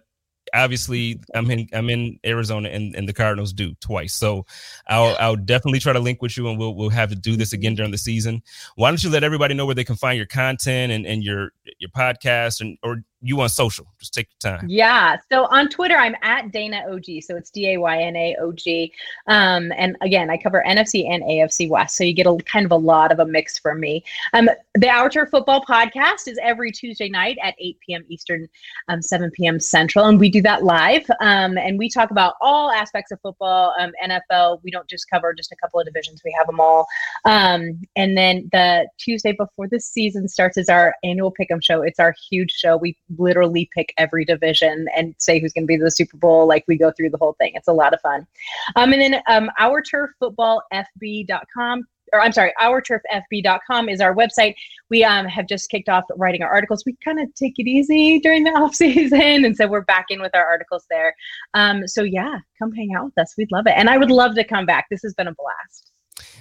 obviously 0.53 1.19
I'm 1.33 1.49
in 1.51 1.67
I'm 1.73 1.89
in 1.89 2.19
Arizona 2.25 2.69
and, 2.69 2.95
and 2.95 3.07
the 3.07 3.13
Cardinals 3.13 3.53
do 3.53 3.75
twice. 3.79 4.13
So 4.13 4.45
I'll 4.87 5.15
I'll 5.19 5.35
definitely 5.35 5.79
try 5.79 5.93
to 5.93 5.99
link 5.99 6.21
with 6.21 6.37
you 6.37 6.47
and 6.49 6.57
we'll 6.57 6.75
we'll 6.75 6.89
have 6.89 7.09
to 7.09 7.15
do 7.15 7.35
this 7.35 7.53
again 7.53 7.71
mm-hmm. 7.71 7.77
during 7.77 7.91
the 7.91 7.97
season. 7.97 8.41
Why 8.75 8.89
don't 8.89 9.03
you 9.03 9.09
let 9.09 9.23
everybody 9.23 9.53
know 9.53 9.65
where 9.65 9.75
they 9.75 9.83
can 9.83 9.95
find 9.95 10.17
your 10.17 10.27
content 10.27 10.91
and, 10.91 11.05
and 11.05 11.23
your 11.23 11.51
your 11.79 11.89
podcast 11.89 12.61
and 12.61 12.77
or 12.83 13.03
you 13.21 13.41
on 13.41 13.49
social. 13.49 13.87
Just 13.99 14.13
take 14.13 14.27
your 14.29 14.51
time. 14.51 14.65
Yeah. 14.69 15.17
So 15.31 15.45
on 15.45 15.69
Twitter, 15.69 15.95
I'm 15.95 16.15
at 16.21 16.51
Dayna 16.51 16.87
OG. 16.91 17.23
So 17.23 17.35
it's 17.35 17.49
D 17.49 17.73
A 17.73 17.77
Y 17.79 17.97
N 18.01 18.15
A 18.15 18.35
O 18.39 18.51
G. 18.51 18.93
Um, 19.27 19.71
and 19.75 19.97
again, 20.01 20.29
I 20.29 20.37
cover 20.37 20.63
NFC 20.67 21.09
and 21.09 21.23
AFC 21.23 21.67
West. 21.67 21.97
So 21.97 22.03
you 22.03 22.13
get 22.13 22.27
a 22.27 22.37
kind 22.45 22.65
of 22.65 22.71
a 22.71 22.77
lot 22.77 23.11
of 23.11 23.19
a 23.19 23.25
mix 23.25 23.57
from 23.57 23.79
me. 23.79 24.03
Um, 24.33 24.49
the 24.75 24.89
Our 24.89 25.09
Turf 25.09 25.29
Football 25.29 25.65
podcast 25.65 26.27
is 26.27 26.37
every 26.41 26.71
Tuesday 26.71 27.09
night 27.09 27.37
at 27.41 27.55
8 27.59 27.77
p.m. 27.85 28.05
Eastern, 28.07 28.47
um, 28.87 29.01
7 29.01 29.31
p.m. 29.31 29.59
Central. 29.59 30.05
And 30.05 30.19
we 30.19 30.29
do 30.29 30.41
that 30.43 30.63
live. 30.63 31.09
Um, 31.19 31.57
and 31.57 31.79
we 31.79 31.89
talk 31.89 32.11
about 32.11 32.35
all 32.39 32.69
aspects 32.71 33.11
of 33.11 33.19
football, 33.21 33.73
um, 33.79 33.91
NFL. 34.03 34.59
We 34.63 34.69
don't 34.69 34.87
just 34.87 35.09
cover 35.09 35.33
just 35.33 35.51
a 35.51 35.55
couple 35.55 35.79
of 35.79 35.87
divisions, 35.87 36.21
we 36.23 36.35
have 36.37 36.47
them 36.47 36.59
all. 36.59 36.85
Um, 37.25 37.81
and 37.95 38.15
then 38.15 38.47
the 38.51 38.87
Tuesday 38.99 39.31
before 39.31 39.67
the 39.67 39.79
season 39.79 40.27
starts 40.27 40.57
is 40.57 40.69
our 40.69 40.93
annual 41.03 41.33
Pick'em 41.33 41.63
show. 41.63 41.81
It's 41.81 41.99
our 41.99 42.13
huge 42.29 42.51
show. 42.51 42.77
We 42.77 42.95
literally 43.17 43.69
pick 43.73 43.93
every 43.97 44.25
division 44.25 44.87
and 44.95 45.15
say 45.17 45.39
who's 45.39 45.53
going 45.53 45.63
to 45.63 45.67
be 45.67 45.77
the 45.77 45.91
Super 45.91 46.17
Bowl. 46.17 46.47
Like 46.47 46.65
we 46.67 46.77
go 46.77 46.91
through 46.91 47.11
the 47.11 47.17
whole 47.17 47.33
thing. 47.33 47.53
It's 47.55 47.67
a 47.67 47.73
lot 47.73 47.93
of 47.93 48.01
fun. 48.01 48.27
Um, 48.75 48.93
and 48.93 49.01
then 49.01 49.21
um, 49.27 49.49
our 49.59 49.81
turf 49.81 50.11
football 50.19 50.61
FB.com 50.73 51.85
or 52.13 52.21
I'm 52.21 52.31
sorry, 52.31 52.53
ourturffb.com 52.61 53.89
is 53.89 54.01
our 54.01 54.15
website. 54.15 54.55
We 54.89 55.03
um, 55.03 55.25
have 55.25 55.47
just 55.47 55.69
kicked 55.69 55.89
off 55.89 56.05
writing 56.15 56.41
our 56.41 56.49
articles. 56.49 56.83
We 56.85 56.95
kind 57.03 57.19
of 57.19 57.33
take 57.35 57.55
it 57.57 57.67
easy 57.67 58.19
during 58.19 58.43
the 58.43 58.51
off 58.55 58.75
season, 58.75 59.45
and 59.45 59.55
so 59.55 59.67
we're 59.67 59.81
back 59.81 60.05
in 60.09 60.21
with 60.21 60.35
our 60.35 60.45
articles 60.45 60.85
there. 60.89 61.13
Um, 61.53 61.87
so 61.87 62.03
yeah, 62.03 62.39
come 62.59 62.71
hang 62.71 62.93
out 62.95 63.05
with 63.05 63.17
us. 63.17 63.33
We'd 63.37 63.51
love 63.51 63.67
it, 63.67 63.73
and 63.75 63.89
I 63.89 63.97
would 63.97 64.11
love 64.11 64.35
to 64.35 64.43
come 64.43 64.65
back. 64.65 64.87
This 64.89 65.01
has 65.03 65.13
been 65.13 65.27
a 65.27 65.33
blast. 65.33 65.91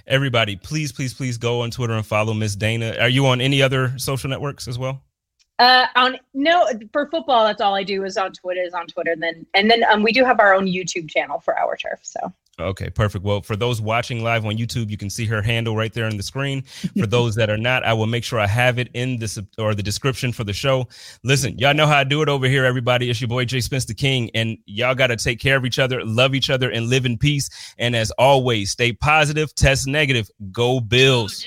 Everybody, 0.07 0.57
please, 0.57 0.93
please, 0.93 1.13
please 1.15 1.37
go 1.37 1.63
on 1.63 1.71
Twitter 1.71 1.95
and 1.95 2.07
follow 2.07 2.33
Miss 2.33 2.55
Dayna. 2.57 3.01
Are 3.01 3.09
you 3.09 3.27
on 3.27 3.41
any 3.41 3.61
other 3.61 3.99
social 3.99 4.31
networks 4.31 4.69
as 4.69 4.79
well? 4.79 5.03
Uh, 5.59 5.87
on 5.97 6.19
no 6.35 6.69
for 6.93 7.09
football, 7.09 7.45
that's 7.45 7.61
all 7.61 7.75
I 7.75 7.83
do 7.83 8.05
is 8.05 8.17
on 8.17 8.33
Twitter. 8.33 8.61
Is 8.61 8.75
on 8.75 8.87
Twitter. 8.87 9.15
Then 9.17 9.47
and 9.55 9.71
then 9.71 9.85
um, 9.91 10.03
we 10.03 10.13
do 10.13 10.25
have 10.25 10.41
our 10.41 10.55
own 10.55 10.67
YouTube 10.67 11.09
channel 11.09 11.41
for 11.41 11.59
our 11.59 11.77
turf. 11.77 12.01
So 12.03 12.33
Okay, 12.59 12.89
perfect. 12.89 13.23
Well, 13.23 13.43
for 13.43 13.55
those 13.55 13.83
watching 13.83 14.25
live 14.25 14.47
on 14.47 14.57
YouTube, 14.57 14.89
you 14.89 14.97
can 14.97 15.11
see 15.11 15.27
her 15.27 15.43
handle 15.43 15.77
right 15.77 15.93
there 15.93 16.07
on 16.07 16.17
the 16.17 16.23
screen. 16.23 16.63
For 16.99 17.07
those 17.07 17.35
that 17.35 17.51
are 17.51 17.59
not, 17.59 17.85
I 17.85 17.93
will 17.93 18.07
make 18.07 18.25
sure 18.25 18.41
I 18.41 18.47
have 18.47 18.79
it 18.79 18.89
in 18.95 19.19
this 19.19 19.39
or 19.59 19.75
the 19.75 19.83
description 19.83 20.33
for 20.33 20.43
the 20.43 20.55
show. 20.55 20.89
Listen, 21.23 21.59
y'all 21.59 21.75
know 21.75 21.87
how 21.87 21.99
I 21.99 22.05
do 22.05 22.23
it 22.23 22.31
over 22.31 22.49
here, 22.49 22.65
everybody. 22.65 23.11
It's 23.11 23.21
your 23.21 23.29
boy 23.29 23.45
Jay 23.45 23.61
Spencer 23.61 23.93
King, 23.93 24.31
and 24.35 24.57
y'all 24.65 24.95
got 24.95 25.09
to 25.09 25.17
take 25.17 25.39
care 25.39 25.57
of 25.57 25.67
each 25.67 25.79
other, 25.79 26.03
love 26.03 26.35
each 26.35 26.49
other, 26.49 26.71
and 26.71 26.89
live 26.89 27.05
in 27.05 27.19
peace. 27.19 27.51
And 27.79 27.95
as 27.95 28.11
always, 28.13 28.71
stay 28.71 28.93
positive, 28.95 29.55
test 29.55 29.87
negative, 29.87 30.31
go 30.51 30.81
Bills. 30.81 31.47